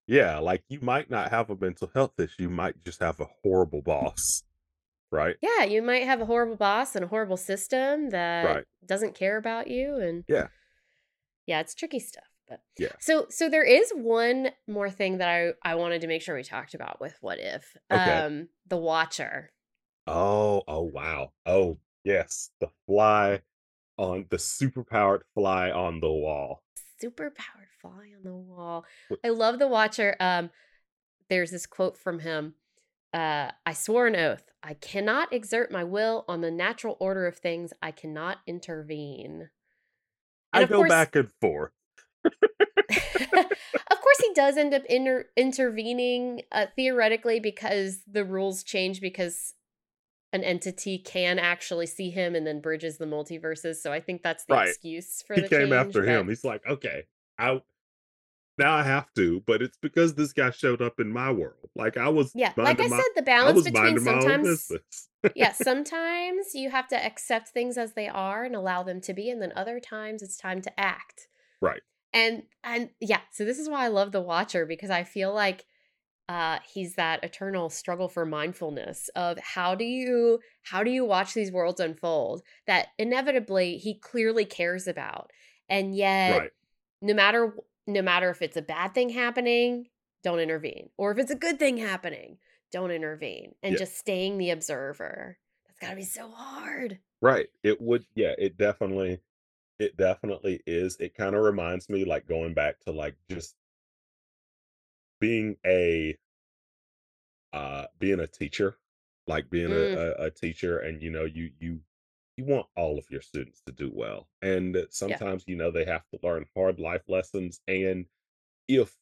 Yeah. 0.09 0.39
Like 0.41 0.65
you 0.69 0.81
might 0.83 1.09
not 1.09 1.31
have 1.31 1.49
a 1.49 1.57
mental 1.57 1.91
health 1.95 2.19
issue, 2.19 2.43
you 2.43 2.51
might 2.51 2.85
just 2.85 2.99
have 3.01 3.21
a 3.21 3.29
horrible 3.43 3.83
boss. 3.83 4.43
Right. 5.13 5.37
Yeah, 5.41 5.63
you 5.63 5.81
might 5.81 6.03
have 6.03 6.21
a 6.21 6.27
horrible 6.27 6.57
boss 6.57 6.97
and 6.97 7.05
a 7.05 7.09
horrible 7.09 7.37
system 7.37 8.11
that 8.11 8.45
Right. 8.45 8.65
doesn't 8.85 9.15
care 9.15 9.37
about 9.37 9.69
you, 9.69 9.95
and 9.97 10.25
Yeah. 10.27 10.49
yeah, 11.47 11.61
it's 11.61 11.73
tricky 11.75 12.01
stuff. 12.01 12.25
But 12.49 12.61
Yeah. 12.79 12.93
so 13.01 13.27
so 13.31 13.49
there 13.49 13.65
is 13.65 13.91
one 13.95 14.51
more 14.67 14.91
thing 14.91 15.19
that 15.19 15.29
I 15.29 15.53
I 15.63 15.75
wanted 15.77 16.01
to 16.03 16.07
make 16.07 16.23
sure 16.23 16.35
we 16.35 16.43
talked 16.43 16.75
about 16.75 17.01
with 17.01 17.17
what 17.21 17.39
if 17.39 17.77
Okay. 17.91 18.19
um 18.19 18.49
the 18.67 18.77
Watcher. 18.77 19.53
Oh, 20.07 20.63
oh 20.69 20.83
wow. 20.83 21.33
Oh, 21.47 21.79
yes. 22.05 22.51
The 22.61 22.69
fly 22.87 23.41
on 23.97 24.27
the 24.29 24.37
superpowered 24.37 25.23
fly 25.35 25.71
on 25.71 26.01
the 26.01 26.11
wall. 26.13 26.63
super 27.01 27.31
powered 27.31 27.69
fly 27.81 28.13
on 28.17 28.23
the 28.23 28.35
wall. 28.35 28.85
I 29.25 29.29
love 29.31 29.59
the 29.59 29.69
Watcher. 29.69 30.17
Um, 30.21 30.51
there's 31.29 31.51
this 31.51 31.67
quote 31.67 31.97
from 31.97 32.21
him. 32.21 32.55
Uh, 33.13 33.51
I 33.65 33.73
swore 33.73 34.07
an 34.07 34.17
oath. 34.17 34.51
I 34.63 34.75
cannot 34.75 35.33
exert 35.33 35.71
my 35.71 35.85
will 35.85 36.25
on 36.29 36.41
the 36.41 36.51
natural 36.51 36.97
order 36.99 37.27
of 37.27 37.37
things. 37.37 37.73
I 37.81 37.91
cannot 37.93 38.39
intervene. 38.47 39.51
And 40.53 40.65
I 40.65 40.67
go 40.67 40.79
course, 40.79 40.91
back 40.91 41.17
and 41.17 41.31
forth. 41.41 41.73
Of 42.25 44.01
course, 44.01 44.19
he 44.21 44.33
does 44.35 44.57
end 44.57 44.75
up 44.75 44.85
inter- 44.89 45.27
intervening 45.37 46.43
uh, 46.53 46.67
theoretically 46.77 47.41
because 47.41 48.01
the 48.11 48.25
rules 48.25 48.63
change 48.63 49.01
because 49.01 49.55
an 50.33 50.43
entity 50.43 50.99
can 50.99 51.39
actually 51.39 51.87
see 51.87 52.11
him 52.11 52.35
and 52.35 52.47
then 52.47 52.61
bridges 52.61 52.99
the 52.99 53.05
multiverses. 53.07 53.77
So 53.77 53.93
I 53.93 54.01
think 54.01 54.23
that's 54.23 54.45
the 54.45 54.55
Right. 54.55 54.69
excuse 54.69 55.23
for 55.27 55.37
He 55.37 55.43
the 55.43 55.49
came 55.49 55.73
change. 55.73 55.73
after 55.73 56.03
But 56.05 56.09
him. 56.09 56.29
He's 56.29 56.45
like, 56.45 56.67
okay, 56.67 57.05
I 57.39 57.63
now 58.59 58.75
I 58.75 58.83
have 58.83 59.13
to, 59.15 59.43
but 59.47 59.63
it's 59.63 59.79
because 59.81 60.15
this 60.15 60.33
guy 60.33 60.51
showed 60.51 60.81
up 60.83 61.01
in 61.01 61.13
my 61.13 61.31
world. 61.31 61.71
Like 61.75 61.97
I 61.97 62.09
was 62.09 62.33
yeah, 62.35 62.53
like 62.57 62.81
I 62.81 62.89
my 62.89 62.97
said, 62.97 63.09
the 63.17 63.23
balance 63.23 63.63
between 63.63 63.99
minding 63.99 64.05
my 64.05 64.13
own 64.13 64.43
sometimes 64.43 64.73
yeah, 65.35 65.53
sometimes 65.53 66.55
you 66.55 66.71
have 66.71 66.89
to 66.89 67.05
accept 67.05 67.49
things 67.49 67.77
as 67.77 67.95
they 67.95 68.09
are 68.09 68.45
and 68.45 68.55
allow 68.55 68.83
them 68.83 69.01
to 69.03 69.15
be, 69.15 69.31
and 69.31 69.41
then 69.43 69.53
other 69.57 69.81
times 69.81 70.23
it's 70.23 70.37
time 70.37 70.61
to 70.63 70.81
act. 70.81 71.29
Right. 71.61 71.81
And 72.15 72.45
and 72.63 72.91
yeah, 73.01 73.23
so 73.33 73.45
this 73.45 73.59
is 73.59 73.69
why 73.69 73.85
I 73.85 73.89
love 73.89 74.13
the 74.13 74.23
Watcher 74.23 74.67
because 74.67 74.91
I 74.91 75.05
feel 75.05 75.35
like 75.35 75.67
uh 76.29 76.61
he's 76.67 76.97
that 76.97 77.25
eternal 77.25 77.71
struggle 77.71 78.09
for 78.09 78.27
mindfulness 78.27 79.11
of 79.17 79.39
how 79.41 79.75
do 79.75 79.85
you 79.85 80.41
how 80.63 80.83
do 80.85 80.91
you 80.91 81.05
watch 81.05 81.35
these 81.35 81.53
worlds 81.53 81.81
unfold 81.81 82.43
that 82.67 82.89
inevitably 82.99 83.79
he 83.79 83.99
clearly 83.99 84.45
cares 84.47 84.87
about. 84.89 85.33
And 85.69 85.97
yet 85.97 86.41
Right. 86.41 86.53
no 87.03 87.15
matter 87.15 87.57
no 87.87 88.03
matter 88.03 88.31
if 88.31 88.43
it's 88.43 88.57
a 88.57 88.63
bad 88.63 88.95
thing 88.95 89.11
happening, 89.11 89.89
don't 90.23 90.41
intervene. 90.41 90.91
Or 90.99 91.13
if 91.13 91.19
it's 91.19 91.31
a 91.33 91.37
good 91.37 91.59
thing 91.59 91.79
happening, 91.79 92.39
don't 92.73 92.91
intervene. 92.93 93.55
And 93.63 93.75
Yeah. 93.75 93.79
just 93.79 93.97
staying 93.99 94.39
the 94.39 94.51
observer. 94.51 95.39
That's 95.67 95.79
gotta 95.81 95.97
be 95.97 96.05
so 96.05 96.31
hard. 96.31 97.01
Right. 97.21 97.49
It 97.63 97.81
would 97.81 98.07
yeah, 98.15 98.35
it 98.39 98.57
definitely 98.57 99.21
it 99.79 99.97
definitely 99.97 100.63
is. 100.67 100.97
It 101.01 101.15
kind 101.15 101.35
of 101.35 101.43
reminds 101.43 101.89
me 101.89 102.05
like 102.05 102.27
going 102.27 102.55
back 102.55 102.81
to 102.81 102.93
like 102.93 103.17
just 103.29 103.57
being 105.21 105.57
a 105.65 106.17
uh 107.53 107.87
being 107.99 108.21
a 108.21 108.27
teacher 108.27 108.77
like 109.27 109.49
being 109.51 109.73
a, 109.73 109.87
Mm, 109.87 109.95
a, 109.95 110.25
a 110.27 110.31
teacher 110.31 110.79
and 110.79 111.03
you 111.03 111.11
know 111.11 111.25
you 111.25 111.51
you 111.59 111.81
you 112.37 112.45
want 112.45 112.67
all 112.77 112.99
of 112.99 113.07
your 113.11 113.21
students 113.21 113.61
to 113.65 113.73
do 113.73 113.91
well 113.95 114.29
and 114.43 114.77
yeah. 115.07 115.21
sometimes 115.21 115.45
you 115.47 115.55
know 115.57 115.71
they 115.71 115.85
have 115.85 116.03
to 116.09 116.19
learn 116.23 116.45
hard 116.57 116.79
life 116.81 117.03
lessons 117.09 117.61
and 117.69 118.07
if 118.69 118.97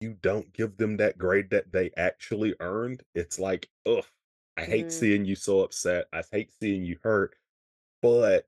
you 0.00 0.14
don't 0.22 0.52
give 0.52 0.76
them 0.78 0.96
that 0.98 1.18
grade 1.18 1.50
that 1.50 1.72
they 1.72 1.90
actually 1.96 2.54
earned 2.60 3.02
it's 3.14 3.38
like 3.38 3.68
ugh 3.86 4.04
i 4.56 4.64
hate 4.64 4.90
Mm, 4.90 4.92
seeing 4.92 5.24
you 5.24 5.36
so 5.36 5.60
upset 5.60 6.06
i 6.12 6.22
hate 6.32 6.52
seeing 6.60 6.84
you 6.84 6.98
hurt 7.02 7.36
but 8.02 8.46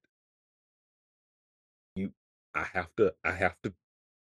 i 2.54 2.62
have 2.62 2.94
to 2.96 3.12
i 3.24 3.32
have 3.32 3.56
to 3.62 3.72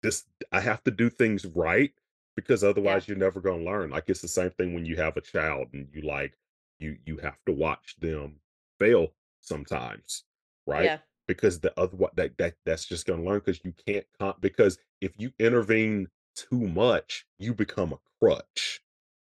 this 0.02 0.24
I 0.52 0.60
have 0.60 0.82
to 0.84 0.90
do 0.90 1.10
things 1.10 1.44
right 1.46 1.92
because 2.36 2.62
yeah. 2.62 2.68
otherwise 2.68 3.08
you're 3.08 3.16
never 3.16 3.40
going 3.40 3.64
to 3.64 3.70
learn. 3.70 3.90
Like 3.90 4.04
it's 4.08 4.20
the 4.20 4.28
same 4.28 4.50
thing 4.50 4.74
when 4.74 4.84
you 4.84 4.96
have 4.96 5.16
a 5.16 5.20
child 5.20 5.68
and 5.72 5.88
you 5.92 6.02
like 6.02 6.36
you 6.78 6.96
you 7.04 7.18
have 7.18 7.38
to 7.46 7.52
watch 7.52 7.96
them 8.00 8.36
fail 8.78 9.08
sometimes, 9.40 10.24
right? 10.66 10.84
Yeah. 10.84 10.98
Because 11.26 11.60
the 11.60 11.78
other 11.78 11.96
what 11.96 12.16
that 12.16 12.38
that 12.38 12.54
that's 12.64 12.86
just 12.86 13.06
going 13.06 13.20
to 13.20 13.28
learn 13.28 13.40
because 13.40 13.60
you 13.64 13.74
can't 13.86 14.06
con- 14.18 14.34
because 14.40 14.78
if 15.00 15.12
you 15.18 15.32
intervene 15.38 16.08
too 16.36 16.68
much, 16.68 17.26
you 17.38 17.52
become 17.52 17.92
a 17.92 17.98
crutch 18.20 18.80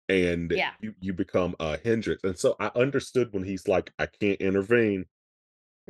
and 0.09 0.51
Yeah. 0.51 0.73
you 0.81 0.95
you 1.01 1.13
become 1.15 1.57
a 1.59 1.79
hindrance. 1.79 2.23
And 2.23 2.39
so 2.39 2.55
I 2.61 2.71
understood 2.75 3.33
when 3.33 3.45
he's 3.45 3.67
like 3.67 3.93
I 3.99 4.07
can't 4.07 4.41
intervene 4.41 5.07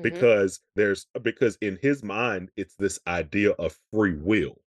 Mhm. 0.00 0.02
because 0.14 0.60
there's 0.76 1.06
because 1.22 1.56
in 1.60 1.78
his 1.82 2.02
mind 2.02 2.50
it's 2.56 2.74
this 2.76 2.98
idea 3.06 3.50
of 3.52 3.78
free 3.92 4.14
will 4.14 4.62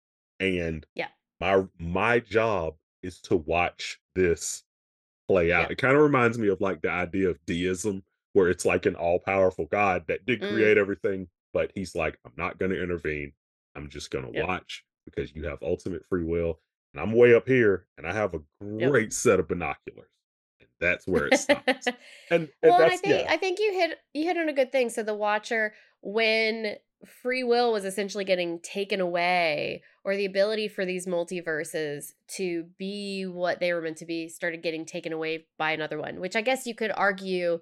and 0.40 0.86
Yeah. 0.94 1.08
my 1.40 1.66
my 1.78 2.20
job 2.20 2.76
is 3.02 3.20
to 3.22 3.36
watch 3.36 4.00
this 4.14 4.64
play 5.28 5.52
out 5.52 5.62
Yep. 5.62 5.70
it 5.72 5.78
kind 5.78 5.96
of 5.96 6.02
reminds 6.02 6.38
me 6.38 6.48
of 6.48 6.60
like 6.60 6.82
the 6.82 6.90
idea 6.90 7.28
of 7.30 7.44
deism 7.46 8.04
where 8.32 8.48
it's 8.48 8.64
like 8.64 8.86
an 8.86 8.94
all-powerful 8.96 9.66
god 9.66 10.06
that 10.08 10.24
did 10.26 10.40
Mm, 10.40 10.48
create 10.50 10.78
everything 10.78 11.28
but 11.52 11.72
he's 11.74 11.94
like 11.94 12.18
i'm 12.24 12.32
not 12.36 12.58
going 12.58 12.70
to 12.72 12.82
intervene 12.82 13.32
i'm 13.74 13.88
just 13.90 14.10
going 14.10 14.24
to 14.26 14.32
yep. 14.32 14.46
watch 14.48 14.84
because 15.04 15.34
you 15.34 15.44
have 15.46 15.62
ultimate 15.62 16.04
free 16.06 16.24
will 16.24 16.60
and 16.94 17.00
i'm 17.02 17.12
way 17.12 17.34
up 17.34 17.46
here 17.46 17.86
and 17.98 18.06
i 18.06 18.12
have 18.12 18.34
a 18.34 18.40
Yep. 18.64 18.90
great 18.90 19.12
set 19.12 19.38
of 19.40 19.48
binoculars 19.48 20.10
that's 20.80 21.06
where 21.06 21.26
it 21.26 21.38
stops 21.38 21.86
and, 21.86 21.94
and 22.30 22.48
Well, 22.62 22.82
and 22.82 22.92
I 22.92 22.96
think 22.96 23.24
yeah 23.24 23.32
I 23.32 23.36
think 23.36 23.58
you 23.58 23.72
hit 23.72 23.98
you 24.14 24.24
hit 24.24 24.36
on 24.36 24.48
a 24.48 24.52
good 24.52 24.72
thing. 24.72 24.90
So 24.90 25.02
the 25.02 25.14
watcher, 25.14 25.74
when 26.00 26.76
free 27.22 27.44
will 27.44 27.72
was 27.72 27.84
essentially 27.84 28.24
getting 28.24 28.58
taken 28.60 29.00
away, 29.00 29.82
or 30.04 30.16
the 30.16 30.24
ability 30.24 30.68
for 30.68 30.84
these 30.84 31.06
multiverses 31.06 32.12
to 32.36 32.64
be 32.78 33.24
what 33.24 33.60
they 33.60 33.72
were 33.72 33.80
meant 33.80 33.98
to 33.98 34.06
be, 34.06 34.28
started 34.28 34.62
getting 34.62 34.84
taken 34.84 35.12
away 35.12 35.46
by 35.58 35.70
another 35.72 35.98
one. 35.98 36.20
Which 36.20 36.34
I 36.36 36.40
guess 36.40 36.66
you 36.66 36.74
could 36.74 36.90
argue, 36.90 37.60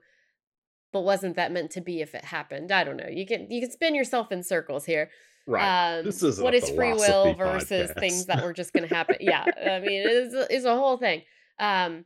but 0.93 1.03
wasn't 1.03 1.37
that 1.37 1.53
meant 1.53 1.71
to 1.73 1.81
be 1.81 2.01
if 2.01 2.15
it 2.15 2.25
happened? 2.25 2.73
I 2.73 2.85
don't 2.85 2.97
know. 2.97 3.09
You 3.11 3.27
can 3.27 3.51
you 3.51 3.61
can 3.61 3.71
spin 3.71 3.95
yourself 3.95 4.33
in 4.33 4.43
circles 4.43 4.85
here. 4.87 5.11
right 5.47 6.03
this 6.03 6.23
Um, 6.23 6.29
isn't 6.31 6.43
a 6.43 6.45
what 6.45 6.55
is 6.55 6.69
free 6.71 6.93
will 6.93 7.35
philosophy 7.35 7.35
versus 7.39 7.91
things 7.99 8.27
that 8.27 8.43
were 8.43 8.53
just 8.53 8.73
going 8.73 8.89
to 8.89 8.95
happen? 8.95 9.17
Yeah, 9.21 9.45
I 9.45 9.81
mean, 9.81 10.01
it 10.03 10.11
is 10.11 10.35
a- 10.35 10.55
is 10.55 10.65
a 10.65 10.75
whole 10.75 10.97
thing. 10.97 11.23
Um, 11.59 12.05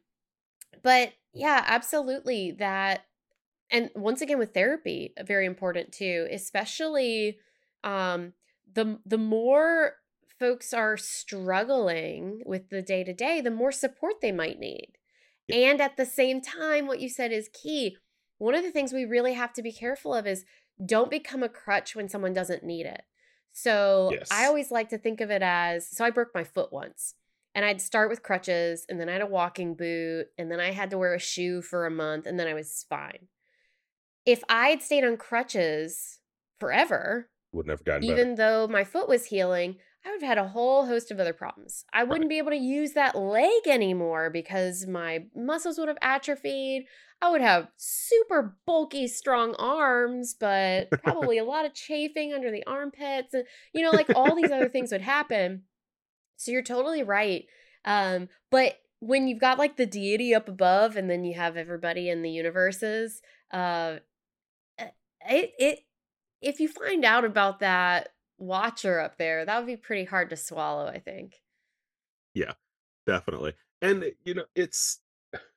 but 0.82 1.12
yeah, 1.32 1.64
absolutely 1.66 2.52
that 2.52 3.04
and 3.70 3.90
once 3.94 4.20
again 4.20 4.38
with 4.38 4.52
therapy, 4.52 5.12
uh, 5.18 5.22
very 5.24 5.46
important 5.46 5.92
too, 5.92 6.26
especially 6.30 7.38
um 7.84 8.32
the 8.72 8.98
the 9.06 9.18
more 9.18 9.94
folks 10.38 10.72
are 10.72 10.96
struggling 10.96 12.42
with 12.46 12.70
the 12.70 12.82
day 12.82 13.04
to 13.04 13.12
day, 13.12 13.40
the 13.40 13.50
more 13.50 13.72
support 13.72 14.14
they 14.20 14.32
might 14.32 14.58
need. 14.58 14.92
yeah 15.48 15.70
And 15.70 15.80
at 15.80 15.96
the 15.96 16.06
same 16.06 16.40
time, 16.40 16.86
what 16.86 17.00
you 17.00 17.08
said 17.08 17.30
is 17.32 17.50
key. 17.52 17.96
One 18.38 18.54
of 18.54 18.62
the 18.62 18.70
things 18.70 18.92
we 18.92 19.04
really 19.04 19.34
have 19.34 19.52
to 19.54 19.62
be 19.62 19.72
careful 19.72 20.14
of 20.14 20.26
is 20.26 20.44
don't 20.84 21.10
become 21.10 21.42
a 21.42 21.48
crutch 21.48 21.94
when 21.94 22.08
someone 22.08 22.32
doesn't 22.32 22.64
need 22.64 22.86
it. 22.86 23.02
So 23.52 24.12
I 24.30 24.46
always 24.46 24.70
like 24.70 24.88
to 24.90 24.98
think 24.98 25.20
of 25.20 25.30
it 25.30 25.42
as 25.42 25.88
so 25.88 26.04
I 26.04 26.10
broke 26.10 26.30
my 26.34 26.44
foot 26.44 26.72
once 26.72 27.14
and 27.54 27.64
I'd 27.64 27.80
start 27.80 28.10
with 28.10 28.22
crutches 28.22 28.86
and 28.88 29.00
then 29.00 29.08
I 29.08 29.12
had 29.12 29.22
a 29.22 29.26
walking 29.26 29.74
boot 29.74 30.26
and 30.38 30.50
then 30.50 30.60
I 30.60 30.70
had 30.70 30.90
to 30.90 30.98
wear 30.98 31.14
a 31.14 31.18
shoe 31.18 31.62
for 31.62 31.86
a 31.86 31.90
month 31.90 32.26
and 32.26 32.38
then 32.38 32.46
I 32.46 32.54
was 32.54 32.86
fine. 32.88 33.28
If 34.26 34.42
I 34.48 34.68
had 34.68 34.82
stayed 34.82 35.04
on 35.04 35.16
crutches 35.16 36.20
forever, 36.58 37.30
Would 37.52 37.66
never 37.66 37.82
gotten 37.82 38.02
better. 38.02 38.12
even 38.12 38.34
though 38.36 38.68
my 38.68 38.84
foot 38.84 39.08
was 39.08 39.26
healing, 39.26 39.76
I 40.04 40.10
would 40.10 40.22
have 40.22 40.28
had 40.28 40.38
a 40.38 40.48
whole 40.48 40.86
host 40.86 41.10
of 41.10 41.18
other 41.20 41.32
problems. 41.32 41.84
I 41.92 42.04
wouldn't 42.04 42.30
be 42.30 42.38
able 42.38 42.50
to 42.52 42.56
use 42.56 42.92
that 42.92 43.16
leg 43.16 43.66
anymore 43.66 44.30
because 44.30 44.86
my 44.86 45.24
muscles 45.34 45.78
would 45.78 45.88
have 45.88 45.98
atrophied. 46.00 46.86
I 47.22 47.30
would 47.30 47.42
have 47.42 47.68
super 47.76 48.56
bulky, 48.66 49.06
strong 49.08 49.54
arms, 49.56 50.34
but 50.38 50.88
probably 51.02 51.36
a 51.36 51.44
lot 51.44 51.66
of 51.66 51.74
chafing 51.74 52.32
under 52.32 52.50
the 52.50 52.64
armpits. 52.66 53.34
And, 53.34 53.44
you 53.74 53.82
know, 53.82 53.90
like 53.90 54.08
all 54.16 54.34
these 54.34 54.50
other 54.50 54.68
things 54.70 54.90
would 54.92 55.02
happen. 55.02 55.64
So 56.40 56.50
you're 56.52 56.62
totally 56.62 57.02
right. 57.02 57.46
Um, 57.84 58.30
but 58.50 58.78
when 59.00 59.28
you've 59.28 59.38
got 59.38 59.58
like 59.58 59.76
the 59.76 59.84
deity 59.84 60.34
up 60.34 60.48
above 60.48 60.96
and 60.96 61.10
then 61.10 61.22
you 61.22 61.34
have 61.34 61.58
everybody 61.58 62.08
in 62.08 62.22
the 62.22 62.30
universes, 62.30 63.20
uh, 63.52 63.98
uh, 64.78 64.86
it, 65.28 65.52
it, 65.58 65.80
if 66.40 66.58
you 66.58 66.68
find 66.68 67.04
out 67.04 67.26
about 67.26 67.60
that 67.60 68.14
watcher 68.38 69.00
up 69.00 69.18
there, 69.18 69.44
that 69.44 69.58
would 69.58 69.66
be 69.66 69.76
pretty 69.76 70.04
hard 70.04 70.30
to 70.30 70.36
swallow, 70.36 70.86
I 70.86 70.98
think. 70.98 71.42
Yeah, 72.32 72.54
definitely. 73.06 73.52
And, 73.82 74.12
you 74.24 74.32
know, 74.32 74.46
it's 74.54 75.00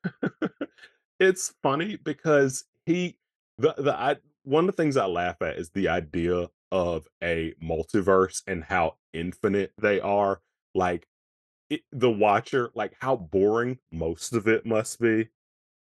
it's 1.19 1.53
funny 1.63 1.95
because 1.95 2.65
he 2.85 3.17
the 3.57 3.73
the 3.77 3.97
I 3.97 4.17
one 4.43 4.67
of 4.67 4.75
the 4.75 4.83
things 4.83 4.97
I 4.97 5.05
laugh 5.05 5.41
at 5.41 5.57
is 5.57 5.69
the 5.69 5.87
idea 5.87 6.49
of 6.73 7.07
a 7.23 7.53
multiverse 7.63 8.43
and 8.47 8.65
how 8.65 8.97
infinite 9.13 9.71
they 9.77 10.01
are. 10.01 10.41
Like 10.75 11.07
it, 11.69 11.81
the 11.91 12.09
watcher, 12.09 12.71
like 12.75 12.93
how 12.99 13.15
boring 13.15 13.79
most 13.91 14.33
of 14.33 14.47
it 14.47 14.65
must 14.65 14.99
be. 14.99 15.29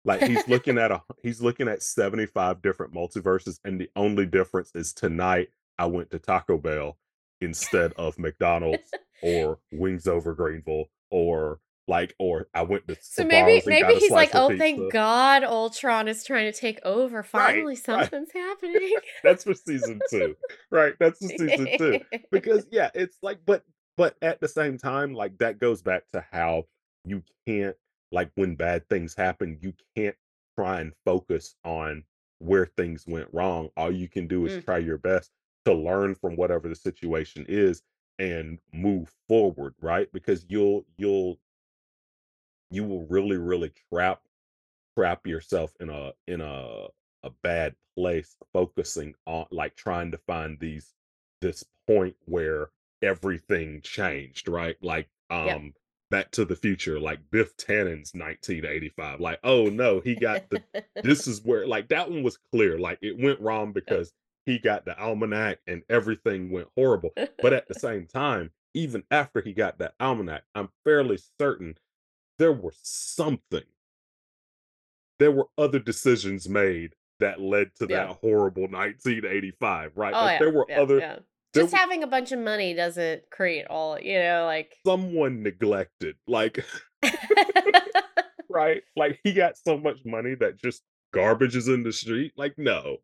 Like 0.03 0.21
he's 0.21 0.47
looking 0.47 0.77
at 0.79 0.91
a 0.91 1.01
he's 1.21 1.41
looking 1.41 1.67
at 1.67 1.83
75 1.83 2.61
different 2.61 2.93
multiverses, 2.93 3.59
and 3.63 3.79
the 3.79 3.89
only 3.95 4.25
difference 4.25 4.71
is 4.75 4.93
tonight 4.93 5.49
I 5.77 5.85
went 5.85 6.11
to 6.11 6.19
Taco 6.19 6.57
Bell 6.57 6.97
instead 7.41 7.93
of 7.93 8.17
McDonald's 8.19 8.91
or 9.21 9.59
Wings 9.71 10.07
Over 10.07 10.33
Greenville 10.33 10.85
or 11.09 11.59
like 11.87 12.15
or 12.19 12.47
I 12.53 12.61
went 12.61 12.87
to 12.87 12.95
So 13.01 13.25
maybe 13.25 13.61
maybe 13.65 13.95
he's 13.95 14.11
like, 14.11 14.31
"Oh, 14.33 14.55
thank. 14.55 14.91
God 14.91 15.43
Ultron 15.43 16.07
is 16.07 16.23
trying 16.23 16.51
to 16.51 16.57
take 16.57 16.79
over. 16.85 17.23
Finally 17.23 17.65
right. 17.65 17.77
something's 17.77 18.31
happening." 18.33 18.95
That's 19.23 19.43
for 19.43 19.53
season 19.53 19.99
two. 20.09 20.35
Right. 20.71 20.93
That's 20.99 21.19
for 21.19 21.27
season 21.27 21.67
two. 21.77 21.99
Because 22.31 22.65
yeah, 22.71 22.89
it's 22.93 23.17
like, 23.21 23.39
but 23.45 23.63
but 23.97 24.17
at 24.21 24.39
the 24.39 24.47
same 24.47 24.77
time, 24.77 25.13
like 25.13 25.37
that 25.39 25.59
goes 25.59 25.81
back 25.81 26.07
to 26.09 26.21
how 26.31 26.65
you 27.05 27.23
can't 27.47 27.77
like 28.11 28.31
when 28.35 28.55
bad 28.55 28.87
things 28.89 29.15
happen, 29.15 29.57
you 29.61 29.73
can't 29.95 30.15
try 30.57 30.81
and 30.81 30.93
focus 31.05 31.55
on 31.63 32.03
where 32.39 32.65
things 32.65 33.05
went 33.07 33.29
wrong. 33.33 33.69
All 33.77 33.91
you 33.91 34.09
can 34.09 34.27
do 34.27 34.45
is 34.45 34.55
Mm, 34.55 34.63
try 34.65 34.77
your 34.79 34.97
best 34.97 35.31
to 35.65 35.73
learn 35.73 36.15
from 36.15 36.35
whatever 36.35 36.67
the 36.67 36.75
situation 36.75 37.45
is 37.47 37.83
and 38.19 38.59
move 38.73 39.15
forward, 39.29 39.75
right? 39.79 40.11
Because 40.11 40.45
you'll 40.49 40.85
you'll 40.97 41.39
you 42.69 42.83
will 42.83 43.05
really, 43.07 43.37
really 43.37 43.71
trap 43.93 44.23
trap 44.97 45.27
yourself 45.27 45.75
in 45.79 45.89
a 45.89 46.13
in 46.27 46.41
a 46.41 46.87
a 47.23 47.31
bad 47.43 47.75
place 47.97 48.37
focusing 48.53 49.15
on 49.27 49.47
like 49.51 49.75
trying 49.75 50.11
to 50.11 50.17
find 50.17 50.59
these 50.59 50.95
this 51.41 51.65
point 51.87 52.15
where 52.25 52.71
everything 53.01 53.81
changed 53.81 54.47
right 54.47 54.77
like 54.81 55.09
yep. 55.29 55.57
um 55.57 55.73
back 56.09 56.29
to 56.31 56.43
the 56.43 56.55
future 56.55 56.99
like 56.99 57.19
biff 57.31 57.55
tannen's 57.57 58.11
1985 58.13 59.19
like 59.19 59.39
oh 59.43 59.65
no 59.67 59.99
he 60.01 60.15
got 60.15 60.49
the 60.49 60.61
this 61.03 61.27
is 61.27 61.41
where 61.43 61.65
like 61.65 61.87
that 61.87 62.09
one 62.09 62.21
was 62.23 62.37
clear 62.51 62.77
like 62.77 62.99
it 63.01 63.17
went 63.17 63.39
wrong 63.39 63.71
because 63.71 64.11
he 64.45 64.59
got 64.59 64.85
the 64.85 64.97
almanac 64.99 65.59
and 65.67 65.83
everything 65.89 66.51
went 66.51 66.67
horrible 66.75 67.11
but 67.41 67.53
at 67.53 67.67
the 67.67 67.75
same 67.75 68.05
time 68.05 68.51
even 68.73 69.03
after 69.09 69.41
he 69.41 69.53
got 69.53 69.77
that 69.77 69.93
almanac 69.99 70.43
i'm 70.53 70.69
fairly 70.83 71.17
certain 71.39 71.75
there 72.37 72.53
were 72.53 72.73
something 72.81 73.63
there 75.21 75.31
were 75.31 75.47
other 75.57 75.79
decisions 75.79 76.49
made 76.49 76.95
that 77.19 77.39
led 77.39 77.75
to 77.75 77.85
that 77.85 78.09
horrible 78.21 78.63
1985, 78.63 79.95
right? 79.95 80.13
Oh 80.13 80.21
Like 80.21 80.31
yeah. 80.33 80.39
there 80.39 80.49
were 80.51 80.65
Yeah. 80.67 80.81
other 80.81 81.23
Yeah. 81.53 81.63
there 81.63 81.63
Just 81.63 81.75
having 81.75 82.03
a 82.03 82.07
bunch 82.07 82.31
of 82.31 82.39
money 82.39 82.73
doesn't 82.73 83.23
create 83.31 83.67
all, 83.67 83.99
you 83.99 84.19
know, 84.19 84.45
like 84.45 84.75
someone 84.85 85.43
neglected, 85.43 86.15
like 86.27 86.65
right? 88.49 88.83
Like 88.95 89.19
he 89.23 89.33
got 89.33 89.57
so 89.57 89.77
much 89.77 89.99
money 90.05 90.35
that 90.35 90.57
just 90.57 90.81
garbage 91.13 91.55
is 91.55 91.67
in 91.67 91.83
the 91.83 91.91
street. 91.91 92.33
Like, 92.37 92.57
no, 92.57 92.97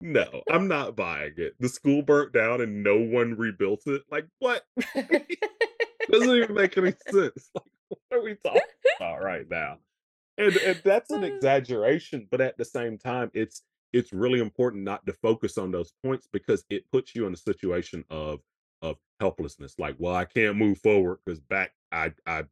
no, 0.00 0.42
I'm 0.50 0.68
not 0.68 0.96
buying 0.96 1.34
it. 1.36 1.54
The 1.60 1.68
school 1.68 2.02
burnt 2.02 2.32
down 2.32 2.60
and 2.60 2.82
no 2.82 2.98
one 2.98 3.34
rebuilt 3.36 3.82
it. 3.86 4.02
Like, 4.10 4.26
what? 4.38 4.64
Doesn't 4.94 6.36
even 6.36 6.54
make 6.54 6.76
any 6.78 6.92
sense. 7.10 7.50
Like, 7.54 7.64
what 7.88 8.00
are 8.18 8.22
we 8.22 8.34
talking 8.34 8.62
about 8.98 9.22
right 9.22 9.46
now? 9.50 9.78
and, 10.40 10.56
and 10.56 10.80
that's 10.84 11.10
an 11.10 11.22
uh. 11.22 11.26
exaggeration, 11.26 12.26
but 12.30 12.40
at 12.40 12.56
the 12.56 12.64
same 12.64 12.98
time, 12.98 13.30
it's 13.34 13.62
it's 13.92 14.12
really 14.12 14.40
important 14.40 14.84
not 14.84 15.04
to 15.06 15.12
focus 15.14 15.58
on 15.58 15.70
those 15.70 15.92
points 16.04 16.28
because 16.32 16.64
it 16.70 16.84
puts 16.92 17.14
you 17.14 17.26
in 17.26 17.32
a 17.34 17.36
situation 17.36 18.04
of 18.10 18.40
of 18.82 18.96
helplessness. 19.20 19.78
Like, 19.78 19.96
well, 19.98 20.14
I 20.14 20.24
can't 20.24 20.56
move 20.56 20.78
forward 20.78 21.18
because 21.24 21.40
back 21.40 21.72
I 21.92 22.12
I 22.26 22.44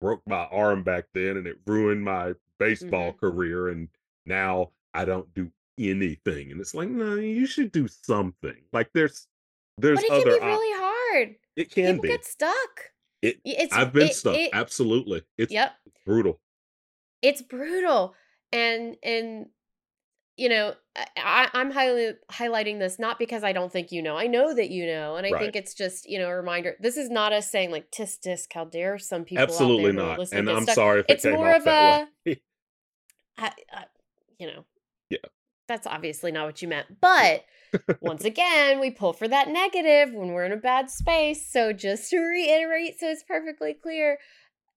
broke 0.00 0.22
my 0.26 0.46
arm 0.46 0.82
back 0.82 1.06
then 1.14 1.36
and 1.36 1.46
it 1.46 1.58
ruined 1.66 2.02
my 2.04 2.34
baseball 2.58 3.12
Mhm. 3.12 3.18
career 3.18 3.68
and 3.68 3.88
now 4.26 4.72
I 4.94 5.04
don't 5.04 5.32
do 5.34 5.50
anything. 5.78 6.52
And 6.52 6.60
it's 6.60 6.74
like, 6.74 6.88
no, 6.90 7.14
you 7.16 7.46
should 7.46 7.72
do 7.72 7.88
something. 7.88 8.62
Like 8.72 8.90
there's 8.94 9.28
there's 9.78 9.96
But 9.98 10.04
it 10.04 10.08
can 10.08 10.20
other 10.20 10.30
be 10.32 10.36
op- 10.40 10.42
really 10.42 10.78
hard. 10.78 11.36
it 11.56 11.70
can 11.70 11.96
People 11.96 12.02
be. 12.02 12.08
get 12.08 12.24
stuck. 12.24 12.92
It 13.22 13.40
It's 13.44 13.72
I've 13.74 13.92
been 13.92 14.08
it, 14.08 14.14
stuck. 14.14 14.36
it- 14.36 14.50
Absolutely. 14.52 15.22
It's 15.38 15.52
Yep. 15.52 15.72
brutal. 16.06 16.40
it's 17.22 17.42
brutal 17.42 18.14
and 18.52 18.96
and 19.02 19.50
you 20.40 20.48
know 20.48 20.72
I, 21.18 21.48
i'm 21.52 21.70
highly 21.70 22.12
highlighting 22.32 22.78
this 22.78 22.98
not 22.98 23.18
because 23.18 23.44
i 23.44 23.52
don't 23.52 23.70
think 23.70 23.92
you 23.92 24.02
know 24.02 24.16
i 24.16 24.26
know 24.26 24.54
that 24.54 24.70
you 24.70 24.86
know 24.86 25.16
and 25.16 25.26
i 25.26 25.32
Right. 25.32 25.40
think 25.42 25.54
it's 25.54 25.74
just 25.74 26.08
you 26.08 26.18
know 26.18 26.28
a 26.28 26.34
reminder 26.36 26.76
this 26.80 26.96
is 26.96 27.10
not 27.10 27.32
us 27.34 27.50
saying 27.50 27.70
like 27.70 27.90
tis 27.90 28.16
disc 28.16 28.50
how 28.54 28.64
dare 28.64 28.98
some 28.98 29.24
people 29.24 29.42
Absolutely 29.42 29.92
not. 29.92 30.18
And 30.32 30.48
I'm 30.48 30.62
stuck. 30.62 30.74
sorry 30.74 31.00
if 31.00 31.06
it's 31.08 31.24
it 31.24 31.30
came 31.30 31.38
more 31.38 31.50
off 31.50 31.56
of 31.58 31.64
that 31.64 32.08
a. 32.26 32.36
I, 33.38 33.52
I, 33.72 33.84
you 34.38 34.46
know 34.46 34.64
Yeah. 35.10 35.18
that's 35.68 35.86
obviously 35.86 36.32
not 36.32 36.46
what 36.46 36.62
you 36.62 36.68
meant 36.68 37.00
but 37.02 37.44
once 38.00 38.24
again 38.24 38.80
we 38.80 38.90
pull 38.90 39.12
for 39.12 39.28
that 39.28 39.48
negative 39.48 40.14
when 40.14 40.32
we're 40.32 40.46
in 40.46 40.52
a 40.52 40.56
bad 40.56 40.88
space 40.90 41.46
so 41.52 41.72
just 41.74 42.08
to 42.10 42.18
reiterate 42.18 42.98
so 42.98 43.08
it's 43.08 43.22
perfectly 43.24 43.74
clear 43.74 44.18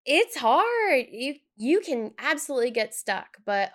it's 0.06 0.36
hard 0.36 1.06
you 1.10 1.36
you 1.56 1.80
can 1.80 2.12
absolutely 2.20 2.72
get 2.72 2.94
stuck 2.94 3.38
but 3.46 3.72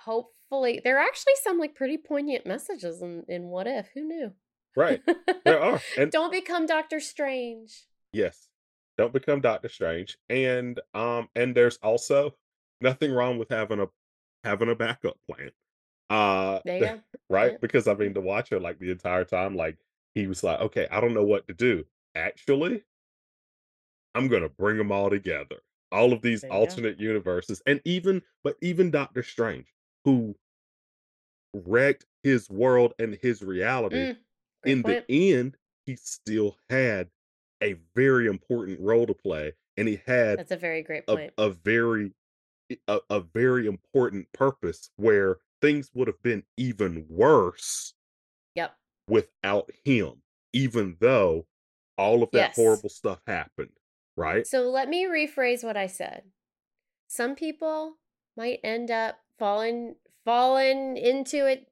there 0.51 0.99
are 0.99 1.05
actually 1.05 1.35
some 1.43 1.59
like 1.59 1.75
pretty 1.75 1.99
poignant 1.99 2.47
messages 2.47 3.03
in, 3.03 3.25
in 3.29 3.45
what 3.45 3.67
if 3.67 3.89
who 3.95 4.03
knew 4.03 4.33
right. 4.77 5.01
There 5.45 5.61
are. 5.61 5.81
And 5.97 6.11
don't 6.11 6.33
become 6.33 6.67
doctor 6.67 7.01
strange 7.01 7.85
Yes. 8.13 8.49
Don't 8.97 9.13
become 9.13 9.41
Doctor 9.41 9.69
Strange. 9.69 10.19
And 10.29 10.81
um 10.95 11.29
and 11.37 11.55
there's 11.55 11.77
also 11.83 12.35
nothing 12.81 13.13
wrong 13.13 13.39
with 13.39 13.49
having 13.51 13.81
a 13.81 13.87
having 14.45 14.71
a 14.71 14.75
backup 14.75 15.17
plan. 15.29 15.51
Uh 16.11 16.61
there 16.65 16.79
you 16.79 16.85
go 16.85 17.01
right? 17.31 17.53
Yeah. 17.53 17.59
Because 17.61 17.87
I 17.87 17.95
mean 17.95 18.13
the 18.13 18.21
watcher 18.21 18.59
like 18.59 18.79
the 18.79 18.91
entire 18.91 19.25
time 19.25 19.57
like 19.57 19.79
he 20.15 20.27
was 20.27 20.43
like, 20.43 20.59
"Okay, 20.61 20.89
I 20.91 21.01
don't 21.01 21.15
know 21.15 21.25
what 21.25 21.47
to 21.47 21.55
do." 21.55 21.85
Actually, 22.17 22.83
I'm 24.15 24.27
going 24.27 24.43
to 24.43 24.49
bring 24.49 24.79
them 24.79 24.91
all 24.91 25.11
together. 25.11 25.57
All 25.93 26.13
of 26.13 26.23
these 26.23 26.43
you 26.43 26.49
go. 26.49 26.57
alternate 26.57 26.99
universes 26.99 27.63
and 27.67 27.81
even 27.85 28.23
but 28.43 28.57
even 28.63 28.91
Doctor 28.91 29.23
Strange 29.23 29.67
who 30.09 30.35
wrecked 31.55 32.07
his 32.23 32.49
world 32.51 32.95
and 32.99 33.15
his 33.15 33.43
reality 33.43 34.09
Mm, 34.11 34.17
in 34.65 34.83
point. 34.83 35.07
the 35.09 35.11
end, 35.11 35.57
he 35.87 35.97
still 35.97 36.57
had 36.71 37.11
a 37.63 37.75
very 37.95 38.27
important 38.27 38.81
role 38.81 39.07
to 39.07 39.15
play, 39.15 39.55
and 39.77 39.89
he 39.89 39.97
had 40.07 40.39
that's 40.39 40.51
a 40.53 40.57
very 40.57 40.83
great 40.83 41.07
a, 41.09 41.15
point 41.15 41.35
a 41.39 41.51
very 41.51 42.15
a, 42.89 43.01
a 43.11 43.21
very 43.21 43.67
important 43.67 44.33
purpose 44.33 44.91
where 44.97 45.39
things 45.63 45.91
would 45.95 46.09
have 46.09 46.23
been 46.23 46.45
even 46.57 47.07
worse 47.09 47.95
yep 48.55 48.79
without 49.09 49.71
him, 49.85 50.23
even 50.53 50.97
though 51.01 51.47
all 51.97 52.23
of 52.23 52.31
that 52.33 52.51
Yes. 52.51 52.55
horrible 52.55 52.89
stuff 52.89 53.21
happened. 53.27 53.77
Right? 54.17 54.47
So 54.47 54.69
let 54.71 54.89
me 54.89 55.05
rephrase 55.05 55.63
what 55.63 55.77
I 55.77 55.87
said. 55.87 56.33
Some 57.09 57.37
people 57.37 57.99
might 58.37 58.61
end 58.65 58.91
up 58.91 59.21
falling 59.39 59.97
fallen 60.25 60.97
into 60.97 61.47
it 61.47 61.67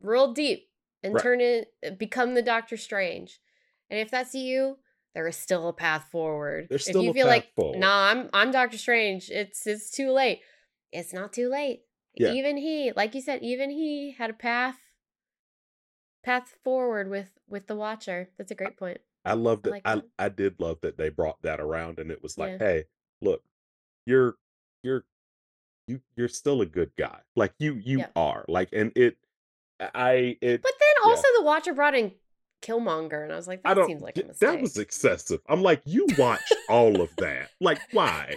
real 0.00 0.32
deep 0.32 0.68
and 1.02 1.14
Right. 1.14 1.22
turn 1.22 1.40
it 1.40 1.72
uh, 1.86 1.90
become 1.90 2.34
the 2.34 2.42
Doctor 2.42 2.76
Strange. 2.76 3.40
And 3.90 3.98
if 4.00 4.10
that's 4.10 4.34
you, 4.34 4.78
there 5.14 5.26
is 5.26 5.36
still 5.36 5.68
a 5.68 5.72
path 5.72 6.08
forward. 6.10 6.66
There's 6.68 6.86
if 6.86 6.92
still 6.92 7.02
you 7.04 7.10
a 7.10 7.14
feel 7.14 7.26
path 7.26 7.30
like, 7.34 7.54
forward. 7.54 7.78
nah, 7.78 8.10
I'm 8.10 8.30
I'm 8.32 8.50
Doctor 8.50 8.78
Strange. 8.78 9.30
It's 9.30 9.66
it's 9.66 9.90
too 9.90 10.10
late. 10.10 10.40
It's 10.92 11.12
not 11.12 11.32
too 11.32 11.48
late. 11.48 11.82
Yeah. 12.14 12.32
Even 12.32 12.56
he, 12.56 12.92
like 12.96 13.14
you 13.14 13.20
said, 13.20 13.42
even 13.42 13.70
he 13.70 14.12
had 14.16 14.30
a 14.30 14.34
path 14.34 14.76
path 16.24 16.54
forward 16.64 17.08
with 17.10 17.30
with 17.48 17.66
the 17.66 17.76
Watcher. 17.76 18.30
That's 18.38 18.50
a 18.50 18.54
great 18.56 18.76
point. 18.76 18.98
I 19.24 19.34
loved 19.34 19.66
I 19.66 19.68
it. 19.68 19.72
like 19.72 19.86
I. 19.86 20.02
I 20.18 20.28
did 20.28 20.60
love 20.60 20.78
that 20.82 20.96
they 20.98 21.08
brought 21.08 21.42
that 21.42 21.60
around 21.60 21.98
and 21.98 22.10
it 22.10 22.22
was 22.22 22.38
like, 22.38 22.52
Yeah. 22.52 22.58
hey, 22.58 22.84
look, 23.20 23.42
you're 24.06 24.36
you're 24.82 25.04
you 25.86 26.00
you're 26.16 26.28
still 26.28 26.60
a 26.62 26.66
good 26.66 26.90
guy. 26.96 27.18
Like 27.34 27.52
you 27.58 27.74
you 27.74 27.98
Yep. 27.98 28.12
are. 28.16 28.44
Like 28.48 28.70
and 28.72 28.92
it 28.96 29.16
I 29.80 30.36
it 30.40 30.62
But 30.62 30.72
then 30.78 30.88
Yeah. 31.04 31.10
also 31.10 31.26
the 31.36 31.42
Watcher 31.42 31.74
brought 31.74 31.94
in 31.94 32.12
Killmonger, 32.62 33.22
and 33.22 33.32
I 33.32 33.36
was 33.36 33.46
like, 33.46 33.60
I 33.64 33.70
that 33.70 33.74
don't 33.74 33.86
seems 33.86 34.02
like 34.02 34.16
a 34.16 34.24
mistake. 34.24 34.48
that 34.48 34.60
was 34.60 34.78
excessive. 34.78 35.40
I'm 35.48 35.62
like, 35.62 35.82
you 35.84 36.06
watched 36.18 36.54
all 36.68 37.00
of 37.00 37.14
that. 37.18 37.50
Like 37.60 37.78
why? 37.92 38.36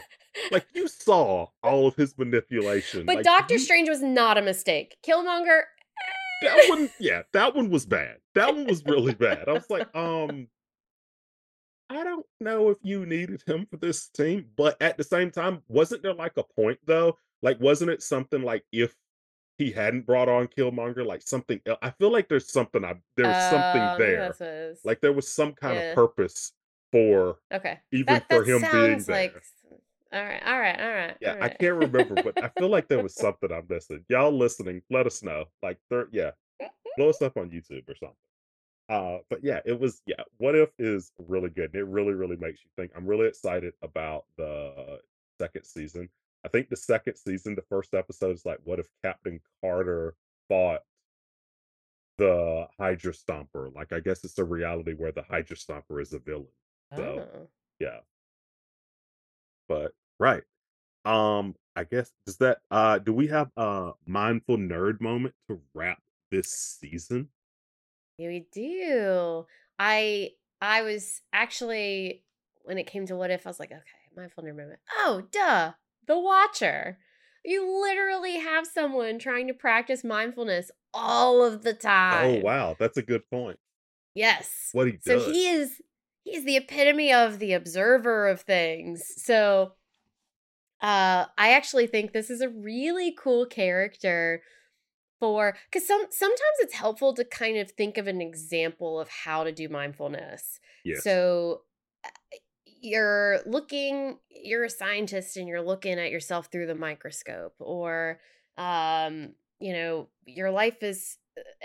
Like 0.52 0.68
you 0.74 0.88
saw 0.88 1.48
all 1.64 1.88
of 1.88 1.96
his 1.96 2.18
manipulation. 2.18 3.06
but 3.06 3.18
like, 3.18 3.26
Doctor 3.26 3.56
you- 3.56 3.60
Strange 3.60 3.90
was 3.90 4.02
not 4.02 4.38
a 4.38 4.42
mistake. 4.42 4.98
Killmonger, 5.06 5.62
that 6.44 6.66
one, 6.70 6.90
yeah, 7.00 7.24
that 7.34 7.56
one 7.56 7.70
was 7.70 7.86
bad. 7.86 8.18
That 8.36 8.54
one 8.56 8.66
was 8.68 8.86
really 8.86 9.14
bad. 9.16 9.50
I 9.50 9.54
was 9.54 9.70
like, 9.70 9.88
um, 9.96 10.48
I 11.90 12.04
don't 12.04 12.26
know 12.40 12.70
if 12.70 12.78
you 12.84 13.06
needed 13.06 13.42
him 13.48 13.66
for 13.66 13.78
this 13.78 14.08
team, 14.10 14.46
but 14.56 14.80
at 14.82 14.98
the 14.98 15.04
same 15.04 15.32
time, 15.32 15.64
wasn't 15.68 16.04
there 16.04 16.14
like 16.14 16.38
a 16.38 16.44
point 16.44 16.80
though? 16.86 17.18
Like, 17.42 17.60
wasn't 17.60 17.92
it 17.92 18.02
something 18.04 18.42
like 18.42 18.64
if 18.72 18.96
he 19.58 19.72
hadn't 19.72 20.06
brought 20.06 20.30
on 20.30 20.48
Killmonger, 20.48 21.06
like 21.06 21.22
something 21.22 21.62
else? 21.66 21.80
I 21.82 21.92
feel 21.92 22.12
like 22.12 22.28
there's 22.30 22.52
something 22.52 22.84
I 22.84 22.96
there's 23.16 23.36
Oh, 23.36 23.50
something 23.52 23.82
maybe 23.86 24.04
there. 24.04 24.20
That's 24.28 24.40
what 24.40 24.50
it 24.50 24.72
is. 24.72 24.86
Like 24.86 25.02
there 25.02 25.14
was 25.14 25.28
some 25.28 25.54
kind 25.54 25.76
Yeah. 25.76 25.82
of 25.92 25.96
purpose 25.96 26.54
for 26.92 27.38
okay, 27.54 27.80
even 27.92 28.16
that, 28.16 28.28
for 28.30 28.44
that 28.44 28.52
him 28.52 28.62
being 28.62 28.72
sounds 29.00 29.06
there. 29.06 29.16
like. 29.16 29.44
All 30.12 30.24
right, 30.24 30.42
all 30.44 30.60
right, 30.60 30.80
all 30.82 30.90
right. 30.92 31.18
Yeah, 31.22 31.34
all 31.36 31.44
I 31.44 31.50
can't 31.50 31.76
remember, 31.76 32.16
but 32.24 32.44
I 32.44 32.50
feel 32.58 32.70
like 32.70 32.88
there 32.88 33.04
was 33.04 33.14
something 33.26 33.52
I'm 33.52 33.66
missing. 33.70 34.04
Y'all 34.10 34.32
listening, 34.36 34.82
let 34.90 35.06
us 35.06 35.22
know. 35.22 35.46
Like, 35.62 35.78
there, 35.92 36.08
yeah, 36.12 36.32
blow 36.98 37.10
us 37.10 37.22
up 37.22 37.38
on 37.38 37.52
YouTube 37.52 37.88
or 37.88 37.94
something. 37.96 38.16
Uh, 38.90 39.20
but 39.30 39.44
yeah, 39.44 39.60
it 39.66 39.80
was 39.80 40.02
yeah. 40.08 40.24
What 40.38 40.56
if 40.56 40.70
is 40.80 41.12
really 41.28 41.52
good. 41.52 41.66
and 41.66 41.76
It 41.76 41.86
really, 41.86 42.14
really 42.14 42.38
makes 42.38 42.60
you 42.64 42.72
think. 42.76 42.92
I'm 42.96 43.06
really 43.06 43.28
excited 43.28 43.76
about 43.84 44.26
the 44.36 45.00
second 45.40 45.64
season. 45.66 46.10
I 46.46 46.48
think 46.48 46.70
the 46.70 46.78
second 46.78 47.16
season, 47.16 47.56
the 47.56 47.62
first 47.64 47.94
episode 47.94 48.36
is 48.36 48.46
like, 48.46 48.60
what 48.64 48.80
if 48.80 48.88
Captain 49.04 49.40
Carter 49.62 50.16
fought 50.48 50.82
the 52.18 52.68
Hydra 52.80 53.14
Stomper? 53.14 53.74
Like, 53.76 53.92
I 53.92 54.00
guess 54.00 54.24
it's 54.24 54.38
a 54.40 54.44
reality 54.44 54.94
where 54.94 55.12
the 55.12 55.24
Hydra 55.24 55.58
Stomper 55.58 56.02
is 56.02 56.14
a 56.14 56.20
villain. 56.20 56.48
So 56.96 57.28
Oh. 57.34 57.48
yeah. 57.80 58.00
But 59.68 59.94
right. 60.20 60.44
Um, 61.06 61.56
I 61.76 61.84
guess 61.86 62.12
does 62.26 62.38
that 62.38 62.60
uh 62.72 62.98
do 63.00 63.14
we 63.14 63.28
have 63.28 63.52
a 63.56 63.92
mindful 64.06 64.58
nerd 64.58 65.00
moment 65.00 65.34
to 65.50 65.62
wrap 65.74 66.02
this 66.30 66.52
season? 66.52 67.30
Yeah, 68.18 68.28
we 68.30 68.48
do. 68.52 69.46
I 69.78 70.32
I 70.62 70.82
was 70.82 71.22
actually 71.32 72.24
when 72.64 72.78
it 72.78 72.88
came 72.88 73.06
to 73.08 73.16
what 73.16 73.32
if 73.32 73.48
I 73.48 73.50
was 73.50 73.60
like, 73.60 73.72
okay, 73.72 73.82
mindful 74.16 74.44
nerd 74.44 74.58
moment. 74.58 74.80
Oh, 74.98 75.24
duh, 75.32 75.72
the 76.10 76.20
Watcher. 76.20 76.98
You 77.46 77.82
literally 77.82 78.40
have 78.40 78.68
someone 78.68 79.18
trying 79.18 79.48
to 79.48 79.54
practice 79.54 80.04
mindfulness 80.04 80.72
all 80.94 81.42
of 81.42 81.64
the 81.64 81.74
time. 81.74 82.42
Oh 82.42 82.42
wow, 82.42 82.76
that's 82.78 82.98
a 82.98 83.02
good 83.02 83.22
point. 83.30 83.58
Yes. 84.14 84.70
What 84.74 84.88
he 84.88 84.94
does. 84.94 85.24
So 85.24 85.32
he 85.32 85.48
is 85.48 85.82
he's 86.24 86.44
the 86.44 86.58
epitome 86.58 87.14
of 87.14 87.40
the 87.40 87.54
observer 87.54 88.28
of 88.28 88.42
things. 88.42 89.04
So 89.16 89.74
uh 90.82 91.26
I 91.38 91.52
actually 91.54 91.88
think 91.88 92.12
this 92.12 92.30
is 92.30 92.42
a 92.42 92.50
really 92.50 93.16
cool 93.18 93.46
character 93.46 94.42
for 95.20 95.56
cuz 95.72 95.88
some 95.88 96.06
sometimes 96.10 96.58
it's 96.60 96.74
helpful 96.74 97.14
to 97.14 97.24
kind 97.24 97.58
of 97.58 97.72
think 97.72 97.98
of 97.98 98.08
an 98.08 98.20
example 98.20 99.00
of 99.00 99.08
how 99.10 99.44
to 99.46 99.52
do 99.52 99.70
mindfulness. 99.70 100.60
yes. 100.84 101.04
So 101.04 101.62
you're 102.82 103.40
looking 103.46 104.18
you're 104.30 104.64
a 104.64 104.70
scientist 104.70 105.38
and 105.38 105.48
you're 105.48 105.62
looking 105.62 106.00
at 106.00 106.12
yourself 106.12 106.48
through 106.52 106.68
the 106.68 106.76
microscope 106.76 107.56
or 107.60 108.20
um 108.58 109.34
you 109.60 109.74
know 109.74 110.08
your 110.26 110.52
life 110.52 110.82
is 110.82 111.18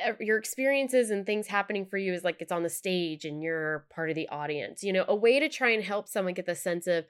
uh, 0.04 0.12
your 0.20 0.38
experiences 0.38 1.10
and 1.10 1.24
things 1.24 1.46
happening 1.46 1.86
for 1.86 1.96
you 1.96 2.12
is 2.12 2.24
like 2.24 2.40
it's 2.40 2.52
on 2.52 2.62
the 2.62 2.68
stage 2.68 3.24
and 3.24 3.42
you're 3.42 3.86
part 3.94 4.10
of 4.10 4.16
the 4.16 4.28
audience. 4.28 4.82
You 4.82 4.92
know, 4.92 5.04
a 5.08 5.14
way 5.14 5.40
to 5.40 5.48
try 5.48 5.70
and 5.70 5.82
help 5.82 6.08
someone 6.08 6.34
get 6.34 6.46
the 6.46 6.54
sense 6.54 6.86
of 6.86 7.06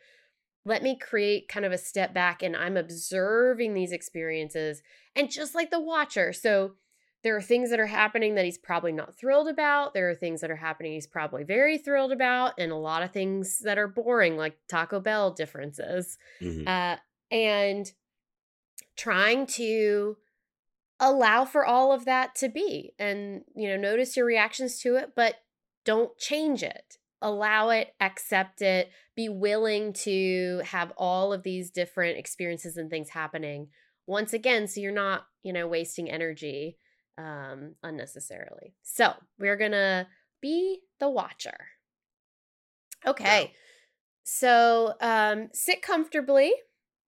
let 0.64 0.82
me 0.82 0.96
create 0.96 1.48
kind 1.48 1.66
of 1.66 1.72
a 1.72 1.78
step 1.78 2.14
back 2.14 2.42
and 2.42 2.56
I'm 2.56 2.76
observing 2.76 3.74
these 3.74 3.92
experiences 3.92 4.82
and 5.14 5.30
just 5.30 5.54
like 5.54 5.70
the 5.70 5.80
watcher. 5.80 6.32
So 6.32 6.72
there 7.24 7.36
are 7.36 7.42
things 7.42 7.70
that 7.70 7.80
are 7.80 7.86
happening 7.86 8.34
that 8.34 8.44
he's 8.44 8.58
probably 8.58 8.92
not 8.92 9.16
thrilled 9.16 9.48
about. 9.48 9.94
There 9.94 10.10
are 10.10 10.14
things 10.14 10.42
that 10.42 10.50
are 10.50 10.56
happening 10.56 10.92
he's 10.92 11.06
probably 11.06 11.42
very 11.42 11.78
thrilled 11.78 12.12
about, 12.12 12.52
and 12.58 12.70
a 12.70 12.76
lot 12.76 13.02
of 13.02 13.10
things 13.12 13.60
that 13.60 13.78
are 13.78 13.88
boring, 13.88 14.36
like 14.36 14.58
Taco 14.68 15.00
Bell 15.00 15.32
differences. 15.32 16.18
Mhm. 16.40 16.68
Uh, 16.68 16.98
and 17.30 17.90
trying 18.96 19.46
to 19.46 20.16
allow 21.00 21.44
for 21.44 21.64
all 21.64 21.92
of 21.92 22.04
that 22.04 22.34
to 22.36 22.48
be 22.48 22.94
and 22.98 23.42
you 23.56 23.68
know 23.68 23.76
notice 23.76 24.16
your 24.16 24.24
reactions 24.24 24.78
to 24.78 24.94
it 24.94 25.12
but 25.16 25.34
don't 25.84 26.16
change 26.18 26.62
it 26.62 26.98
allow 27.20 27.68
it 27.70 27.92
accept 28.00 28.62
it 28.62 28.90
be 29.16 29.28
willing 29.28 29.92
to 29.92 30.62
have 30.64 30.92
all 30.96 31.32
of 31.32 31.42
these 31.42 31.70
different 31.70 32.16
experiences 32.16 32.76
and 32.76 32.90
things 32.90 33.10
happening 33.10 33.68
once 34.06 34.32
again 34.32 34.68
so 34.68 34.80
you're 34.80 34.92
not 34.92 35.26
you 35.42 35.52
know 35.52 35.66
wasting 35.66 36.08
energy 36.08 36.78
um 37.18 37.74
unnecessarily 37.82 38.74
so 38.82 39.12
we're 39.38 39.56
gonna 39.56 40.06
be 40.40 40.80
the 41.00 41.08
watcher 41.08 41.68
okay 43.06 43.52
so 44.24 44.94
um 45.00 45.48
sit 45.52 45.82
comfortably 45.82 46.52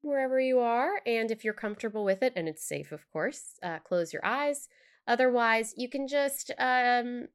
wherever 0.06 0.40
you 0.40 0.60
are. 0.60 1.00
And 1.04 1.30
if 1.30 1.44
you're 1.44 1.52
comfortable 1.52 2.04
with 2.04 2.22
it, 2.22 2.32
and 2.36 2.48
it's 2.48 2.66
safe, 2.66 2.92
of 2.92 3.10
course, 3.12 3.58
uh, 3.62 3.80
close 3.80 4.12
your 4.12 4.24
eyes. 4.24 4.68
Otherwise, 5.06 5.74
you 5.76 5.88
can 5.88 6.08
just, 6.08 6.50
um, 6.58 7.26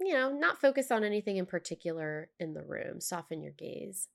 you 0.00 0.12
know, 0.12 0.32
not 0.32 0.60
focus 0.60 0.90
on 0.90 1.04
anything 1.04 1.36
in 1.36 1.46
particular 1.46 2.28
in 2.38 2.54
the 2.54 2.62
room, 2.62 3.00
soften 3.00 3.40
your 3.40 3.52
gaze. 3.52 4.08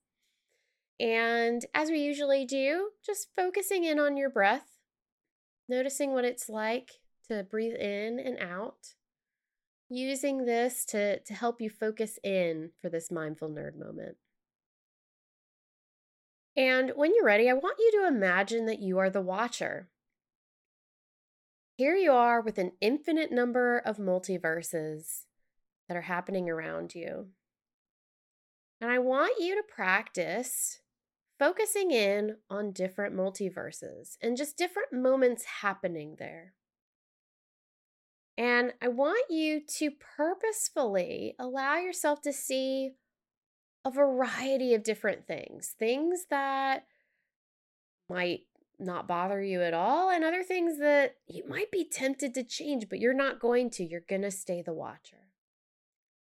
And 1.00 1.66
as 1.74 1.90
we 1.90 2.00
usually 2.00 2.46
do, 2.46 2.90
just 3.06 3.30
focusing 3.36 3.84
in 3.84 4.00
on 4.00 4.16
your 4.16 4.30
breath, 4.30 4.68
noticing 5.68 6.12
what 6.14 6.26
it's 6.26 6.48
like 6.48 6.92
to 7.30 7.44
breathe 7.44 7.76
in 7.76 8.20
and 8.20 8.38
out, 8.40 8.96
using 9.90 10.46
this 10.46 10.86
to, 10.86 11.20
to 11.20 11.34
help 11.34 11.62
you 11.62 11.70
focus 11.70 12.20
in 12.24 12.72
for 12.82 12.90
this 12.90 13.12
mindful 13.12 13.50
nerd 13.50 13.78
moment. 13.78 14.18
And 16.56 16.92
when 16.96 17.14
you're 17.16 17.26
ready, 17.26 17.50
I 17.50 17.54
want 17.54 17.78
you 17.80 17.92
to 18.00 18.08
imagine 18.08 18.68
that 18.68 18.80
you 18.80 19.00
are 19.00 19.10
the 19.10 19.22
watcher. 19.22 19.90
Here 21.78 21.96
you 21.96 22.12
are 22.12 22.42
with 22.42 22.60
an 22.60 22.74
infinite 22.80 23.32
number 23.32 23.80
of 23.80 23.98
multiverses 23.98 25.24
that 25.88 25.98
are 25.98 26.02
happening 26.02 26.50
around 26.50 26.94
you. 26.94 27.30
And 28.80 28.92
I 28.92 29.00
want 29.00 29.40
you 29.40 29.56
to 29.56 29.64
practice 29.64 30.80
focusing 31.40 31.92
in 31.92 32.38
on 32.50 32.72
different 32.72 33.16
multiverses 33.16 34.18
and 34.22 34.38
just 34.38 34.58
different 34.58 34.94
moments 34.94 35.46
happening 35.62 36.18
there. 36.20 36.54
And 38.38 38.74
I 38.82 38.88
want 38.88 39.26
you 39.30 39.62
to 39.78 39.92
purposefully 39.92 41.36
allow 41.40 41.78
yourself 41.78 42.22
to 42.24 42.34
see 42.34 42.94
a 43.86 43.92
variety 43.92 44.74
of 44.74 44.84
different 44.84 45.28
things. 45.28 45.76
Things 45.78 46.26
that 46.30 46.86
might 48.10 48.42
not 48.80 49.08
bother 49.08 49.42
you 49.42 49.62
at 49.62 49.74
all, 49.74 50.10
and 50.10 50.24
other 50.24 50.44
things 50.44 50.80
that 50.80 51.16
you 51.28 51.44
might 51.48 51.72
be 51.72 51.88
tempted 51.88 52.34
to 52.34 52.44
change, 52.44 52.90
but 52.90 53.00
you're 53.00 53.14
not 53.14 53.40
going 53.40 53.70
to. 53.70 53.84
You're 53.84 54.02
going 54.02 54.24
to 54.24 54.32
stay 54.32 54.62
the 54.62 54.74
watcher. 54.74 55.30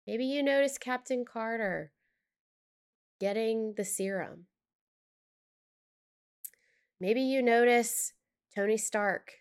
Maybe 0.06 0.26
you 0.26 0.42
notice 0.42 0.78
Captain 0.78 1.26
Carter 1.26 1.92
getting 3.20 3.74
the 3.76 3.84
serum. 3.84 4.46
Maybe 7.00 7.22
you 7.22 7.42
notice 7.42 8.14
Tony 8.56 8.78
Stark 8.78 9.34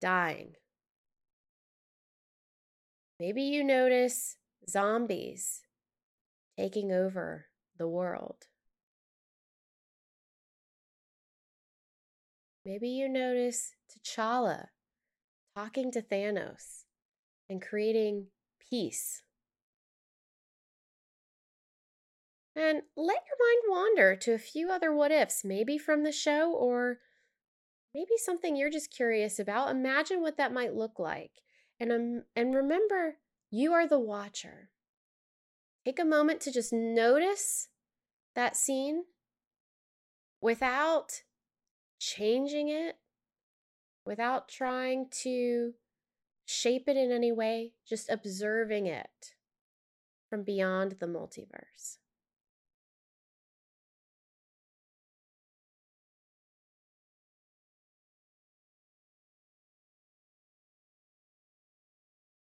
dying. 0.00 0.54
Maybe 3.18 3.42
you 3.42 3.64
notice 3.64 4.36
zombies 4.68 5.62
taking 6.58 6.92
over 6.92 7.46
the 7.78 7.88
world. 7.88 8.46
Maybe 12.64 12.88
you 12.88 13.08
notice 13.08 13.74
T'Challa 13.90 14.66
talking 15.54 15.90
to 15.92 16.02
Thanos 16.02 16.84
and 17.48 17.62
creating 17.62 18.26
peace. 18.68 19.22
And 22.54 22.82
let 22.96 23.22
your 23.26 23.38
mind 23.38 23.62
wander 23.68 24.16
to 24.16 24.32
a 24.32 24.38
few 24.38 24.70
other 24.70 24.92
what 24.92 25.12
ifs, 25.12 25.44
maybe 25.44 25.78
from 25.78 26.02
the 26.02 26.12
show 26.12 26.50
or 26.52 26.98
maybe 27.94 28.16
something 28.18 28.56
you're 28.56 28.70
just 28.70 28.90
curious 28.90 29.38
about. 29.38 29.70
Imagine 29.70 30.20
what 30.20 30.36
that 30.36 30.52
might 30.52 30.74
look 30.74 30.98
like. 30.98 31.42
And, 31.78 31.92
um, 31.92 32.22
and 32.34 32.54
remember, 32.54 33.16
you 33.50 33.72
are 33.72 33.86
the 33.86 33.98
watcher. 33.98 34.70
Take 35.84 35.98
a 35.98 36.04
moment 36.04 36.40
to 36.42 36.52
just 36.52 36.72
notice 36.72 37.68
that 38.34 38.56
scene 38.56 39.04
without 40.40 41.22
changing 41.98 42.68
it, 42.68 42.96
without 44.04 44.48
trying 44.48 45.08
to 45.22 45.74
shape 46.44 46.88
it 46.88 46.96
in 46.96 47.10
any 47.10 47.32
way, 47.32 47.72
just 47.88 48.10
observing 48.10 48.86
it 48.86 49.34
from 50.28 50.42
beyond 50.42 50.96
the 50.98 51.06
multiverse. 51.06 51.98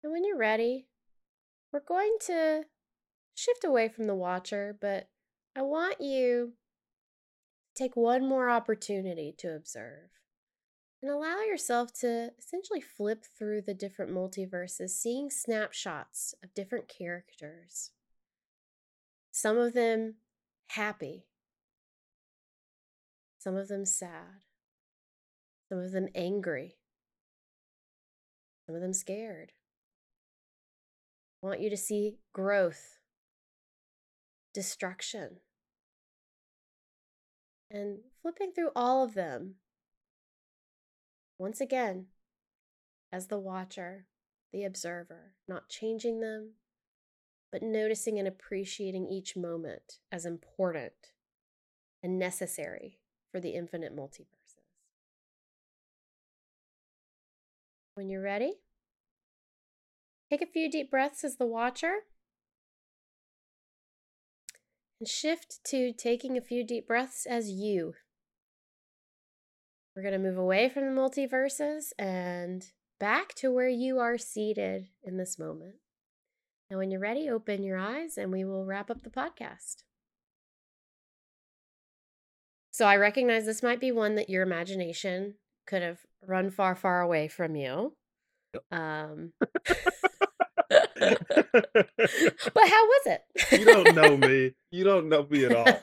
And 0.02 0.12
when 0.12 0.24
you're 0.24 0.36
ready, 0.36 0.86
we're 1.72 1.80
going 1.80 2.16
to 2.26 2.64
shift 3.34 3.64
away 3.64 3.88
from 3.88 4.06
the 4.06 4.14
watcher, 4.14 4.76
but 4.80 5.08
I 5.56 5.62
want 5.62 6.00
you 6.00 6.52
to 7.74 7.82
take 7.82 7.96
one 7.96 8.26
more 8.26 8.48
opportunity 8.48 9.34
to 9.38 9.54
observe 9.54 10.10
and 11.02 11.10
allow 11.10 11.40
yourself 11.40 11.92
to 12.00 12.30
essentially 12.38 12.80
flip 12.80 13.24
through 13.38 13.62
the 13.62 13.74
different 13.74 14.12
multiverses, 14.12 14.90
seeing 14.90 15.30
snapshots 15.30 16.34
of 16.42 16.54
different 16.54 16.88
characters. 16.88 17.90
Some 19.30 19.56
of 19.56 19.72
them 19.72 20.16
happy, 20.68 21.26
some 23.38 23.56
of 23.56 23.68
them 23.68 23.86
sad, 23.86 24.42
some 25.68 25.78
of 25.78 25.92
them 25.92 26.08
angry, 26.14 26.76
some 28.66 28.74
of 28.74 28.82
them 28.82 28.92
scared. 28.92 29.52
Want 31.42 31.60
you 31.60 31.70
to 31.70 31.76
see 31.76 32.18
growth 32.32 32.98
destruction. 34.52 35.36
And 37.70 37.98
flipping 38.20 38.52
through 38.52 38.70
all 38.74 39.04
of 39.04 39.14
them, 39.14 39.54
once 41.38 41.60
again, 41.60 42.06
as 43.12 43.28
the 43.28 43.38
watcher, 43.38 44.06
the 44.52 44.64
observer, 44.64 45.34
not 45.48 45.68
changing 45.68 46.20
them, 46.20 46.54
but 47.52 47.62
noticing 47.62 48.18
and 48.18 48.28
appreciating 48.28 49.06
each 49.06 49.36
moment 49.36 49.98
as 50.10 50.26
important 50.26 50.92
and 52.02 52.18
necessary 52.18 52.98
for 53.30 53.40
the 53.40 53.50
infinite 53.50 53.96
multiverses. 53.96 54.56
When 57.94 58.08
you're 58.08 58.22
ready, 58.22 58.54
take 60.30 60.42
a 60.42 60.46
few 60.46 60.70
deep 60.70 60.90
breaths 60.90 61.24
as 61.24 61.36
the 61.36 61.46
watcher 61.46 62.04
and 65.00 65.08
shift 65.08 65.58
to 65.64 65.92
taking 65.92 66.36
a 66.36 66.42
few 66.42 66.64
deep 66.64 66.86
breaths 66.86 67.26
as 67.26 67.50
you. 67.50 67.94
We're 69.96 70.02
going 70.02 70.12
to 70.12 70.18
move 70.18 70.38
away 70.38 70.68
from 70.68 70.84
the 70.84 71.00
multiverses 71.00 71.86
and 71.98 72.64
back 73.00 73.34
to 73.36 73.50
where 73.50 73.68
you 73.68 73.98
are 73.98 74.16
seated 74.16 74.86
in 75.02 75.16
this 75.16 75.38
moment. 75.38 75.76
Now, 76.70 76.78
when 76.78 76.92
you're 76.92 77.00
ready, 77.00 77.28
open 77.28 77.64
your 77.64 77.78
eyes 77.78 78.16
and 78.16 78.30
we 78.30 78.44
will 78.44 78.64
wrap 78.64 78.90
up 78.90 79.02
the 79.02 79.10
podcast. 79.10 79.82
So, 82.70 82.86
I 82.86 82.96
recognize 82.96 83.46
this 83.46 83.64
might 83.64 83.80
be 83.80 83.90
one 83.90 84.14
that 84.14 84.30
your 84.30 84.44
imagination 84.44 85.34
could 85.66 85.82
have 85.82 85.98
run 86.24 86.50
far, 86.50 86.76
far 86.76 87.00
away 87.00 87.26
from 87.26 87.56
you. 87.56 87.94
Um, 88.70 89.32
but 89.40 89.50
how 92.68 92.86
was 92.86 93.02
it? 93.06 93.22
you 93.52 93.64
don't 93.64 93.94
know 93.94 94.16
me. 94.28 94.54
You 94.70 94.84
don't 94.84 95.08
know 95.08 95.26
me 95.28 95.44
at 95.44 95.54
all. 95.54 95.64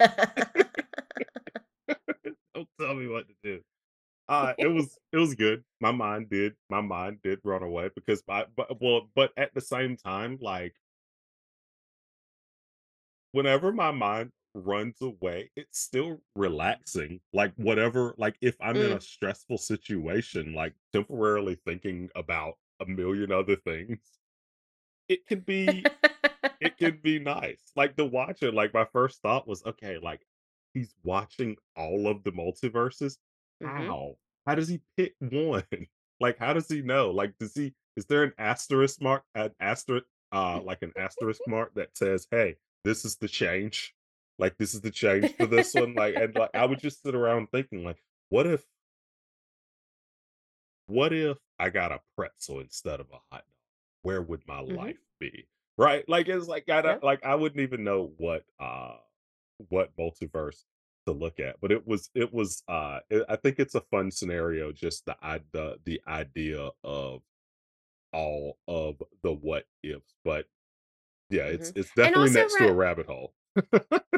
don't 2.56 2.68
tell 2.80 2.96
me 2.96 3.08
what 3.08 3.28
to 3.28 3.34
do. 3.44 3.60
Uh, 4.30 4.54
it 4.58 4.68
was 4.68 4.98
it 5.14 5.18
was 5.18 5.36
good. 5.36 5.64
My 5.80 5.92
mind 5.92 6.30
did 6.30 6.54
my 6.70 6.82
mind 6.82 7.20
did 7.24 7.40
run 7.44 7.64
away 7.64 7.90
because 7.96 8.22
I 8.30 8.46
but 8.56 8.82
well, 8.82 9.10
but 9.16 9.32
at 9.38 9.54
the 9.54 9.62
same 9.62 9.96
time, 9.96 10.38
like 10.42 10.76
whenever 13.32 13.72
my 13.72 13.92
mind 13.92 14.32
runs 14.54 15.02
away, 15.02 15.52
it's 15.56 15.80
still 15.80 16.24
relaxing. 16.36 17.22
Like 17.34 17.54
whatever, 17.56 18.16
like 18.18 18.38
if 18.42 18.56
I'm 18.62 18.82
in 18.82 18.92
Mm. 18.92 18.98
a 18.98 19.02
stressful 19.02 19.58
situation, 19.60 20.54
like 20.54 20.76
temporarily 20.94 21.56
thinking 21.56 22.10
about 22.16 22.58
a 22.80 22.86
million 22.86 23.32
other 23.32 23.56
things, 23.56 24.20
it 25.08 25.26
could 25.26 25.46
be 25.46 25.90
it 26.62 26.78
could 26.80 27.04
be 27.04 27.20
nice. 27.20 27.72
Like 27.78 27.98
the 27.98 28.06
watcher, 28.08 28.52
like 28.54 28.74
my 28.74 28.86
first 28.86 29.22
thought 29.24 29.48
was, 29.48 29.66
okay, 29.66 30.00
like 30.00 30.28
he's 30.76 30.96
watching 31.04 31.58
all 31.78 32.08
of 32.08 32.24
the 32.24 32.34
multiverses. 32.34 33.18
Mhm. 33.62 33.98
How? 33.98 34.18
how 34.48 34.56
does 34.56 34.70
he 34.70 34.82
pick 34.98 35.16
one? 35.22 35.66
like, 36.22 36.40
how 36.40 36.54
does 36.54 36.70
he 36.70 36.84
know? 36.84 37.12
Like, 37.12 37.38
does 37.40 37.56
he 37.56 37.76
is 37.98 38.08
there 38.08 38.24
an 38.24 38.34
asterisk 38.40 39.02
mark, 39.02 39.26
an 39.36 39.56
asterisk, 39.62 40.08
uh, 40.34 40.62
like 40.64 40.84
an 40.84 40.94
asterisk 40.98 41.44
mark 41.48 41.76
that 41.76 41.98
says, 41.98 42.28
"Hey, 42.32 42.58
this 42.86 43.06
is 43.06 43.18
the 43.18 43.30
change." 43.30 43.96
Like 44.40 44.58
this 44.58 44.74
is 44.74 44.82
the 44.82 44.92
change 44.92 45.36
for 45.36 45.48
this 45.48 45.74
one. 45.74 45.96
Like, 45.96 46.16
and 46.16 46.36
like 46.36 46.52
I 46.56 46.66
would 46.66 46.80
just 46.80 47.02
sit 47.04 47.16
around 47.16 47.48
thinking, 47.52 47.84
like, 47.84 48.04
what 48.30 48.48
if, 48.48 48.66
what 50.86 51.14
if 51.14 51.38
I 51.60 51.70
got 51.70 51.92
a 51.92 52.02
pretzel 52.16 52.60
instead 52.60 53.00
of 53.00 53.08
a 53.12 53.16
hot 53.16 53.24
dog? 53.32 53.44
Where 54.04 54.22
would 54.22 54.44
my 54.48 54.60
hmm 54.68 54.76
life 54.76 55.00
be? 55.20 55.48
Right? 55.78 56.08
Like 56.08 56.28
it's 56.28 56.48
like 56.48 56.70
I 56.70 56.82
Yeah. 56.82 57.00
like 57.02 57.24
I 57.26 57.36
wouldn't 57.36 57.62
even 57.62 57.84
know 57.84 58.14
what 58.18 58.46
uh 58.60 58.98
what 59.70 59.96
multiverse 59.98 60.64
to 61.06 61.14
look 61.14 61.40
at. 61.40 61.60
But 61.62 61.72
it 61.72 61.86
was 61.88 62.10
it 62.16 62.34
was 62.34 62.64
uh 62.68 63.00
it, 63.10 63.26
I 63.30 63.36
think 63.38 63.60
it's 63.60 63.76
a 63.76 63.82
fun 63.82 64.12
scenario, 64.12 64.72
just 64.72 65.06
the 65.06 65.18
i 65.22 65.42
the 65.52 65.80
the 65.86 66.02
idea 66.08 66.70
of 66.84 67.24
all 68.14 68.60
of 68.68 69.02
the 69.24 69.34
what 69.34 69.66
ifs. 69.84 70.16
But 70.26 70.48
yeah, 71.30 71.46
hmm 71.46 71.48
it's 71.48 71.74
it's 71.76 71.92
definitely 71.92 72.32
next 72.32 72.58
to 72.58 72.68
a 72.68 72.74
rabbit 72.74 73.08
hole. 73.08 73.34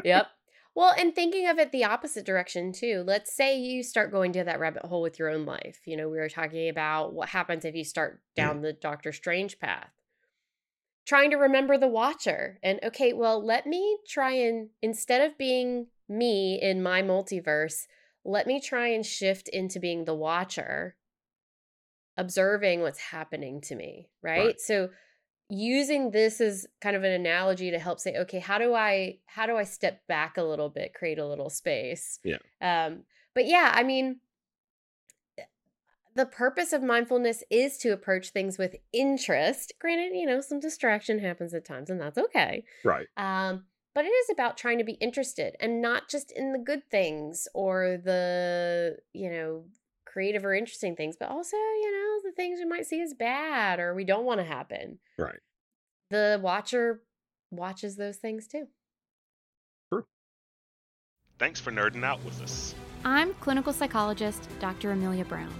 Yep. 0.04 0.26
Well, 0.74 0.94
and 0.96 1.14
thinking 1.14 1.48
of 1.48 1.58
it 1.58 1.72
the 1.72 1.84
opposite 1.84 2.24
direction 2.24 2.72
too. 2.72 3.02
Let's 3.06 3.34
say 3.34 3.58
you 3.58 3.82
start 3.82 4.12
going 4.12 4.32
down 4.32 4.46
that 4.46 4.60
rabbit 4.60 4.84
hole 4.84 5.02
with 5.02 5.18
your 5.18 5.28
own 5.28 5.44
life. 5.44 5.80
You 5.84 5.96
know, 5.96 6.08
we 6.08 6.18
were 6.18 6.28
talking 6.28 6.68
about 6.68 7.12
what 7.12 7.28
happens 7.28 7.64
if 7.64 7.74
you 7.74 7.84
start 7.84 8.22
down 8.36 8.62
the 8.62 8.72
Doctor 8.72 9.12
Strange 9.12 9.58
path. 9.58 9.90
Trying 11.06 11.30
to 11.30 11.36
remember 11.36 11.76
the 11.76 11.88
Watcher. 11.88 12.58
And 12.62 12.78
okay, 12.84 13.12
well, 13.12 13.44
let 13.44 13.66
me 13.66 13.98
try 14.08 14.32
and 14.32 14.68
instead 14.80 15.28
of 15.28 15.36
being 15.36 15.88
me 16.08 16.60
in 16.60 16.82
my 16.82 17.02
multiverse, 17.02 17.86
let 18.24 18.46
me 18.46 18.60
try 18.60 18.88
and 18.88 19.04
shift 19.04 19.48
into 19.48 19.80
being 19.80 20.04
the 20.04 20.14
Watcher, 20.14 20.94
observing 22.16 22.80
what's 22.82 23.00
happening 23.00 23.60
to 23.62 23.74
me, 23.74 24.08
Right. 24.22 24.38
right? 24.38 24.60
So 24.60 24.90
using 25.50 26.10
this 26.12 26.40
as 26.40 26.66
kind 26.80 26.94
of 26.96 27.02
an 27.04 27.12
analogy 27.12 27.70
to 27.72 27.78
help 27.78 27.98
say 27.98 28.16
okay 28.16 28.38
how 28.38 28.56
do 28.58 28.72
i 28.74 29.18
how 29.26 29.46
do 29.46 29.56
i 29.56 29.64
step 29.64 30.00
back 30.06 30.36
a 30.36 30.42
little 30.42 30.68
bit 30.68 30.94
create 30.94 31.18
a 31.18 31.26
little 31.26 31.50
space 31.50 32.18
Yeah. 32.24 32.38
um 32.62 33.02
but 33.34 33.46
yeah 33.46 33.72
i 33.74 33.82
mean 33.82 34.20
the 36.14 36.26
purpose 36.26 36.72
of 36.72 36.82
mindfulness 36.82 37.42
is 37.50 37.78
to 37.78 37.90
approach 37.92 38.30
things 38.30 38.58
with 38.58 38.76
interest 38.92 39.72
granted 39.80 40.14
you 40.16 40.26
know 40.26 40.40
some 40.40 40.60
distraction 40.60 41.18
happens 41.18 41.54
at 41.54 41.64
times 41.64 41.90
and 41.90 42.00
that's 42.00 42.18
okay 42.18 42.64
Right. 42.84 43.06
um 43.16 43.64
but 43.94 44.04
it 44.04 44.08
is 44.08 44.30
about 44.30 44.56
trying 44.56 44.78
to 44.78 44.84
be 44.84 44.92
interested 44.92 45.56
and 45.60 45.82
not 45.82 46.08
just 46.08 46.30
in 46.30 46.52
the 46.52 46.58
good 46.58 46.82
things 46.90 47.48
or 47.54 47.98
the 48.04 48.96
you 49.12 49.30
know 49.30 49.64
creative 50.10 50.44
or 50.44 50.52
interesting 50.54 50.96
things 50.96 51.16
but 51.18 51.28
also 51.30 51.56
you 51.56 51.92
know 51.92 52.28
the 52.28 52.34
things 52.34 52.58
we 52.58 52.64
might 52.66 52.86
see 52.86 53.00
as 53.00 53.14
bad 53.14 53.78
or 53.78 53.94
we 53.94 54.04
don't 54.04 54.24
want 54.24 54.40
to 54.40 54.44
happen 54.44 54.98
Right. 55.18 55.38
the 56.10 56.38
watcher 56.42 57.02
watches 57.52 57.96
those 57.96 58.16
things 58.16 58.46
too. 58.46 58.66
True. 59.92 60.04
Thanks 61.38 61.58
for 61.60 61.72
nerding 61.72 62.04
out 62.04 62.22
with 62.24 62.40
us. 62.42 62.74
I'm 63.04 63.34
clinical 63.34 63.72
psychologist 63.72 64.48
Dr. 64.60 64.92
Amelia 64.92 65.24
Brown. 65.24 65.52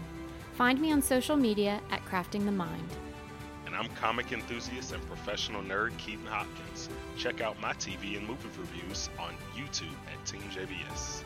Find 0.55 0.80
me 0.80 0.92
on 0.92 1.01
social 1.03 1.36
media 1.36 1.80
at 1.90 2.05
Crafting 2.05 2.44
the 2.44 2.53
Mind. 2.53 2.86
And 3.66 3.74
I'm 3.74 3.88
comic 3.96 4.30
enthusiast 4.32 4.92
and 4.92 5.05
professional 5.07 5.62
nerd 5.62 5.96
Keaton 5.96 6.26
Hopkins. 6.26 6.88
Check 7.16 7.40
out 7.40 7.59
my 7.61 7.72
TV 7.74 8.16
and 8.18 8.26
movie 8.26 8.48
reviews 8.59 9.09
on 9.18 9.32
YouTube 9.57 9.94
at 10.12 10.24
Team 10.26 10.42
JBS. 10.55 11.22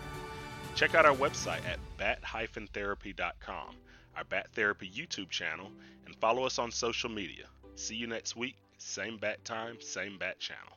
Check 0.74 0.96
out 0.96 1.06
our 1.06 1.14
website 1.14 1.64
at 1.66 1.78
bat-therapy.com, 1.98 3.76
our 4.16 4.24
Bat 4.24 4.48
Therapy 4.54 4.90
YouTube 4.90 5.30
channel, 5.30 5.70
and 6.04 6.16
follow 6.16 6.44
us 6.44 6.58
on 6.58 6.72
social 6.72 7.08
media. 7.08 7.44
See 7.76 7.94
you 7.94 8.08
next 8.08 8.34
week, 8.34 8.56
same 8.78 9.16
bat 9.16 9.44
time, 9.44 9.80
same 9.80 10.18
bat 10.18 10.40
channel. 10.40 10.76